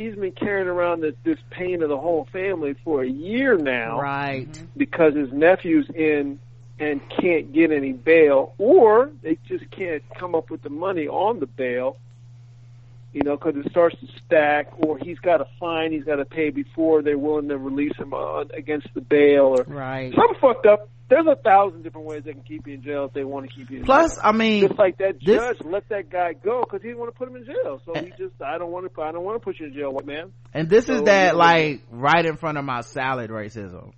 [0.00, 4.00] he's been carrying around this this pain of the whole family for a year now.
[4.00, 4.48] Right.
[4.76, 6.38] because his nephew's in
[6.78, 11.38] and can't get any bail, or they just can't come up with the money on
[11.40, 11.98] the bail.
[13.12, 16.24] You know, because it starts to stack, or he's got a fine he's got to
[16.24, 20.14] pay before they're willing to release him on against the bail, or Right.
[20.14, 20.88] some fucked up.
[21.10, 23.54] There's a thousand different ways they can keep you in jail if they want to
[23.54, 23.86] keep you in jail.
[23.86, 24.20] plus jail.
[24.24, 27.12] i mean Just like that this- judge let that guy go because he didn't want
[27.12, 27.82] to put him in jail.
[27.84, 29.92] So he just, I don't want to, I don't want to put you in jail,
[30.04, 30.32] man.
[30.54, 33.92] And this is that like right in front of my salad racism.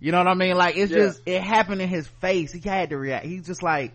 [0.00, 0.56] You know what I mean?
[0.56, 0.98] Like it's Yeah.
[0.98, 2.52] just it happened in his face.
[2.52, 3.26] He had to react.
[3.26, 3.92] He's just like,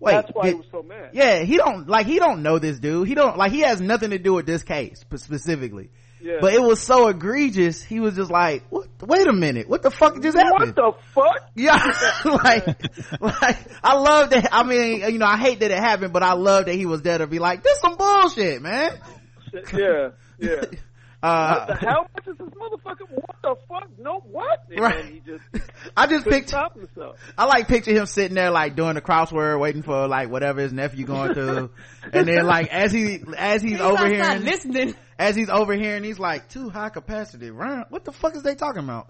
[0.00, 1.10] wait, That's why did- he was so mad.
[1.12, 3.06] yeah, he don't like he don't know this dude.
[3.06, 5.90] He don't like he has nothing to do with this case specifically.
[6.24, 6.38] Yeah.
[6.40, 7.82] But it was so egregious.
[7.82, 8.88] He was just like, what?
[9.02, 10.74] Wait a minute, what the fuck just happened?
[10.74, 11.50] what the fuck?
[11.54, 11.76] yeah,
[12.24, 14.48] like, like I love that.
[14.50, 17.02] I mean, you know, I hate that it happened, but I love that he was
[17.02, 18.98] there to be like, this some bullshit, man.
[19.74, 20.62] Yeah, yeah.
[21.24, 22.06] Uh, What the hell?
[22.16, 23.10] This is this motherfucker.
[23.10, 23.88] What the fuck?
[23.98, 24.60] No, what?
[24.70, 25.04] And Right.
[25.06, 25.44] he just
[25.96, 26.48] I just couldn't picked.
[26.50, 26.76] stop.
[27.38, 30.72] I like picture him sitting there like doing the crossword, waiting for like whatever his
[30.72, 31.70] nephew going through,
[32.12, 34.94] and then like as he as he's, He's outside overhearing, listening.
[35.18, 37.50] as he's overhearing, he's like too high capacity.
[37.50, 37.86] Round.
[37.88, 39.08] What the fuck is they talking about?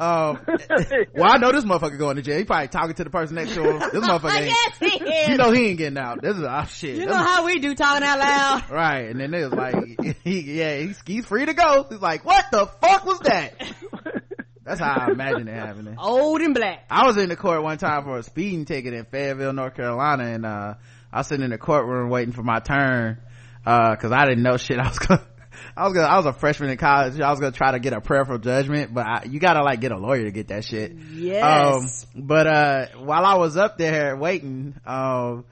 [0.00, 0.40] Um,
[1.14, 2.38] well, I know this motherfucker going to jail.
[2.38, 3.78] He probably talking to the person next to him.
[3.78, 4.46] This motherfucker ain't.
[4.46, 5.28] yes, he is.
[5.28, 6.22] You know he ain't getting out.
[6.22, 6.96] This is oh shit.
[6.96, 8.70] You know That's- how we do talking out loud.
[8.70, 11.86] right, and then it was like, he, yeah, he's, he's free to go.
[11.90, 13.52] He's like, what the fuck was that?
[14.64, 15.96] That's how I imagine it happening.
[15.98, 16.86] Old and black.
[16.88, 20.24] I was in the court one time for a speeding ticket in Fayetteville, North Carolina,
[20.24, 20.74] and uh,
[21.12, 23.18] I was sitting in the courtroom waiting for my turn
[23.64, 24.78] because I didn't know shit.
[24.78, 25.26] I was gonna,
[25.76, 27.20] I was gonna, I was a freshman in college.
[27.20, 29.80] I was gonna try to get a prayer for judgment, but I, you gotta like
[29.80, 30.92] get a lawyer to get that shit.
[31.12, 32.06] Yes.
[32.14, 35.44] Um, but uh, while I was up there waiting, um,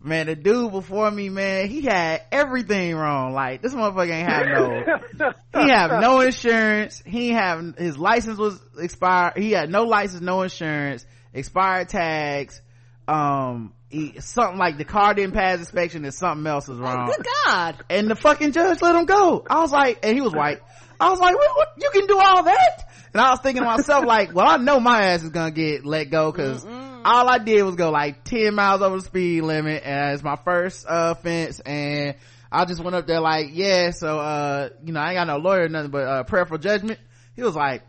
[0.00, 3.32] man, the dude before me, man, he had everything wrong.
[3.32, 7.02] Like this motherfucker ain't have no he have no insurance.
[7.04, 9.36] He have his license was expired.
[9.36, 12.60] He had no license, no insurance, expired tags.
[13.08, 17.06] Um, he, something like the car didn't pass inspection and something else was wrong.
[17.06, 17.84] Good God.
[17.88, 19.44] And the fucking judge let him go.
[19.48, 20.60] I was like, and he was white.
[20.98, 22.88] I was like, what, what, you can do all that?
[23.12, 25.86] And I was thinking to myself, like, well, I know my ass is gonna get
[25.86, 29.82] let go because all I did was go like 10 miles over the speed limit
[29.84, 32.16] and it's my first uh, offense and
[32.50, 35.36] I just went up there like, yeah, so, uh, you know, I ain't got no
[35.36, 36.98] lawyer or nothing but, uh, prayer for judgment.
[37.34, 37.82] He was like,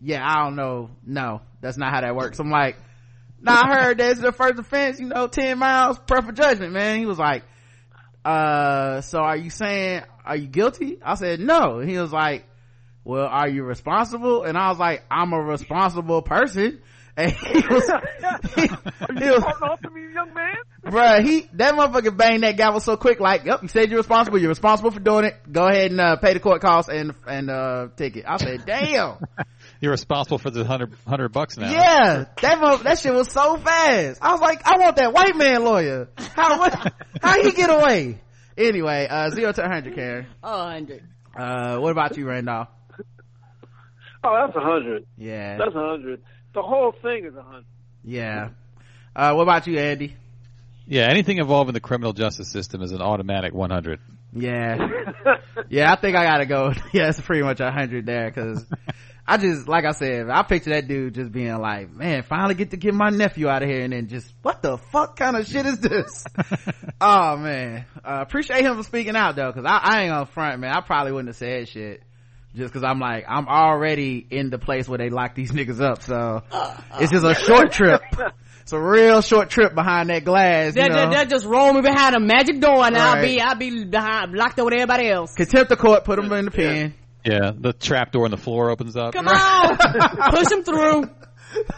[0.00, 0.90] yeah, I don't know.
[1.04, 2.38] No, that's not how that works.
[2.38, 2.76] I'm like,
[3.40, 6.98] nah, I heard that's the first offense, you know, 10 miles, for judgment, man.
[6.98, 7.44] He was like,
[8.24, 10.98] uh, so are you saying, are you guilty?
[11.02, 11.78] I said, no.
[11.78, 12.44] And he was like,
[13.04, 14.44] well, are you responsible?
[14.44, 16.80] And I was like, I'm a responsible person.
[17.18, 17.90] And he was,
[18.54, 18.68] he, he
[19.28, 20.54] was, off to me, young man.
[20.84, 24.38] bruh, he, that motherfucker banged that gavel so quick, like, yep, you said you're responsible,
[24.38, 27.50] you're responsible for doing it, go ahead and, uh, pay the court costs and, and,
[27.50, 28.24] uh, ticket.
[28.24, 29.16] I said, damn.
[29.80, 31.70] You're responsible for the hundred hundred bucks now.
[31.70, 34.18] Yeah, that mo- that shit was so fast.
[34.20, 36.08] I was like, I want that white man lawyer.
[36.34, 36.92] How what,
[37.22, 38.20] how he get away?
[38.56, 40.26] Anyway, uh, zero to hundred, Karen.
[40.42, 41.02] Oh, 100.
[41.36, 42.68] Uh, what about you, Randolph?
[44.24, 45.06] Oh, that's a hundred.
[45.16, 46.22] Yeah, That's a hundred.
[46.54, 47.66] The whole thing is a hundred.
[48.02, 48.48] yeah.
[49.14, 50.16] Uh, what about you, Andy?
[50.86, 54.00] Yeah, anything involving the criminal justice system is an automatic 100.
[54.32, 54.76] Yeah,
[55.68, 55.92] yeah.
[55.92, 56.72] I think I gotta go.
[56.92, 58.64] Yeah, it's pretty much a hundred there because
[59.30, 62.70] I just, like I said, I picture that dude just being like, man, finally get
[62.70, 65.46] to get my nephew out of here, and then just, what the fuck kind of
[65.46, 66.24] shit is this?
[67.00, 70.60] oh man, uh, appreciate him for speaking out though, because I, I ain't gonna front,
[70.60, 70.72] man.
[70.72, 72.02] I probably wouldn't have said shit.
[72.54, 76.02] Just cause I'm like, I'm already in the place where they lock these niggas up,
[76.02, 76.42] so
[76.98, 78.00] it's just a short trip.
[78.62, 82.14] It's a real short trip behind that glass, They'll, they'll, they'll just roll me behind
[82.14, 85.32] a magic door and I'll be, I'll be behind, locked over with everybody else.
[85.32, 86.76] Contempt of court, put them in the pen.
[86.76, 89.12] Yeah, the trap door in the floor opens up.
[89.14, 89.76] Come on.
[90.30, 91.04] Push him through.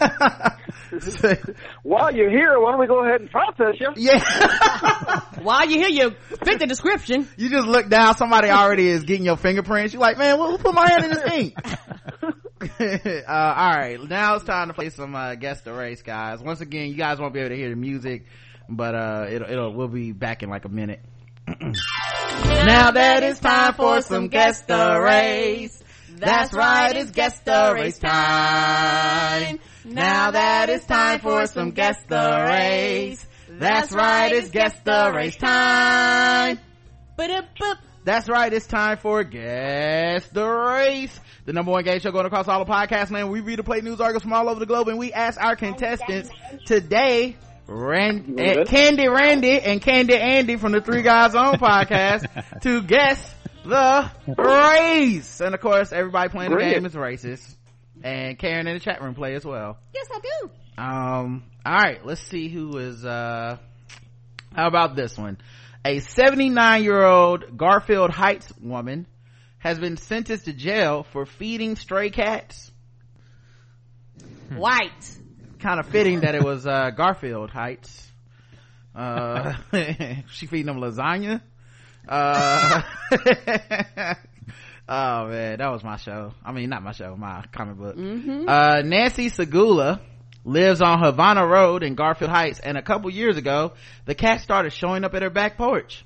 [1.83, 3.93] While you're here, why don't we go ahead and process you?
[3.97, 5.21] yeah.
[5.43, 7.29] While you're here, you fit the description.
[7.37, 9.93] you just look down, somebody already is getting your fingerprints.
[9.93, 11.55] You're like, man, who put my hand in this ink?
[13.29, 13.99] uh, all right.
[14.03, 16.41] Now it's time to play some, uh, guess the race, guys.
[16.43, 18.27] Once again, you guys won't be able to hear the music,
[18.69, 21.01] but, uh, it'll, it'll, we'll be back in like a minute.
[22.65, 25.83] Now that it's time for some guess the race.
[26.17, 29.59] That's right, it's guess the race time.
[29.85, 33.27] Now that it's time for some guess the race.
[33.49, 36.59] That's right, it's guess the race time.
[38.05, 41.21] That's right, it's time for Guess the Race.
[41.45, 43.31] The number one game show going across all the podcast land.
[43.31, 45.55] We read the play news articles from all over the globe and we ask our
[45.55, 46.31] contestants
[46.65, 47.37] today,
[47.71, 48.65] Rand, You eh.
[48.65, 53.35] Candy Randy and Candy Andy from the Three Guys On podcast to guess
[53.65, 55.41] the race.
[55.41, 57.57] And of course, everybody playing the game is racist.
[58.03, 59.79] And Karen in the chat room play as well.
[59.95, 60.51] Yes, I do.
[60.83, 63.59] Um, all right, let's see who is, uh,
[64.55, 65.39] how about this one?
[65.85, 69.07] A 79 year old Garfield Heights woman
[69.59, 72.73] has been sentenced to jail for feeding stray cats.
[74.57, 75.20] White.
[75.61, 78.11] Kind of fitting that it was, uh, Garfield Heights.
[78.95, 79.55] Uh,
[80.33, 81.43] she feeding them lasagna.
[82.09, 82.83] Uh,
[84.89, 86.33] oh man, that was my show.
[86.45, 87.97] I mean, not my show, my comic book.
[87.97, 90.01] Uh, Nancy Segula
[90.45, 93.75] lives on Havana Road in Garfield Heights, and a couple years ago,
[94.07, 96.05] the cat started showing up at her back porch.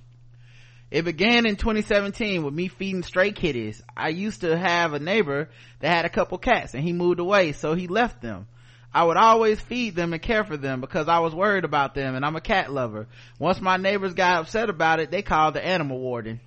[0.91, 3.83] It began in 2017 with me feeding stray kitties.
[3.97, 5.49] I used to have a neighbor
[5.81, 8.47] that had a couple cats and he moved away, so he left them.
[8.95, 12.15] I would always feed them and care for them because I was worried about them
[12.15, 13.09] and I'm a cat lover.
[13.41, 16.41] Once my neighbors got upset about it, they called the animal warden.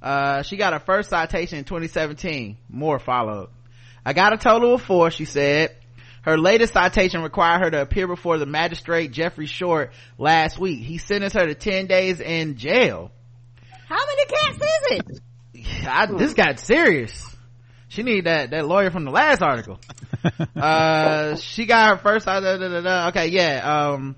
[0.00, 2.56] Uh, she got her first citation in 2017.
[2.70, 3.50] More followed.
[4.06, 5.76] I got a total of four, she said.
[6.22, 10.80] Her latest citation required her to appear before the magistrate Jeffrey Short last week.
[10.80, 13.10] He sentenced her to 10 days in jail.
[13.86, 15.20] How many cats is
[15.54, 15.86] it?
[15.86, 17.36] I, this got serious.
[17.90, 19.80] She need that, that lawyer from the last article.
[20.56, 23.08] uh, she got her first, uh, da, da, da, da.
[23.08, 24.14] okay, yeah, um,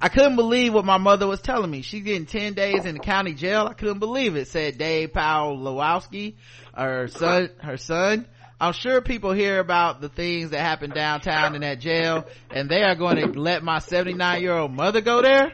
[0.00, 1.82] I couldn't believe what my mother was telling me.
[1.82, 3.66] She's getting 10 days in the county jail.
[3.68, 6.36] I couldn't believe it, said Dave Powell Lewowski,
[6.74, 8.26] her son, her son.
[8.58, 12.82] I'm sure people hear about the things that happen downtown in that jail and they
[12.84, 15.52] are going to let my 79 year old mother go there?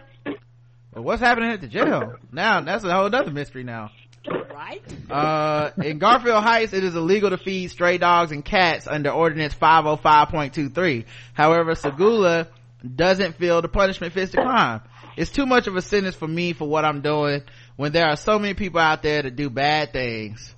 [0.93, 2.15] But what's happening at the jail?
[2.31, 3.91] Now, that's a whole other mystery now.
[4.29, 4.83] Right?
[5.11, 9.55] Uh, in Garfield Heights, it is illegal to feed stray dogs and cats under Ordinance
[9.55, 11.07] 505.23.
[11.33, 12.49] However, Segula
[12.83, 14.83] doesn't feel the punishment fits the crime.
[15.17, 17.43] It's too much of a sentence for me for what I'm doing
[17.77, 20.55] when there are so many people out there that do bad things.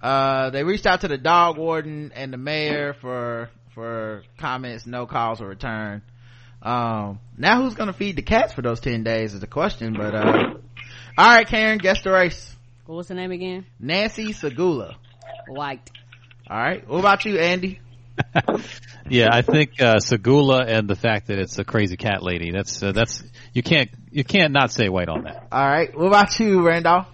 [0.00, 5.06] Uh, they reached out to the dog warden and the mayor for, for comments, no
[5.06, 6.02] calls were returned.
[6.62, 10.14] Um, now who's gonna feed the cats for those 10 days is the question, but,
[10.14, 10.54] uh,
[11.18, 12.55] alright Karen, guess the race.
[12.86, 13.66] What was the name again?
[13.80, 14.94] Nancy Segula.
[15.48, 15.90] White.
[16.48, 16.86] All right.
[16.88, 17.80] What about you, Andy?
[19.10, 22.52] yeah, I think uh, Segula and the fact that it's a crazy cat lady.
[22.52, 25.48] That's uh, that's you can't you can't not say white on that.
[25.50, 25.96] All right.
[25.96, 27.08] What about you, Randolph?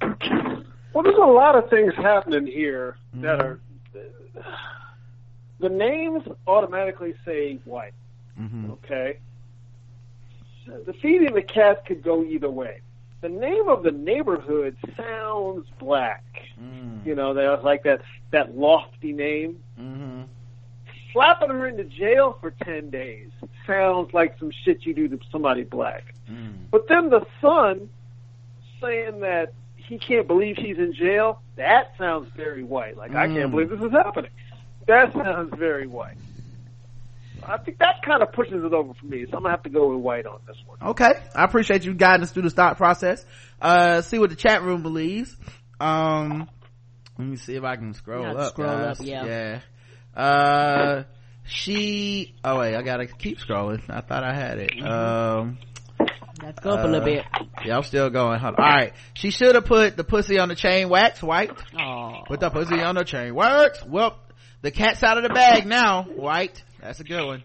[0.00, 3.60] Well, there's a lot of things happening here that are.
[5.60, 7.94] The names automatically say white.
[8.40, 8.72] Mm-hmm.
[8.72, 9.18] Okay.
[10.66, 12.80] The feeding the cat could go either way.
[13.24, 16.22] The name of the neighborhood sounds black.
[16.62, 17.06] Mm.
[17.06, 18.02] You know, there's like that
[18.32, 19.62] that lofty name.
[19.80, 20.24] Mm-hmm.
[21.10, 23.30] Slapping her into jail for ten days
[23.66, 26.14] sounds like some shit you do to somebody black.
[26.30, 26.52] Mm.
[26.70, 27.88] But then the son
[28.78, 32.98] saying that he can't believe she's in jail, that sounds very white.
[32.98, 33.36] Like, I Mm.
[33.36, 34.32] can't believe this is happening.
[34.86, 36.18] That sounds very white.
[37.42, 39.68] I think that kind of pushes it over for me, so I'm gonna have to
[39.70, 40.78] go with white on this one.
[40.90, 41.12] Okay.
[41.34, 43.24] I appreciate you guiding us through the thought process.
[43.60, 45.36] Uh, see what the chat room believes.
[45.80, 46.48] Um,
[47.18, 48.52] let me see if I can scroll Yeah, up.
[48.52, 49.00] scroll guys.
[49.00, 49.24] up, yeah.
[50.16, 50.22] Yeah.
[50.22, 51.02] Uh,
[51.46, 53.82] she, oh wait, I gotta keep scrolling.
[53.90, 54.82] I thought I had it.
[54.82, 55.58] Um,
[56.42, 57.24] Let's go up a little Uh, bit.
[57.64, 58.38] yeah, I'm still going.
[58.40, 58.64] Hold on.
[58.64, 58.92] All right.
[59.14, 61.50] She should have put the pussy on the chain wax white.
[61.78, 62.22] Oh.
[62.26, 63.34] Put the pussy on the chain.
[63.34, 63.84] Works.
[63.86, 64.18] Well,
[64.60, 66.02] the cat's out of the bag now.
[66.02, 66.62] White.
[66.84, 67.42] That's a good one.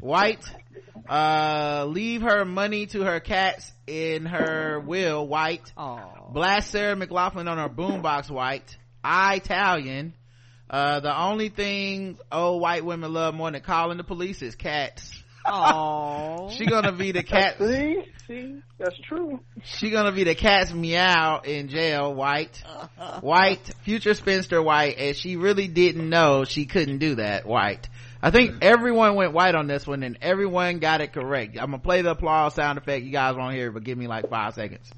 [0.00, 0.44] White.
[1.08, 5.26] Uh, leave her money to her cats in her will.
[5.28, 5.72] White.
[5.76, 6.30] Oh.
[6.32, 8.28] Blast Sarah McLachlan on her boombox.
[8.28, 8.76] White.
[9.04, 10.14] I Italian.
[10.68, 15.22] Uh, the only thing old white women love more than calling the police is cats.
[15.46, 16.50] Oh.
[16.56, 17.56] She gonna be the cat.
[17.60, 19.40] See, see, that's true.
[19.62, 22.62] She gonna be the cat's meow in jail, white.
[23.20, 27.88] White, future spinster white, and she really didn't know she couldn't do that, white.
[28.22, 31.56] I think everyone went white on this one and everyone got it correct.
[31.58, 33.04] I'm gonna play the applause sound effect.
[33.04, 34.90] You guys won't hear it, but give me like five seconds.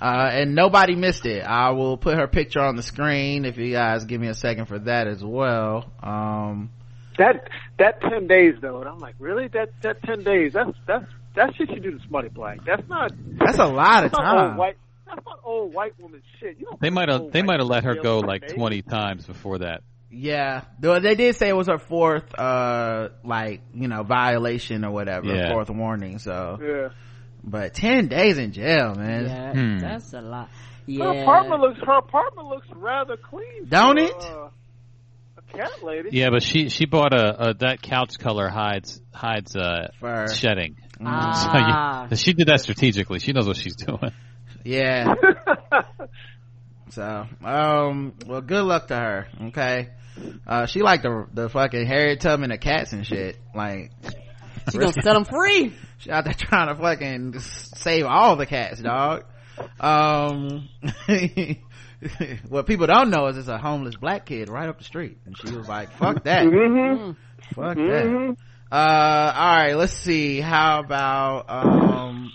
[0.00, 1.42] Uh, and nobody missed it.
[1.42, 4.64] I will put her picture on the screen if you guys give me a second
[4.66, 5.92] for that as well.
[6.02, 6.70] Um,
[7.18, 9.48] That that ten days though, and I'm like, really?
[9.48, 10.54] That that ten days?
[10.54, 11.04] That's that's
[11.34, 12.64] that shit you do to somebody black.
[12.64, 14.56] That's not that's a lot of time.
[14.56, 14.78] white.
[15.14, 16.58] That's not old white woman shit.
[16.58, 18.52] You don't They might have they might have let her go like days.
[18.52, 19.82] twenty times before that.
[20.12, 24.90] Yeah, though they did say it was her fourth, uh, like you know, violation or
[24.90, 25.52] whatever, Yeah.
[25.52, 26.18] fourth warning.
[26.18, 26.88] So, Yeah.
[27.44, 29.24] but ten days in jail, man.
[29.26, 29.78] Yeah, Hmm.
[29.78, 30.48] that's a lot.
[30.48, 30.52] Her
[30.86, 31.12] Yeah.
[31.22, 33.66] apartment looks her apartment looks rather clean.
[33.68, 34.14] Don't for, it?
[34.16, 34.48] Uh,
[35.38, 36.08] a cat lady.
[36.12, 40.26] Yeah, but she she bought a, a that couch color hides hides uh Fur.
[40.34, 40.76] shedding.
[41.04, 42.06] Ah.
[42.10, 43.20] So you, she did that strategically.
[43.20, 44.10] She knows what she's doing.
[44.64, 45.14] Yeah.
[46.90, 49.28] So, um, well, good luck to her.
[49.48, 49.90] Okay.
[50.44, 53.36] Uh, she like the the fucking Harriet Tubman of cats and shit.
[53.54, 53.92] Like,
[54.72, 55.72] She gonna set them free.
[55.98, 59.22] she out there trying to fucking save all the cats, dog.
[59.78, 60.68] Um,
[62.48, 65.36] what people don't know is it's a homeless black kid right up the street, and
[65.38, 67.12] she was like, "Fuck that, hmm
[67.54, 68.36] fuck Mhm.
[68.36, 68.36] that."
[68.76, 70.40] Uh, all right, let's see.
[70.40, 72.32] How about um,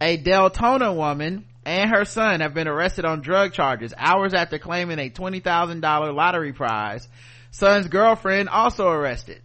[0.00, 4.98] a Deltona woman and her son have been arrested on drug charges hours after claiming
[4.98, 7.06] a twenty thousand dollar lottery prize.
[7.50, 9.42] Son's girlfriend also arrested.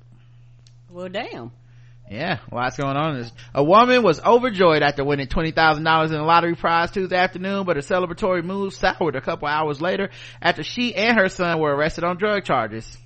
[0.89, 1.51] Well, damn.
[2.09, 3.17] Yeah, lots going on.
[3.17, 7.17] This a woman was overjoyed after winning twenty thousand dollars in a lottery prize Tuesday
[7.17, 10.11] afternoon, but her celebratory mood soured a couple hours later
[10.41, 12.97] after she and her son were arrested on drug charges.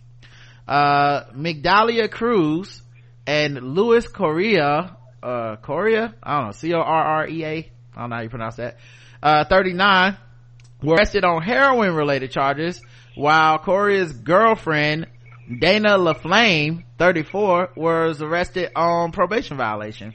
[0.67, 2.81] Uh, Migdalia Cruz
[3.25, 8.55] and Luis Correa, uh, Correa, I don't know, C-O-R-R-E-A, I don't know how you pronounce
[8.55, 8.77] that,
[9.21, 10.15] uh, 39,
[10.81, 12.81] were arrested on heroin related charges,
[13.15, 15.07] while Correa's girlfriend,
[15.59, 20.13] Dana LaFlame, 34, was arrested on probation violation.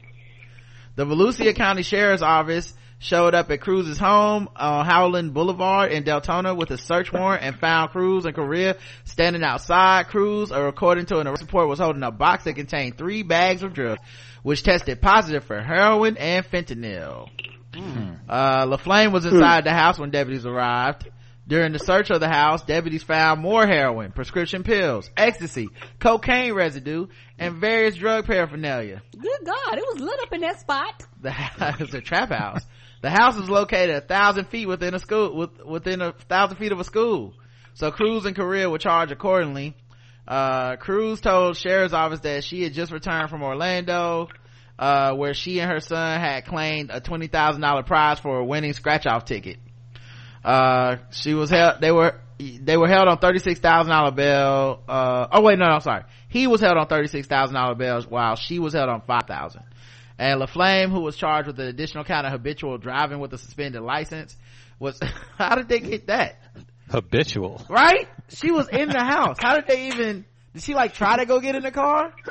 [0.96, 6.56] The Volusia County Sheriff's Office showed up at Cruz's home on Howland Boulevard in Deltona
[6.56, 10.06] with a search warrant and found Cruz and Correa standing outside.
[10.06, 13.74] Cruz, according to an arrest report, was holding a box that contained three bags of
[13.74, 14.00] drugs,
[14.42, 17.28] which tested positive for heroin and fentanyl.
[18.28, 21.08] Uh, LaFlame was inside the house when deputies arrived.
[21.46, 25.68] During the search of the house, deputies found more heroin, prescription pills, ecstasy,
[25.98, 29.02] cocaine residue, and various drug paraphernalia.
[29.12, 31.02] Good God, it was lit up in that spot.
[31.20, 32.64] The house is a trap house.
[33.02, 36.72] The house is located a thousand feet within a school, with, within a thousand feet
[36.72, 37.34] of a school.
[37.74, 39.76] So Cruz and Correa were charged accordingly.
[40.26, 44.28] Uh, Cruz told sheriff's office that she had just returned from Orlando,
[44.78, 49.06] uh, where she and her son had claimed a $20,000 prize for a winning scratch
[49.06, 49.58] off ticket.
[50.44, 55.58] Uh, she was held, they were, they were held on $36,000 bail, uh, oh wait,
[55.58, 56.04] no, no, I'm sorry.
[56.28, 59.62] He was held on $36,000 bail while she was held on 5000
[60.18, 63.82] and LaFlame, who was charged with an additional count of habitual driving with a suspended
[63.82, 64.36] license,
[64.78, 65.00] was,
[65.38, 66.40] how did they get that?
[66.88, 67.64] Habitual.
[67.68, 68.08] Right?
[68.28, 69.36] She was in the house.
[69.40, 72.12] How did they even, did she like try to go get in the car?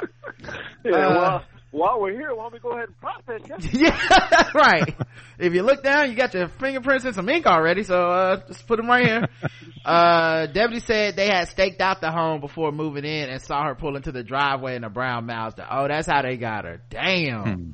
[0.83, 0.91] Yeah.
[0.91, 1.43] Uh, well,
[1.73, 3.79] while we're here, why don't we go ahead and process you?
[3.81, 4.95] yeah, right.
[5.39, 8.67] If you look down, you got your fingerprints and some ink already, so, uh, just
[8.67, 9.27] put them right here.
[9.85, 13.75] Uh, deputy said they had staked out the home before moving in and saw her
[13.75, 15.67] pull into the driveway in a brown Mazda.
[15.69, 16.81] Oh, that's how they got her.
[16.89, 17.43] Damn.
[17.43, 17.71] Hmm.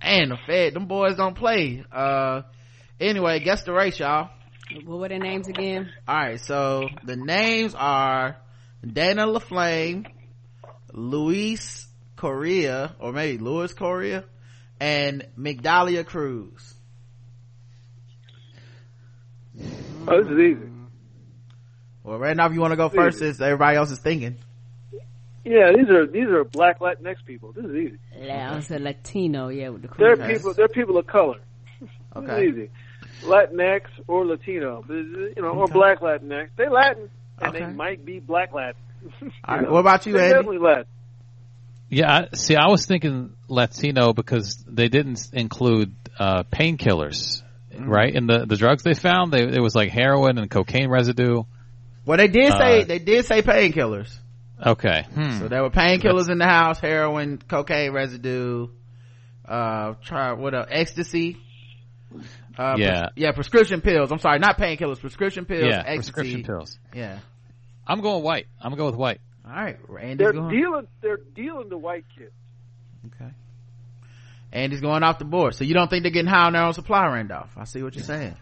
[0.00, 1.84] And the Fed, them boys don't play.
[1.92, 2.42] Uh,
[2.98, 4.30] anyway, guess the race, y'all.
[4.86, 5.90] What were their names again?
[6.08, 8.38] Alright, so the names are
[8.82, 10.06] Dana LaFlame,
[10.94, 11.86] Luis
[12.16, 14.24] Correa, or maybe Luis Correa,
[14.80, 16.74] and Migdalia Cruz.
[20.06, 20.70] Oh, this is easy.
[22.02, 24.36] Well, Randolph, you want to go first since everybody else is thinking?
[25.44, 27.52] Yeah, these are these are black Latinx people.
[27.52, 27.98] This is easy.
[28.18, 30.26] Yeah, I said Latino, yeah, with the They're crew.
[30.26, 30.54] people.
[30.54, 31.38] They're people of color.
[32.16, 32.26] Okay.
[32.26, 32.70] This is easy.
[33.22, 35.74] Latinx or Latino, you know, or Okay.
[35.74, 36.48] black Latinx.
[36.56, 37.10] They Latin,
[37.40, 37.64] and Okay.
[37.64, 38.74] they might be black Latin.
[39.44, 40.34] All right, know, what about you, they're Andy?
[40.34, 40.84] Definitely Latin.
[41.90, 47.42] Yeah, I, see, I was thinking Latino because they didn't include uh, painkillers,
[47.72, 47.88] Mm.
[47.88, 48.14] right?
[48.14, 51.42] In the the drugs they found, they, it was like heroin and cocaine residue.
[52.06, 54.16] Well, they did say, Uh, they did say painkillers.
[54.64, 55.38] Okay, hmm.
[55.40, 58.68] So there were painkillers in the house, heroin, cocaine residue,
[59.44, 61.36] uh, try, what else, ecstasy.
[62.56, 63.00] Uh, Yeah.
[63.06, 64.12] pres- yeah, prescription pills.
[64.12, 66.12] I'm sorry, not painkillers, prescription pills, yeah, ecstasy.
[66.12, 66.78] prescription pills.
[66.94, 67.18] Yeah.
[67.86, 68.46] I'm going white.
[68.60, 69.20] I'm gonna go with white.
[69.46, 70.56] All right, Andy's They're going.
[70.56, 70.86] dealing.
[71.02, 72.32] They're dealing to white kids.
[73.06, 73.30] Okay.
[74.52, 75.54] Andy's going off the board.
[75.54, 77.50] So you don't think they're getting high on their own supply, Randolph?
[77.56, 78.36] I see what you're saying.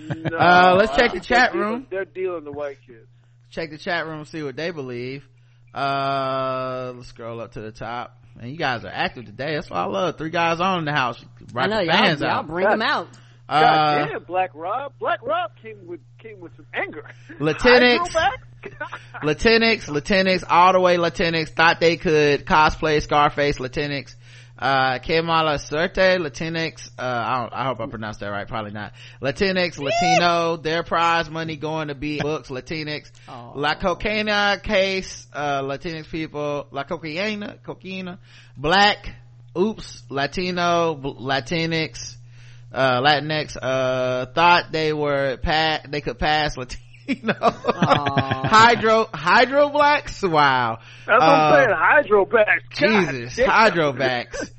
[0.00, 1.70] No, Uh, let's check the chat they're room.
[1.70, 3.06] dealing- They're dealing the white kids.
[3.50, 5.26] Check the chat room, and see what they believe.
[5.74, 8.16] Uh, let's scroll up to the top.
[8.38, 9.54] And you guys are active today.
[9.54, 10.18] That's what I love.
[10.18, 11.22] Three guys on in the house.
[11.22, 12.46] I Rock know the y'all, fans y'all out.
[12.46, 13.08] bring them out.
[13.48, 14.92] God Uh, damn, Black Rob.
[14.98, 17.04] Black Rob came with came with some anger.
[17.38, 18.08] Latinx.
[19.22, 24.14] Latinx, Latinx, all the way Latinx, thought they could cosplay Scarface Latinx.
[24.58, 28.92] Uh, Kamala Suerte, Latinx, uh, I, don't, I hope I pronounced that right, probably not.
[29.20, 33.10] Latinx, Latino, their prize money going to be books, Latinx.
[33.54, 38.18] La Cocaina case, uh, Latinx people, La Cocaina, Cocaina,
[38.56, 39.10] Black,
[39.58, 42.16] oops, Latino, Latinx,
[42.72, 46.56] uh, Latinx, uh, thought they were pa- they could pass
[47.08, 47.34] Latino.
[47.40, 48.48] Aw.
[48.48, 50.22] Hydro, hydro blacks?
[50.22, 50.78] Wow.
[51.06, 52.10] That's what Uh, I'm saying.
[52.10, 52.80] Hydroback.
[52.80, 53.36] God Jesus.
[53.36, 53.48] damn.
[53.48, 54.50] Hydrobacks.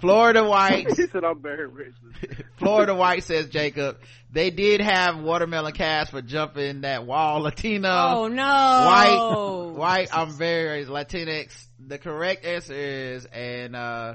[0.00, 0.96] Florida whites.
[0.96, 2.44] he said I'm very racist.
[2.58, 3.98] Florida white says Jacob.
[4.32, 7.88] They did have watermelon cast for jumping that wall Latino.
[7.90, 8.44] Oh no.
[8.44, 11.66] White, white, I'm very Latinx.
[11.84, 14.14] The correct answer is, and, uh,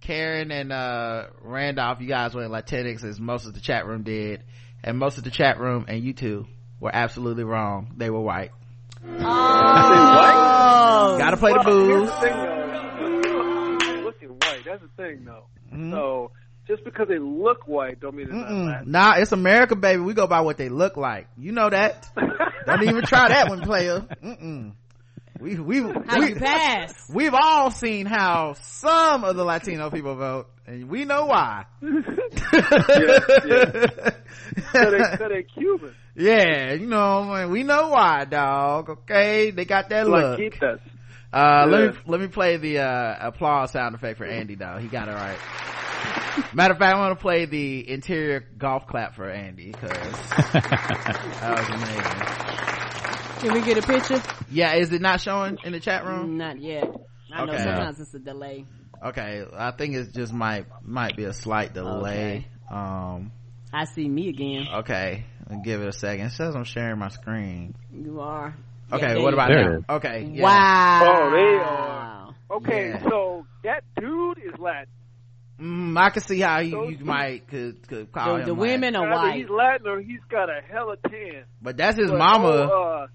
[0.00, 4.42] Karen and, uh, Randolph, you guys went Latinx as most of the chat room did.
[4.82, 6.46] And most of the chat room and you two
[6.80, 7.92] were absolutely wrong.
[7.96, 8.50] They were white.
[9.82, 11.16] Oh.
[11.18, 12.10] Gotta play the Well, here's booze.
[12.10, 14.02] the thing, though.
[14.04, 14.64] Looking white.
[14.64, 15.44] That's the thing, though.
[15.74, 15.90] Mhm.
[15.92, 16.32] So
[16.66, 18.66] just because they look white, don't mean it's not Mm-mm.
[18.66, 18.90] Latin.
[18.90, 20.00] Nah, it's America, baby.
[20.02, 21.28] We go by what they look like.
[21.36, 22.08] You know that.
[22.66, 24.00] Don't even try that one, player.
[24.22, 24.72] Mm-mm.
[25.40, 27.08] We we How we you pass?
[27.12, 31.64] we've all seen how some of the Latino people vote, and we know why.
[34.72, 35.94] So they, so they Cuban.
[36.16, 38.90] yeah, you know, man, we know why, dog.
[38.90, 40.38] Okay, they got that Like look.
[40.40, 40.80] Quitas.
[41.32, 44.78] Uh, let me let me play the uh, applause sound effect for Andy, though.
[44.80, 45.38] He got it right.
[46.52, 49.90] Matter of fact, I want to play the interior golf clap for Andy because
[50.52, 52.79] that was amazing.
[53.40, 54.22] Can we get a picture?
[54.50, 56.36] Yeah, is it not showing in the chat room?
[56.36, 56.84] Not yet.
[57.32, 58.66] I know sometimes it's a delay.
[59.02, 62.46] Okay, I think it just might might be a slight delay.
[62.70, 63.32] Um,
[63.72, 64.66] I see me again.
[64.80, 66.26] okay, I'll give it a second.
[66.26, 67.74] It says I'm sharing my screen.
[67.92, 68.54] You are.
[68.92, 69.96] Okay, Yeah, what about There now?
[69.96, 70.42] Okay, yeah.
[70.42, 71.00] Wow.
[71.04, 72.34] Oh, they are.
[72.58, 73.08] Okay, Yeah.
[73.08, 74.88] so that dude is Latin.
[75.60, 78.52] Mm, I can see how you, you two- might could could call The, him the
[78.52, 79.36] like- women are Either white.
[79.40, 81.44] he's Latin or he's got a hell hella tan.
[81.62, 82.48] but that's his But, mama.
[82.72, 83.06] Oh, uh,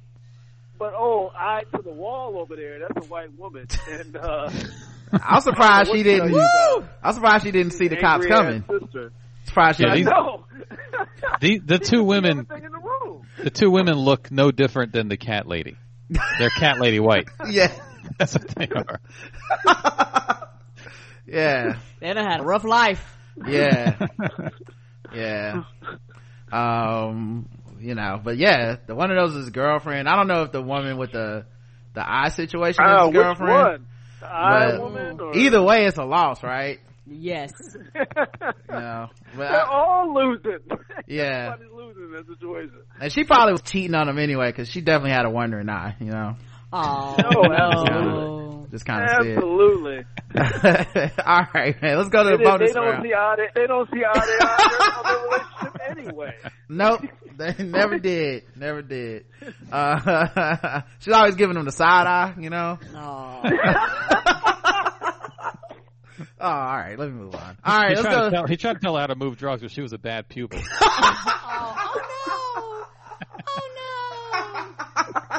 [0.77, 2.79] but oh, eye to the wall over there.
[2.79, 4.49] That's a white woman, and uh,
[5.11, 6.31] I'm surprised she didn't.
[6.31, 8.63] tell you I'm surprised she didn't see the cops coming.
[8.81, 9.11] Sister.
[9.45, 10.17] Surprised she Yeah, I these- didn't.
[10.17, 10.45] know.
[11.41, 15.77] The the two women the the two women look no different than the cat lady.
[16.09, 17.27] They're cat lady white.
[17.49, 17.71] Yeah,
[18.17, 18.99] That's what they are.
[21.27, 23.17] yeah, They done had a rough life.
[23.47, 24.07] yeah,
[25.13, 25.63] yeah.
[26.51, 27.49] Um,
[27.85, 30.09] you know, but yeah, the one of those is his girlfriend.
[30.09, 31.45] I don't know if the woman with the
[31.93, 33.51] the eye situation is Uh, his which girlfriend.
[33.53, 33.85] one?
[34.21, 35.19] But woman?
[35.21, 35.35] Or...
[35.37, 36.79] Either way, it's a loss, right?
[37.07, 37.51] Yes.
[37.95, 39.07] You know,
[39.37, 40.59] but They're I- all losing.
[41.07, 41.53] Yeah.
[41.53, 42.71] Everybody's losing in that situation.
[42.99, 45.95] and she probably was cheating on him anyway because she definitely had a wondering eye.
[45.99, 46.35] You know,
[46.73, 47.41] Oh No,
[47.83, 48.67] no.
[48.71, 49.31] just kind of see.
[49.33, 50.03] Absolutely.
[51.25, 51.97] All right, man.
[51.97, 53.03] Let's go to They, the bonus they don't round.
[53.03, 56.33] see eye to, they don't see eye to eye in their relationship anyway.
[56.67, 57.01] Nope,
[57.37, 59.25] they never did, never did.
[59.71, 62.79] Uh, she's always giving him the side eye, you know.
[62.95, 63.41] Oh.
[66.39, 67.57] Oh, all right, let me move on.
[67.63, 68.29] All right, he, let's tried go.
[68.29, 69.97] to tell, he tried to tell her how to move drugs, but she was a
[69.97, 70.59] bad pupil.
[70.61, 70.65] oh,
[73.75, 73.81] no.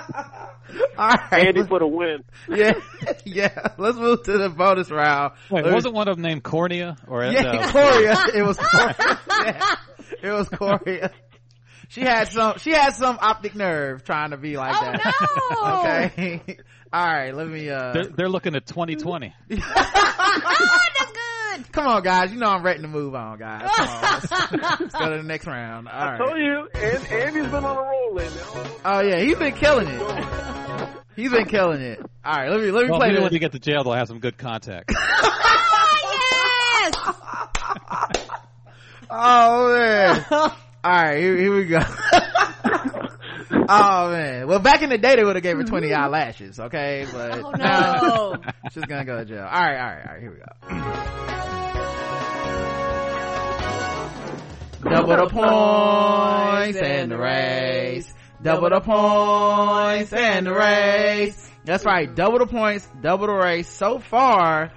[0.09, 0.26] Oh
[0.99, 2.25] All right, Andy for the win.
[2.49, 2.73] yeah,
[3.25, 3.69] yeah.
[3.79, 5.35] Let's move to the bonus round.
[5.51, 6.97] Wait, Let me- wasn't one of them named Cornea?
[7.07, 8.17] Or Yeah, Coria.
[8.35, 9.21] It was Coria.
[9.31, 9.75] Yeah,
[10.23, 11.11] it was Cornea.
[11.89, 12.59] She had some.
[12.59, 15.15] She had some optic nerve trying to be like Oh, that.
[15.63, 15.81] no.
[15.81, 16.59] Okay.
[16.93, 17.33] All right.
[17.35, 17.71] Let me.
[17.71, 19.33] uh they're, they're looking at 2020.
[19.53, 21.21] oh, that's good.
[21.73, 22.33] Come on, guys.
[22.33, 23.69] You know I'm ready to move on, guys.
[23.75, 24.03] Come on.
[24.03, 24.31] Let's,
[24.81, 25.89] let's go to the next round.
[25.89, 28.41] All I told you, and, Andy's been on a roll lately.
[28.41, 30.89] I don't know Oh yeah, he's been killing it.
[31.17, 31.99] He's been killing it.
[32.25, 32.51] All right.
[32.51, 34.19] Let me let me Well, play maybe when you get to jail, they'll have some
[34.21, 34.93] good contact.
[34.95, 36.95] Oh, yes.
[39.09, 40.25] Oh man.
[40.31, 40.51] All
[40.85, 41.19] right.
[41.19, 41.79] Here, here we go.
[43.69, 44.47] oh man.
[44.49, 46.59] Well, back in the day, they would have gave her 20 eyelashes.
[46.59, 48.37] Okay, but Oh, now no.
[48.73, 49.45] she's gonna go to jail.
[49.45, 49.79] All right.
[49.79, 50.07] All right.
[50.07, 50.21] All right.
[50.21, 51.43] Here we go.
[54.89, 58.13] Double the points and the race.
[58.43, 61.51] Double the points and the race.
[61.65, 62.15] That's right.
[62.15, 63.69] Double the points, double the race.
[63.69, 64.71] So far,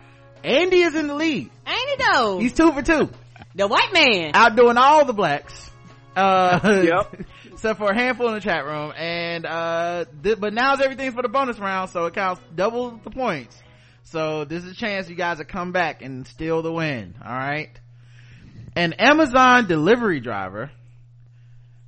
[0.43, 1.51] Andy is in the lead.
[1.67, 2.39] Ain't it though?
[2.39, 3.09] He's two for two,
[3.53, 4.31] the white man.
[4.33, 5.69] outdoing all the blacks.
[6.15, 7.21] Uh, Yep.
[7.51, 8.93] except for a handful in the chat room.
[8.97, 13.11] And, uh, th- but now's everything for the bonus round, so it counts double the
[13.11, 13.61] points.
[14.03, 17.13] So this is a chance you guys to come back and steal the win.
[17.23, 17.69] All right.
[18.79, 20.71] An Amazon delivery driver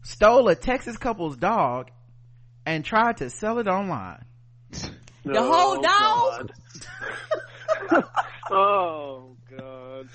[0.03, 1.89] stole a Texas couple's dog
[2.65, 4.26] and tried to sell it online.
[5.23, 6.51] The whole dog?
[7.89, 8.03] God.
[8.51, 10.09] oh God.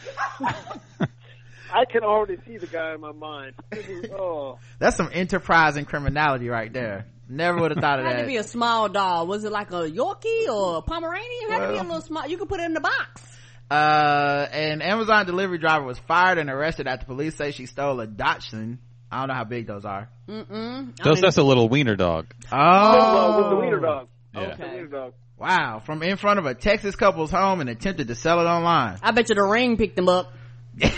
[1.73, 3.55] I can already see the guy in my mind.
[3.73, 7.07] Is- Oh, That's some enterprising criminality right there.
[7.27, 8.11] Never would have thought of that.
[8.13, 9.29] It had to be a small dog.
[9.29, 11.27] Was it like a Yorkie or a Pomeranian?
[11.45, 12.27] It had to be a little small.
[12.27, 13.36] You could put it in the box.
[13.71, 18.07] Uh, an Amazon delivery driver was fired and arrested after police say she stole a
[18.07, 18.79] Dachshund.
[19.11, 20.09] I don't know how big those are.
[20.29, 20.97] Mm-mm.
[21.03, 22.27] Those, that's a little wiener dog.
[22.51, 24.09] Oh, well, with the wiener dog.
[24.35, 24.57] Yeah.
[24.57, 25.13] The wiener dog.
[25.39, 28.99] Wow, from in front of a Texas couple's home and attempted to sell it online.
[29.03, 30.33] I bet you the ring picked them up.
[30.77, 30.91] this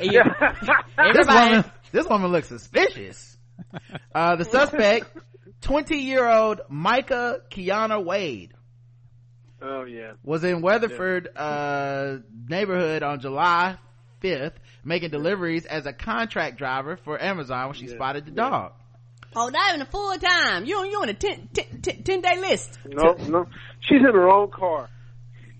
[0.00, 0.74] Yeah.
[0.98, 1.50] Everybody.
[1.50, 3.36] woman, this woman looks suspicious.
[4.14, 5.06] Uh, the suspect,
[5.62, 8.52] 20 year old Micah Kiana Wade,
[9.62, 10.12] Oh yeah.
[10.24, 12.16] was in Weatherford, uh,
[12.48, 13.76] neighborhood on July
[14.22, 17.94] 5th, making deliveries as a contract driver for Amazon when she Yeah.
[17.94, 18.48] spotted the Yeah.
[18.50, 18.72] dog.
[19.34, 20.64] Oh, not even a full time.
[20.66, 22.78] You on you on a 10, 10, 10, 10 day list.
[22.86, 23.46] No, no.
[23.80, 24.88] She's in her own car.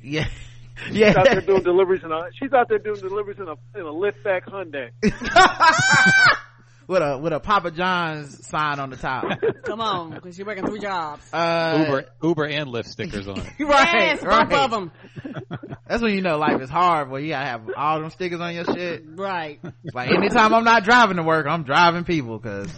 [0.02, 0.26] Yeah.
[0.88, 2.22] She's out there doing deliveries in a.
[2.38, 4.90] She's out there doing deliveries in a in a liftback Hyundai.
[6.93, 9.24] with a, with a Papa John's sign on the top.
[9.64, 11.23] Come on, because you're working three jobs.
[11.32, 13.47] Uh, Uber, Uber and Lyft stickers on it.
[13.59, 14.93] Right, yes, both of them.
[15.89, 18.55] That's when you know life is hard, where you gotta have all them stickers on
[18.55, 19.05] your shit.
[19.06, 19.60] Right.
[19.94, 22.69] Like anytime I'm not driving to work, I'm driving people cause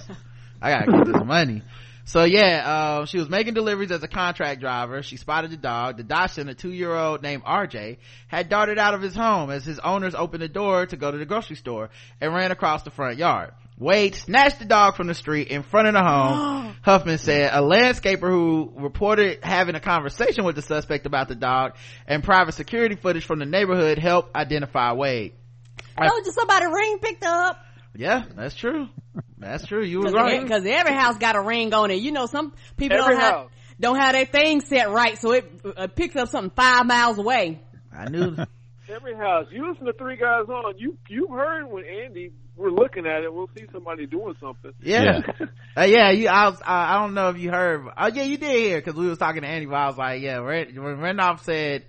[0.63, 1.63] I gotta get this money.
[2.07, 5.03] So yeah, uh, she was making deliveries as a contract driver.
[5.03, 5.97] She spotted the dog.
[5.97, 7.97] The Dachshund, a two-year-old named RJ,
[8.29, 11.17] had darted out of his home as his owners opened the door to go to
[11.17, 13.53] the grocery store and ran across the front yard.
[13.77, 16.77] Wade snatched the dog from the street in front of the home.
[16.83, 21.77] Huffman said a landscaper who reported having a conversation with the suspect about the dog
[22.07, 25.33] and private security footage from the neighborhood helped identify Wade.
[25.99, 27.59] I- Told you somebody ring picked up.
[27.97, 28.89] Yeah, that's true.
[29.39, 29.85] That's true.
[29.85, 30.51] You were Because right.
[30.51, 31.97] every, every house got a ring on it.
[32.01, 33.49] You know, some people Every don't have
[33.79, 37.61] don't have their thing set right, so it uh, picks up something five miles away.
[37.97, 38.37] I knew.
[38.89, 39.47] Every house.
[39.51, 40.79] You listen to three guys on.
[40.79, 42.33] You you heard when Andy.
[42.57, 43.35] We're looking at it.
[43.35, 44.71] We'll see somebody doing something.
[44.81, 45.23] Yeah,
[45.77, 46.11] uh, yeah.
[46.13, 46.61] You, I was.
[46.65, 47.85] I, I don't know if you heard.
[47.97, 49.67] Oh, yeah, you did hear because we was talking to Andy.
[49.67, 50.37] But I was like, yeah.
[50.37, 51.85] Red, when Randolph said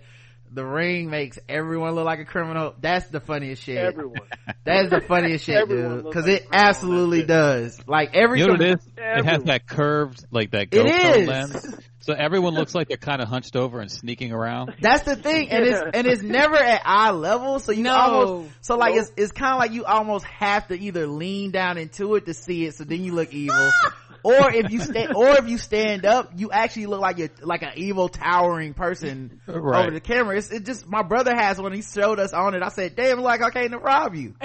[0.51, 3.77] the ring makes everyone look like a criminal, that's the funniest shit.
[3.77, 4.21] Everyone.
[4.63, 6.03] That is the funniest shit, dude.
[6.05, 7.87] Because like it a criminal on that absolutely does.
[7.87, 8.39] Like every.
[8.39, 8.87] You know what it is?
[8.97, 11.75] Yeah, It has that curved, like that It GoPro lens.
[12.05, 14.75] So everyone looks like they're kind of hunched over and sneaking around.
[14.79, 17.59] That's the thing, and it's and it's never at eye level.
[17.59, 17.95] So you No.
[17.95, 19.05] almost so like Nope.
[19.05, 22.35] it's it's kind of like you almost have to either lean down into it to
[22.35, 23.71] see it, so then you look evil,
[24.25, 27.61] or if you stand or if you stand up, you actually look like you're like
[27.61, 29.83] an evil towering person Right.
[29.83, 30.35] over the camera.
[30.37, 31.71] It's it just my brother has one.
[31.73, 32.63] He showed us on it.
[32.63, 34.33] I said, "Damn, like I came to rob you."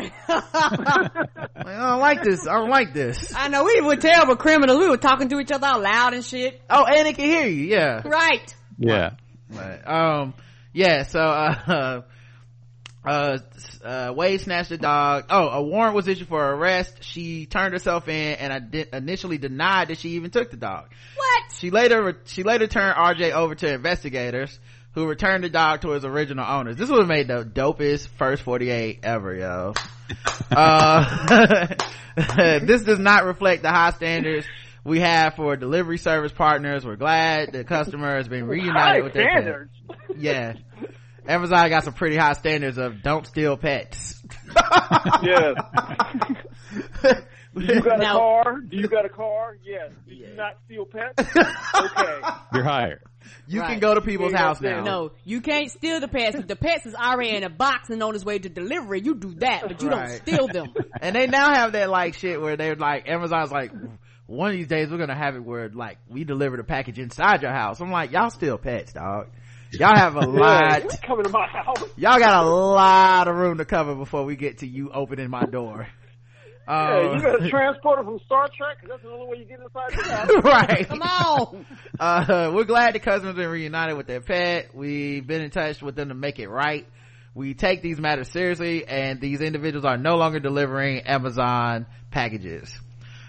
[1.62, 2.46] Like, I don't like this.
[2.46, 3.34] I don't like this.
[3.36, 4.78] I know we were terrible criminals.
[4.78, 6.60] We were talking to each other out loud and shit.
[6.70, 7.64] Oh, and it can hear you.
[7.66, 8.02] Yeah.
[8.06, 8.54] Right.
[8.78, 9.10] Yeah.
[9.50, 10.34] But, um,
[10.72, 12.02] yeah, so, uh,
[13.04, 13.38] uh,
[13.82, 15.24] uh, Wade snatched the dog.
[15.30, 17.02] Oh, a warrant was issued for her arrest.
[17.02, 20.90] She turned herself in and I did initially denied that she even took the dog.
[21.16, 21.52] What?
[21.54, 24.58] She later, she later turned RJ over to investigators
[24.92, 26.76] who returned the dog to his original owners.
[26.76, 29.74] This would have made the dopest first 48 ever, yo.
[30.50, 31.66] uh,
[32.16, 34.46] this does not reflect the high standards
[34.84, 36.84] we have for delivery service partners.
[36.84, 40.16] We're glad the customer has been reunited High with their pet.
[40.18, 40.54] Yeah.
[41.28, 44.20] Amazon got some pretty high standards of don't steal pets.
[45.22, 45.54] yes.
[47.54, 48.60] Do you got Now- a car?
[48.60, 49.56] Do you got a car?
[49.64, 49.90] Yes.
[50.08, 51.28] Do you not steal pets?
[51.74, 52.20] Okay.
[52.54, 53.02] You're hired.
[53.46, 54.82] You can go to people's Yeah, yeah, house now.
[54.82, 56.36] No, you can't steal the pets.
[56.36, 59.14] If the pets is already in a box and on its way to delivery, you
[59.14, 60.08] do that, but you Right.
[60.08, 60.74] don't steal them.
[61.00, 63.72] And they now have that like shit where they're like, Amazon's like,
[64.26, 67.42] one of these days we're gonna have it where like we deliver the package inside
[67.42, 67.80] your house.
[67.80, 69.28] I'm like, y'all steal pets, dog.
[69.72, 70.82] Y'all have a lot.
[70.84, 71.78] you coming to my house?
[71.96, 75.44] Y'all got a lot of room to cover before we get to you opening my
[75.44, 75.86] door.
[76.68, 78.80] Yeah, you got a transporter from Star Trek?
[78.80, 80.44] 'Cause that's the only way you get inside the house.
[80.44, 80.88] right.
[80.88, 81.66] Come on.
[81.98, 84.72] uh, we're glad the customers been reunited with their pet.
[84.72, 86.86] We've been in touch with them to make it right.
[87.34, 92.72] We take these matters seriously and these individuals are no longer delivering Amazon packages.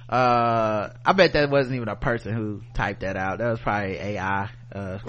[0.08, 3.40] Uh, I bet that wasn't even a person who typed that out.
[3.40, 4.50] That was probably AI.
[4.72, 5.00] Uh,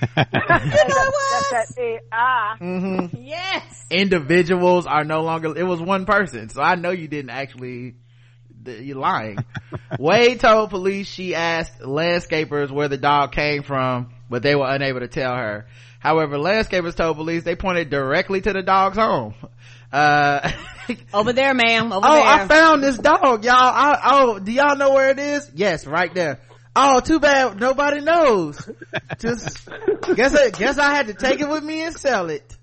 [0.00, 1.46] You know what?
[1.50, 2.56] That's that AI.
[2.60, 3.10] mhm.
[3.26, 3.86] Yes.
[3.90, 7.94] individuals are no longer it was one person so i know you didn't actually
[8.64, 9.38] you're lying
[9.98, 15.00] wade told police she asked landscapers where the dog came from but they were unable
[15.00, 15.66] to tell her.
[15.98, 19.34] However, landscapers told police they pointed directly to the dog's home.
[19.92, 20.50] Uh,
[21.14, 21.92] Over there, ma'am.
[21.92, 22.24] Over oh, there.
[22.24, 23.54] I found this dog, y'all.
[23.54, 25.50] I, oh, do y'all know where it is?
[25.54, 26.40] Yes, right there.
[26.78, 28.60] Oh, too bad nobody knows.
[29.18, 29.66] Just
[30.14, 32.54] guess I guess I had to take it with me and sell it.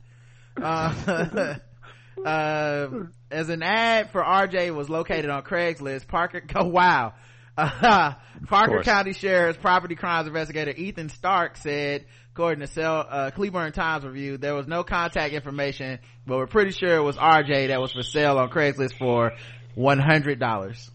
[0.55, 1.55] Uh,
[2.25, 2.87] uh,
[3.31, 6.43] as an ad for RJ was located on Craigslist, Parker.
[6.55, 7.13] Oh wow.
[7.57, 8.13] Uh,
[8.47, 8.83] Parker.
[8.83, 14.37] County Sheriff's Property Crimes Investigator Ethan Stark said, according to Cell, uh, Cleburne Times Review,
[14.37, 18.03] there was no contact information, but we're pretty sure it was RJ that was for
[18.03, 19.33] sale on Craigslist for
[19.73, 20.91] one hundred dollars.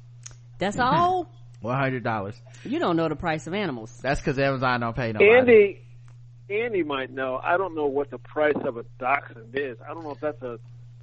[0.59, 1.29] That's all.
[1.61, 2.41] One hundred dollars.
[2.65, 3.97] You don't know the price of animals.
[4.01, 5.31] That's because Amazon don't pay nobody.
[5.31, 5.81] Andy,
[6.49, 7.41] Andy might know.
[7.43, 9.77] I don't know what the price of a dachshund is.
[9.85, 10.59] I don't know if that's a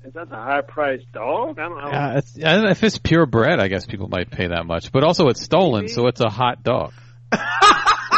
[0.06, 1.60] if that's a high priced dog.
[1.60, 1.90] I don't know.
[1.90, 4.92] Yeah, it's, I don't know if it's purebred, I guess people might pay that much.
[4.92, 6.94] But also, it's stolen, so it's a hot dog.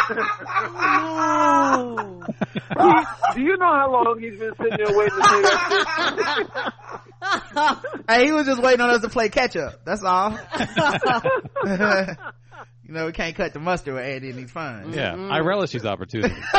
[0.09, 2.23] Oh.
[3.35, 6.73] Do you know how long he's been sitting there waiting to say that?
[8.09, 9.83] Hey, he was just waiting on us to play catch up.
[9.83, 10.31] That's all.
[12.85, 14.93] you know, we can't cut the mustard with Andy and he's fine.
[14.93, 16.37] Yeah, I relish these opportunities.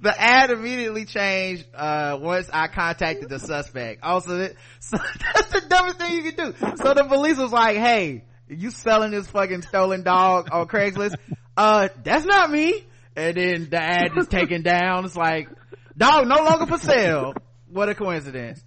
[0.00, 4.02] the ad immediately changed uh once I contacted the suspect.
[4.02, 6.54] Also, that, so that's the dumbest thing you can do.
[6.76, 11.14] So the police was like, "Hey, you selling this fucking stolen dog on Craigslist?"
[11.56, 12.84] Uh, that's not me.
[13.16, 15.04] And then the ad is taken down.
[15.04, 15.48] It's like,
[15.96, 17.34] dog no longer for sale.
[17.68, 18.62] What a coincidence.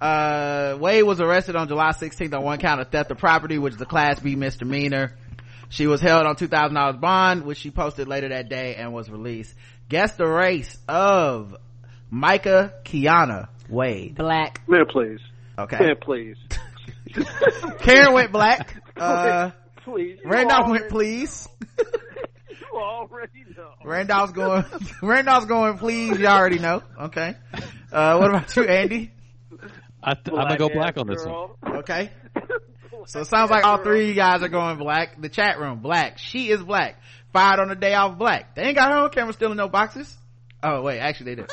[0.00, 3.74] Uh, Wade was arrested on July 16th on one count of theft of property, which
[3.74, 5.16] is a class B misdemeanor.
[5.70, 9.54] She was held on $2,000 bond, which she posted later that day and was released.
[9.88, 11.56] Guess the race of
[12.10, 14.16] Micah Kiana Wade.
[14.16, 14.60] Black.
[14.68, 15.20] Man, please.
[15.58, 15.78] Okay.
[15.78, 16.36] Man, please.
[17.80, 18.80] Karen went black.
[18.96, 19.50] Uh,
[19.82, 20.20] please.
[20.24, 21.48] Randolph already- went please.
[22.72, 23.70] You already know.
[23.84, 24.64] Randolph's going,
[25.02, 26.18] Randolph's going please.
[26.18, 26.82] You already know.
[27.02, 27.34] Okay.
[27.92, 29.12] Uh, what about you, Andy?
[30.02, 31.50] I th- I'm gonna go Black black on this one.
[31.78, 32.10] Okay.
[33.06, 35.20] So it sounds like all three of you guys are going black.
[35.20, 36.18] The chat room, black.
[36.18, 37.00] She is black.
[37.32, 38.54] Fired on the day off black.
[38.54, 40.16] They ain't got her on camera stealing no boxes.
[40.62, 41.46] Oh wait, actually they do.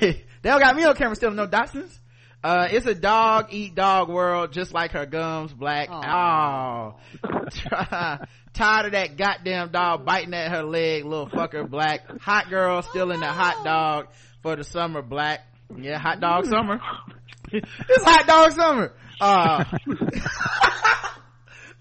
[0.00, 1.98] they don't got me on camera stealing no Dachshunds.
[2.42, 5.88] Uh, it's a dog eat dog world, just like her gums, black.
[5.90, 6.96] Oh,
[8.52, 12.20] tired of that goddamn dog biting at her leg, little fucker, black.
[12.20, 14.08] Hot girl still in the hot dog
[14.42, 15.40] for the summer, black.
[15.76, 16.80] Yeah, hot dog summer.
[17.52, 18.92] it's hot dog summer.
[19.20, 19.64] Uh,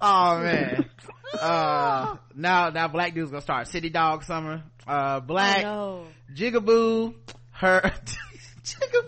[0.01, 0.85] oh man.
[1.33, 4.61] Uh, now, now black dude's gonna start city dog summer.
[4.87, 5.65] Uh, black
[6.35, 7.15] jigaboo,
[7.51, 7.81] her,
[8.63, 9.05] jigaboo,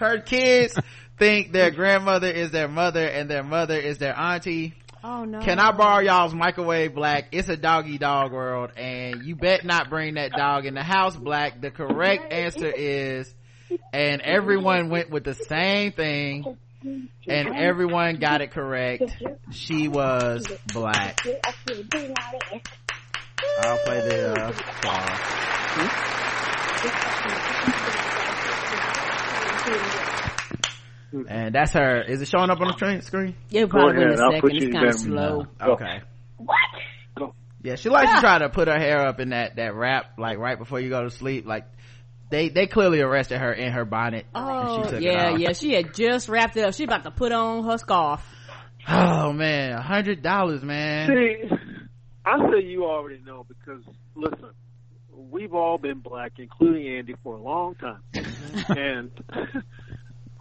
[0.00, 0.76] her kids
[1.18, 4.74] think their grandmother is their mother and their mother is their auntie.
[5.04, 5.40] Oh no.
[5.40, 7.28] Can I borrow y'all's microwave black?
[7.32, 11.16] It's a doggy dog world and you bet not bring that dog in the house
[11.16, 11.60] black.
[11.60, 13.32] The correct answer is,
[13.92, 19.14] and everyone went with the same thing and everyone got it correct.
[19.52, 21.20] She was black.
[23.62, 24.52] I'll play the, uh,
[24.82, 25.06] song.
[31.28, 32.02] And that's her.
[32.02, 33.34] Is it showing up on the train screen?
[33.50, 34.56] It'll probably ahead, in a I'll second.
[34.56, 35.46] It's kind of slow.
[35.58, 35.72] Go.
[35.72, 36.00] Okay.
[36.36, 36.56] What?
[37.18, 37.34] Go.
[37.62, 38.20] Yeah, she likes to ah!
[38.20, 41.02] try to put her hair up in that, that wrap, like right before you go
[41.02, 41.46] to sleep.
[41.46, 41.66] Like,
[42.30, 44.26] they, they clearly arrested her in her bonnet.
[44.34, 45.38] and Oh, she took yeah, off.
[45.40, 45.52] yeah.
[45.52, 46.74] She had just wrapped it up.
[46.74, 48.24] She about to put on her scarf.
[48.88, 51.08] Oh man, a hundred dollars, man.
[51.08, 51.56] See,
[52.24, 53.82] I say you already know because
[54.14, 54.50] listen,
[55.30, 58.02] we've all been black, including Andy, for a long time,
[58.76, 59.10] and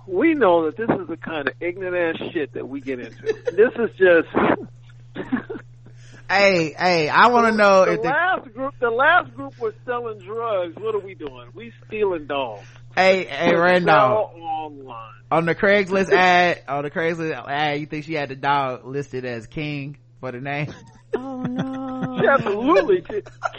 [0.08, 3.22] we know that this is the kind of ignorant ass shit that we get into.
[3.56, 4.28] This is just.
[6.32, 9.74] Hey, hey, I want to know the if the, last group, the last group was
[9.84, 10.76] selling drugs.
[10.76, 11.48] What are we doing?
[11.56, 12.68] We stealing dogs.
[12.96, 15.14] hey, hey, To Randolph, online.
[15.32, 19.26] on the Craigslist ad, on the Craigslist ad, you think she had the dog listed
[19.26, 20.72] as King for the name?
[21.16, 21.89] Oh no.
[22.30, 23.02] Absolutely,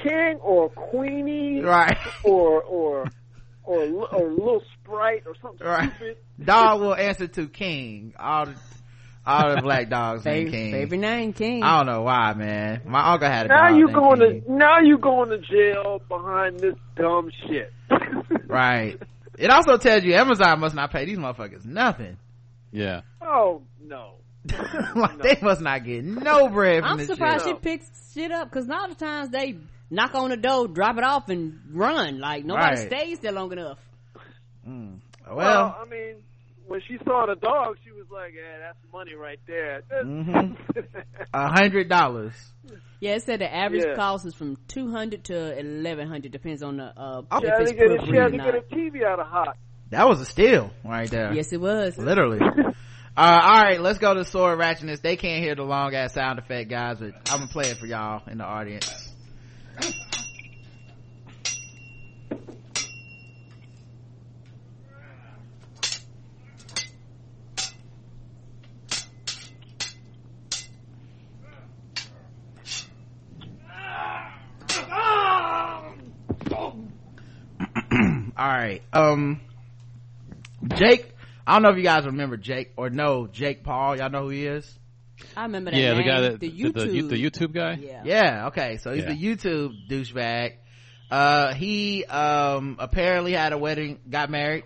[0.02, 1.96] king or queenie, Right.
[2.24, 3.04] or or
[3.64, 5.90] or or little sprite or something Right.
[5.96, 6.16] stupid.
[6.44, 8.14] Dog will answer to King.
[8.18, 8.54] All the,
[9.26, 10.72] all the black dogs named King.
[10.72, 11.62] favorite name, King.
[11.62, 12.80] I don't know why, man.
[12.86, 14.42] My uncle had a Now dog you named going King.
[14.42, 17.72] to now you going to jail behind this dumb shit.
[18.46, 19.00] Right.
[19.38, 22.16] It also tells you Amazon must not pay these motherfuckers nothing.
[22.72, 23.02] Yeah.
[23.22, 24.14] Oh no.
[24.96, 27.56] like they must not get no bread from I'm this surprised shit.
[27.56, 29.58] she picks shit up because a lot of times they
[29.90, 32.20] knock on the door, drop it off, and run.
[32.20, 32.86] Like nobody Right.
[32.86, 33.78] stays there long enough.
[34.66, 35.00] Mm.
[35.26, 36.16] Well, Well, I mean,
[36.66, 40.56] when she saw the dog, she was like, "Yeah, that's money right there." Mhm.
[41.34, 42.32] A hundred dollars.
[43.00, 43.94] Yeah, it said the average Yeah.
[43.94, 47.40] cost is from two hundred to eleven hundred, depends on the uh Oh.
[47.40, 48.60] she if had it's to get a, she had to get a.
[48.74, 49.56] TV out of hot.
[49.90, 51.32] That was a steal right there.
[51.34, 51.98] Yes, it was.
[51.98, 52.38] Literally.
[53.16, 55.02] uh, all right, let's go to sword ratchetness.
[55.02, 57.86] They can't hear the long ass sound effect, guys, but I'm gonna play it for
[57.86, 58.86] y'all in the audience.
[78.36, 79.40] all right, um,
[80.76, 81.09] Jake.
[81.50, 83.96] I don't know if you guys remember Jake or know Jake Paul.
[83.96, 84.78] Y'all know who he is?
[85.36, 85.76] I remember that.
[85.80, 86.06] Yeah, the name.
[86.06, 87.08] guy that the the, the, YouTube.
[87.08, 87.72] the YouTube guy.
[87.82, 88.02] Yeah.
[88.04, 88.76] Yeah, okay.
[88.76, 89.14] So he's Yeah.
[89.14, 90.52] the YouTube douchebag.
[91.10, 94.62] Uh, he, um, apparently had a wedding, got married,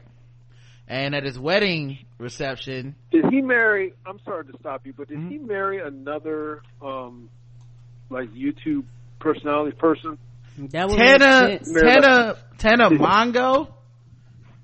[0.86, 3.94] and at his wedding reception, Did he marry?
[4.04, 5.30] I'm sorry to stop you, but did Mhm.
[5.30, 7.30] he marry another um
[8.10, 8.84] like YouTube
[9.20, 10.18] personality person?
[10.58, 11.82] That would Tana, make sense.
[11.82, 13.68] Married Tana, Tana Mongeau?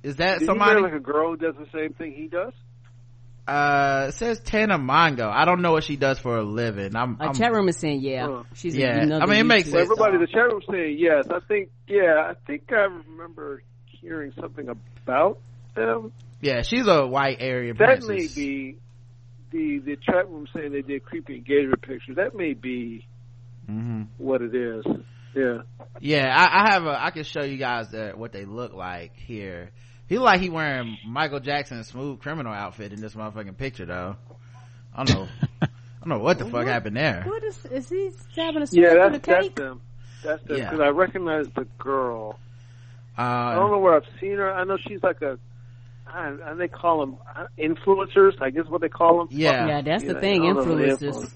[0.03, 0.81] Is that Did somebody?
[0.81, 2.53] marry like a girl who does the same thing he does?
[3.47, 5.29] uh, it says Tana Mongeau.
[5.29, 6.95] I don't know what she does for a living.
[6.95, 9.03] I'm, A I'm chat room is saying, yeah, Uh, she's yeah.
[9.03, 9.91] Another I mean, it makes sense.
[9.91, 11.25] everybody the chat room saying yes.
[11.31, 12.31] I think yeah.
[12.31, 13.63] I think I remember
[14.01, 15.39] hearing something about
[15.75, 16.13] them.
[16.41, 17.75] yeah, she's a white area.
[17.75, 18.37] That princess.
[18.37, 18.77] may be
[19.53, 22.17] the the chat room saying they did creepy engagement pictures.
[22.17, 23.05] That may be
[23.67, 24.85] hmm what it is.
[25.35, 25.59] Yeah.
[26.01, 27.05] Yeah, I, I have a.
[27.05, 29.71] I can show you guys uh, what they look like here.
[30.11, 34.17] He look like he wearing Michael Jackson's smooth criminal outfit in this motherfucking picture though.
[34.93, 35.29] I don't know.
[35.63, 35.69] I
[36.01, 37.23] don't know what the fuck happened there.
[37.25, 39.55] What is is he stabbing a Yeah, that's through the that's cake?
[39.55, 39.81] them.
[40.25, 40.71] That's them Yeah.
[40.71, 42.41] because I recognize the girl.
[43.17, 44.53] I don't Uh, know where I've seen her.
[44.53, 45.39] I know she's like a.
[46.13, 47.17] I, and they call them
[47.57, 48.33] influencers.
[48.43, 49.29] I guess what they call them.
[49.31, 49.69] Yeah.
[49.69, 50.43] Yeah, that's the Yeah, thing.
[50.43, 51.33] I Influencers.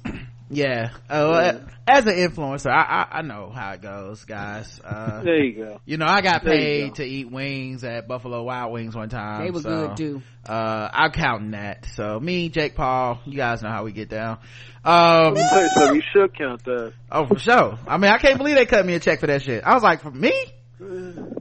[0.51, 0.91] Yeah.
[1.09, 1.59] Uh, Yeah.
[1.87, 4.81] As an influencer, I, I I know how it goes, guys.
[4.83, 5.81] Uh, There you go.
[5.85, 6.95] you know, I got There paid go.
[6.95, 9.45] to eat wings at Buffalo Wild Wings one time.
[9.45, 10.23] They were so, good too.
[10.49, 11.87] Uh, I'm counting that.
[11.95, 14.39] So me, Jake Paul, you guys know how we get down.
[14.83, 15.95] Um, Let me tell you something.
[15.97, 16.93] You should count that.
[17.13, 17.79] Oh, for sure.
[17.87, 19.63] I mean, I can't believe they cut me a check for that shit.
[19.65, 20.33] I was like, for me?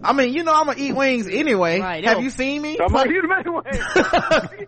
[0.04, 1.80] I mean, you know, I'm gonna eat wings anyway.
[1.80, 2.24] Right, Have yo.
[2.24, 2.78] you seen me?
[2.80, 4.68] I'm like, you made way.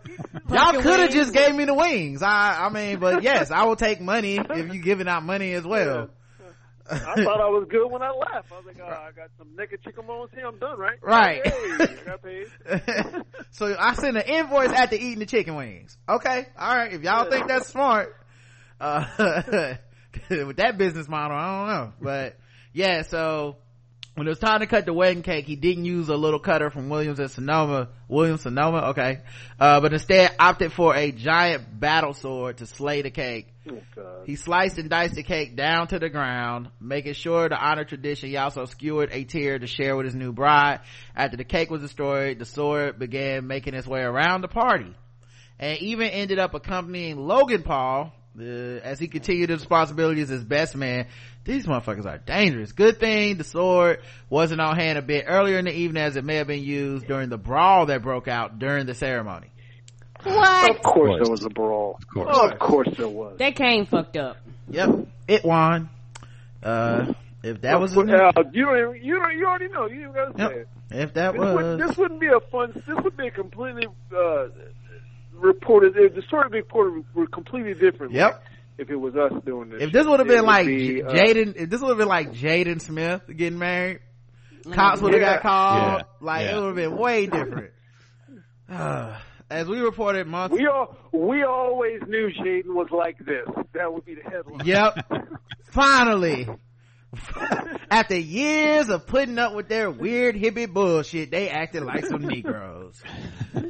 [0.49, 2.21] Y'all could have just gave me the wings.
[2.21, 5.65] I, I mean, but yes, I will take money if you giving out money as
[5.65, 6.09] well.
[6.89, 8.51] I thought I was good when I left.
[8.51, 10.45] I was like, oh, I got some naked chicken bones here.
[10.45, 10.99] I'm done, right?
[11.01, 11.41] Right.
[11.45, 13.23] Hey, I got paid.
[13.51, 15.97] so I send an invoice after eating the chicken wings.
[16.07, 16.93] Okay, all right.
[16.93, 18.15] If y'all think that's smart,
[18.79, 19.05] uh,
[20.29, 21.93] with that business model, I don't know.
[22.01, 22.37] But
[22.71, 23.57] yeah, so
[24.15, 26.69] when it was time to cut the wedding cake, he didn't use a little cutter
[26.69, 27.89] from Williams and Sonoma.
[28.07, 29.19] Williams Sonoma, okay,
[29.59, 33.47] uh, but instead opted for a giant battle sword to slay the cake.
[33.69, 34.25] Oh, God.
[34.25, 38.29] He sliced and diced the cake down to the ground, making sure to honor tradition.
[38.29, 40.81] He also skewered a tear to share with his new bride.
[41.15, 44.95] After the cake was destroyed, the sword began making its way around the party
[45.59, 50.75] and even ended up accompanying Logan Paul uh, as he continued his responsibilities as best
[50.75, 51.07] man.
[51.45, 52.71] These motherfuckers are dangerous.
[52.71, 53.99] Good thing the sword
[54.29, 57.07] wasn't on hand a bit earlier in the evening as it may have been used
[57.07, 59.47] during the brawl that broke out during the ceremony.
[60.23, 60.71] What?
[60.71, 61.97] Of course there was a brawl.
[62.01, 62.35] Of course.
[62.51, 63.37] Of course there was.
[63.37, 64.37] They came fucked up.
[64.71, 65.89] Yep, it won.
[66.63, 67.13] Uh,
[67.43, 69.03] if that was, Well, uh, you don't.
[69.03, 69.37] You don't.
[69.37, 69.85] You already know.
[69.85, 70.67] You even gotta say it.
[70.89, 72.71] if that This, would, was, this wouldn't be a fun.
[72.87, 73.85] This would be a completely
[74.17, 74.47] uh,
[75.33, 75.93] reported.
[75.93, 78.13] The story would be reported were completely different.
[78.13, 78.43] Yep.
[78.77, 81.11] If it was us doing this, if this would have been like be, J- uh,
[81.13, 83.99] Jaden, if this would have been like Jaden Smith getting married,
[84.71, 85.33] cops would have Yeah.
[85.35, 86.01] got called.
[86.01, 86.03] Yeah.
[86.19, 87.71] Like it would have been way different.
[88.69, 89.17] Uh,
[89.49, 90.55] As we reported months.
[90.57, 93.45] We all we always knew Jaden was like this.
[93.73, 94.65] That would be the headline.
[94.65, 95.05] Yep.
[95.71, 96.47] Finally.
[97.91, 103.01] After years of putting up with their weird hippie bullshit, they acted like some Negroes.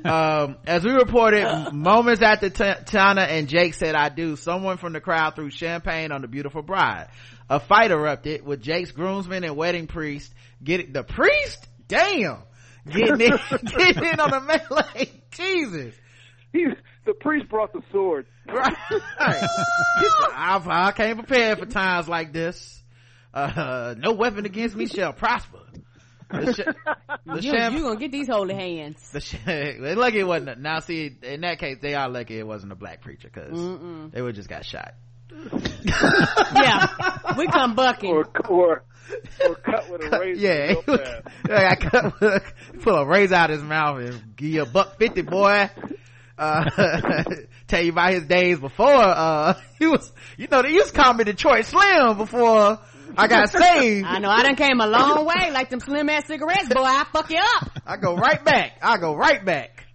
[0.03, 4.93] Um, as we reported moments after T- Tana and Jake said I do, someone from
[4.93, 7.09] the crowd threw champagne on the beautiful bride.
[7.49, 11.65] A fight erupted with Jake's groomsmen and wedding priest getting, the priest?
[11.87, 12.39] Damn!
[12.87, 15.11] Getting in, getting in on the melee.
[15.31, 15.95] Jesus.
[16.51, 16.65] He,
[17.05, 18.27] the priest brought the sword.
[18.47, 18.73] Right.
[19.19, 22.81] I, I came prepared for times like this.
[23.35, 25.59] Uh, no weapon against me shall prosper.
[26.31, 29.09] The, sh- the You, sham- you gonna get these holy hands.
[29.11, 29.35] the sh-
[29.97, 30.59] lucky it wasn't.
[30.61, 34.21] Now, see, in that case, they are lucky it wasn't a black preacher because they
[34.21, 34.93] would just got shot.
[36.55, 38.09] yeah, we come bucking.
[38.09, 38.83] or or
[39.47, 40.39] or cut with a razor.
[40.41, 41.27] yeah, real fast.
[41.49, 42.43] I cut,
[42.81, 45.69] pull a razor out his mouth and give you a buck fifty, boy.
[46.37, 47.23] uh
[47.67, 51.13] tell you about his days before uh he was you know they used to call
[51.13, 52.77] me detroit slim before
[53.17, 56.27] i got saved I know I done came a long way, like them slim ass
[56.27, 56.83] cigarettes, boy.
[56.83, 57.71] I fuck you up.
[57.85, 58.73] I go right back.
[58.81, 59.85] I go right back.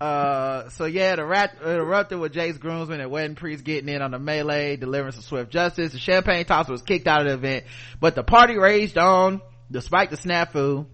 [0.00, 4.02] Uh, so yeah, the rat it erupted with Jake's Groomsman and Wedding Priest getting in
[4.02, 5.92] on the melee, delivering some swift justice.
[5.92, 7.64] The champagne tosser was kicked out of the event,
[7.98, 9.40] but the party raged on
[9.70, 10.86] despite the snafu.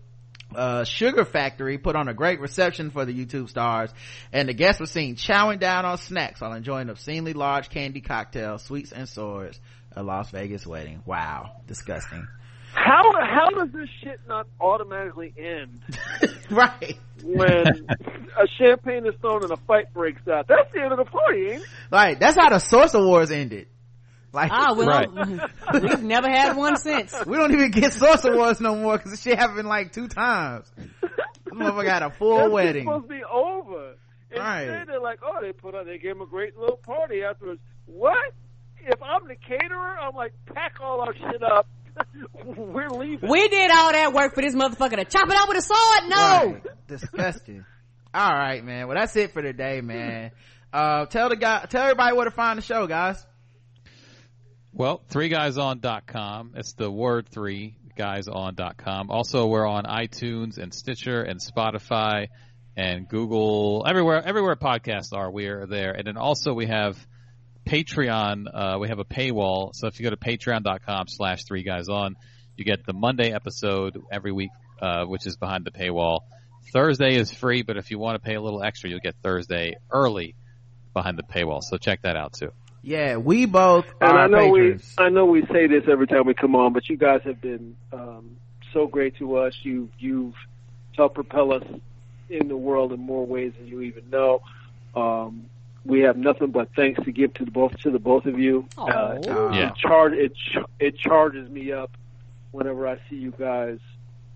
[0.54, 3.90] Uh, Sugar Factory put on a great reception for the YouTube stars,
[4.32, 8.62] and the guests were seen chowing down on snacks while enjoying obscenely large candy cocktails,
[8.62, 9.58] sweets and swords.
[9.96, 11.02] A Las Vegas wedding.
[11.06, 12.26] Wow, disgusting.
[12.74, 15.82] How how does this shit not automatically end
[16.50, 16.98] right.
[17.22, 20.48] when a champagne is thrown and a fight breaks out?
[20.48, 21.68] That's the end of the party, ain't it?
[21.90, 23.66] Like that's how the Source Awards ended.
[24.32, 25.10] Like Ah, well, Right.
[25.82, 27.14] we've never had one since.
[27.26, 30.70] we don't even get Source Awards no more because this shit happened like two times.
[30.78, 30.88] This
[31.52, 32.84] motherfucker had a full That's wedding.
[32.84, 33.94] supposed to be over.
[34.30, 34.86] Instead, Right.
[34.86, 37.60] they're like, oh, they put on, they gave him a great little party afterwards.
[37.84, 38.32] What?
[38.84, 41.66] If I'm the caterer, I'm like, pack all our shit up.
[42.44, 43.28] We're leaving.
[43.28, 46.08] We did all that work for this motherfucker to chop it up with a sword.
[46.08, 46.16] No.
[46.16, 46.88] Right.
[46.88, 47.64] Disgusting.
[48.14, 48.88] All right, man.
[48.88, 50.32] Well, that's it for today, man.
[50.72, 53.24] Uh, tell the guy, tell everybody where to find the show, guys.
[54.72, 56.52] Well, three guys threeguyson.com.
[56.56, 59.10] It's the word three guys guyson.com.
[59.10, 62.28] Also, we're on iTunes and Stitcher and Spotify
[62.76, 65.92] and Google, everywhere, everywhere podcasts are, we are there.
[65.92, 66.96] And then also we have
[67.66, 69.74] Patreon, uh, we have a paywall.
[69.74, 72.16] So if you go to patreon.com slash three guys on,
[72.56, 76.20] you get the Monday episode every week, uh, which is behind the paywall.
[76.72, 79.76] Thursday is free, but if you want to pay a little extra, you'll get Thursday
[79.90, 80.34] early
[80.94, 81.62] behind the paywall.
[81.62, 82.52] So check that out too.
[82.82, 84.94] Yeah, we both And I know patrons.
[84.98, 87.40] we, I know we say this every time we come on, but you guys have
[87.40, 88.36] been um,
[88.72, 89.54] so great to us.
[89.62, 90.34] You, you've
[90.96, 91.62] helped propel us
[92.28, 94.42] in the world in more ways than you even know.
[94.96, 95.46] Um,
[95.84, 98.66] we have nothing but thanks to give to the both to the both of you.
[98.78, 99.68] Uh, Yeah.
[99.68, 101.90] it charge it ch- it charges me up
[102.52, 103.78] whenever I see you guys.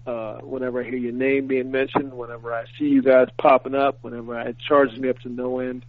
[0.06, 3.98] Uh, whenever I hear your name being mentioned, whenever I see you guys popping up,
[4.02, 5.85] whenever I, it charges me up to no end.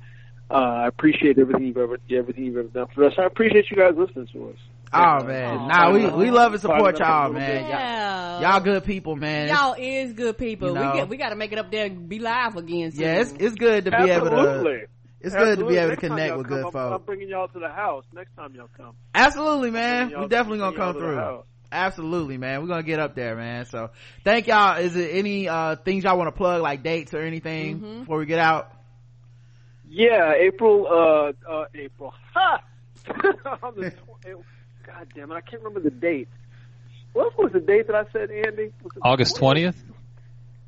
[0.49, 3.13] Uh, I appreciate everything you've ever everything you've ever done for us.
[3.19, 4.55] I appreciate you guys listening to us.
[4.93, 5.67] Oh man, Aw.
[5.67, 7.61] nah, we we love and support Find out a y'all, man.
[7.63, 7.69] bit.
[7.69, 9.49] Y'all, y'all good people, man.
[9.49, 10.69] Y'all is good people.
[10.69, 10.91] You know.
[10.93, 12.91] we get we got to make it up there and be live again.
[12.93, 13.01] Soon.
[13.01, 14.87] yeah, it's it's good to be able to.
[15.23, 15.27] Absolutely.
[15.27, 16.93] It's good to be able to Next time connect with come, good I'm.
[16.93, 18.93] I'm bringing y'all to the house next time y'all come.
[19.15, 20.07] Absolutely, man.
[20.07, 21.43] We y'all- definitely gonna come through.
[21.71, 22.61] Absolutely, man.
[22.61, 23.65] We're gonna get up there, man.
[23.65, 23.89] So
[24.23, 24.77] thank y'all.
[24.77, 27.99] Is there any uh things y'all want to plug, like dates or anything Mhm.
[28.01, 28.71] before we get out?
[29.89, 30.87] Yeah, April.
[30.87, 32.13] Uh, uh, April.
[32.33, 32.61] Ha!
[33.05, 33.93] The
[34.85, 35.35] God damn it!
[35.35, 36.27] I can't remember the date.
[37.13, 38.71] What was the date that I said, Andy?
[39.01, 39.75] August 20th?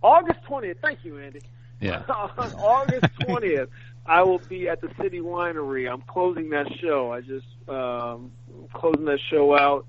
[0.02, 0.78] August twentieth.
[0.82, 1.42] Thank you, Andy.
[1.82, 2.04] Yeah.
[2.10, 3.70] August twentieth,
[4.10, 5.90] I will be at the City Winery.
[5.90, 7.14] I'm closing that show.
[7.14, 8.32] I just um,
[8.74, 9.86] closing that show out.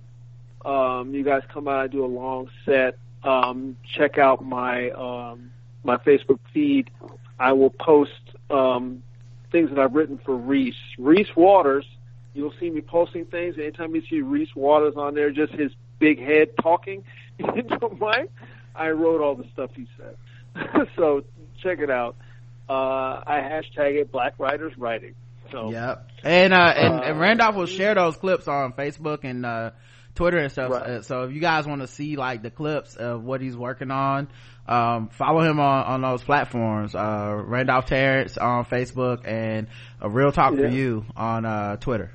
[0.63, 1.81] Um, you guys come out.
[1.81, 2.99] I do a long set.
[3.25, 5.51] Um, check out my um,
[5.85, 6.91] my Facebook feed.
[7.39, 8.11] I will post
[8.51, 9.03] um,
[9.51, 10.75] things that I've written for Reese.
[10.99, 11.87] Reese Waters.
[12.35, 13.57] You'll see me posting things.
[13.57, 17.05] Anytime you see Reese Waters on there, just his big head talking
[17.39, 18.31] into a mic,
[18.75, 20.89] I wrote all the stuff he said.
[20.97, 21.25] so
[21.63, 22.17] check it out.
[22.71, 25.15] Uh, I hashtag it Black Writers Writing.
[25.51, 26.09] So Yep.
[26.23, 29.71] And uh and, Uh, and Randolph will share those clips on Facebook and uh
[30.15, 30.71] Twitter and stuff.
[30.71, 30.83] Right.
[30.83, 33.91] Uh, so if you guys want to see like the clips of what he's working
[33.91, 34.29] on,
[34.69, 36.95] um, follow him on, on those platforms.
[36.95, 39.67] Uh, Randolph Terrence on Facebook and
[40.01, 42.13] a Real Talk for You on uh Twitter.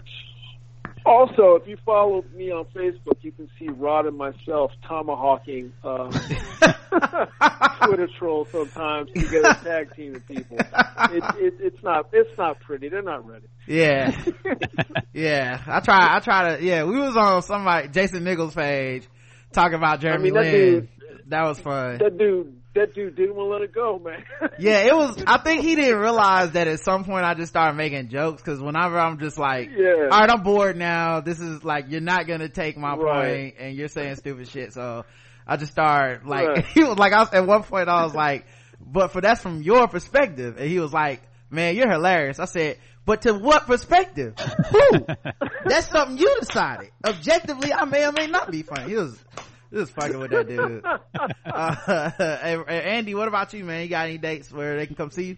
[1.06, 6.10] Also, if you follow me on Facebook, you can see Rod and myself tomahawking um,
[7.84, 10.58] Twitter trolls sometimes to get a tag team of people.
[10.58, 12.90] It, it, it's not it's not pretty.
[12.90, 13.46] They're not ready.
[13.68, 14.20] Yeah.
[15.14, 15.62] yeah.
[15.68, 19.08] I try, I try to, yeah, we was on somebody, Jason Nichols page
[19.54, 20.52] talking about Jeremy mean, that Lin.
[20.52, 20.90] dude-
[21.28, 21.98] that was fun.
[21.98, 24.24] That dude, that dude didn't want to let it go, man.
[24.60, 27.76] Yeah, it was, I think he didn't realize that at some point I just started
[27.78, 30.04] making jokes cause whenever I'm just like, Yeah.
[30.12, 31.20] alright, I'm bored now.
[31.22, 33.54] This is like, you're not gonna take my Right.
[33.54, 34.74] point and you're saying stupid shit.
[34.74, 35.04] So
[35.48, 36.66] I just started like, Right.
[36.74, 38.46] he was like, I was, at one point I was like,
[38.80, 40.58] but for that's from your perspective.
[40.58, 42.40] And he was like, man, you're hilarious.
[42.40, 44.36] I said, but to what perspective?
[44.72, 45.06] Who?
[45.66, 46.90] That's something you decided.
[47.06, 48.90] Objectively, I may or may not be funny.
[48.90, 49.16] He was,
[49.72, 50.84] he was fucking with that dude.
[51.46, 53.84] Uh, hey, hey, Andy, what about you, man?
[53.84, 55.38] You got any dates where they can come see you?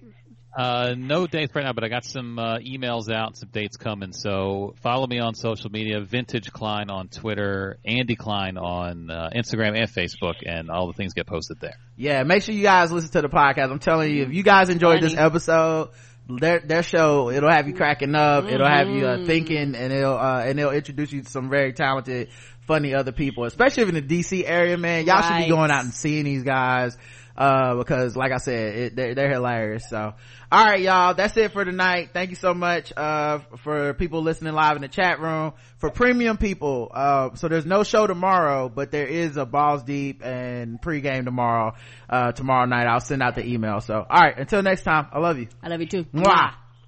[0.57, 4.11] Uh, no dates right now, but I got some uh, emails out, some dates coming.
[4.13, 9.77] So follow me on social media: Vintage Kline on Twitter, Andy Kline on uh, Instagram
[9.79, 11.75] and Facebook, and all the things get posted there.
[11.95, 13.69] Yeah, make sure you guys listen to the podcast.
[13.69, 15.89] I'm telling you, if you guys enjoyed this episode,
[16.29, 20.17] their their show it'll have you cracking up it'll have you uh, thinking and it'll
[20.17, 22.29] uh and it'll introduce you to some very talented
[22.67, 25.05] funny other people especially if in the dc area man.
[25.05, 26.97] Y'all should be going out and seeing these guys
[27.35, 29.87] uh because like i said it, they're, they're hilarious.
[29.89, 30.13] So
[30.51, 32.09] all right y'all that's it for tonight.
[32.13, 35.53] Thank you so much uh for people listening live in the chat room.
[35.77, 40.23] For premium people uh so there's no show tomorrow but there is a balls deep
[40.23, 41.73] and pregame tomorrow
[42.09, 42.87] uh tomorrow night.
[42.87, 43.79] I'll send out the email.
[43.79, 45.47] So all right until next time i love you.
[45.63, 46.03] I love you too.
[46.05, 46.66] Mwah.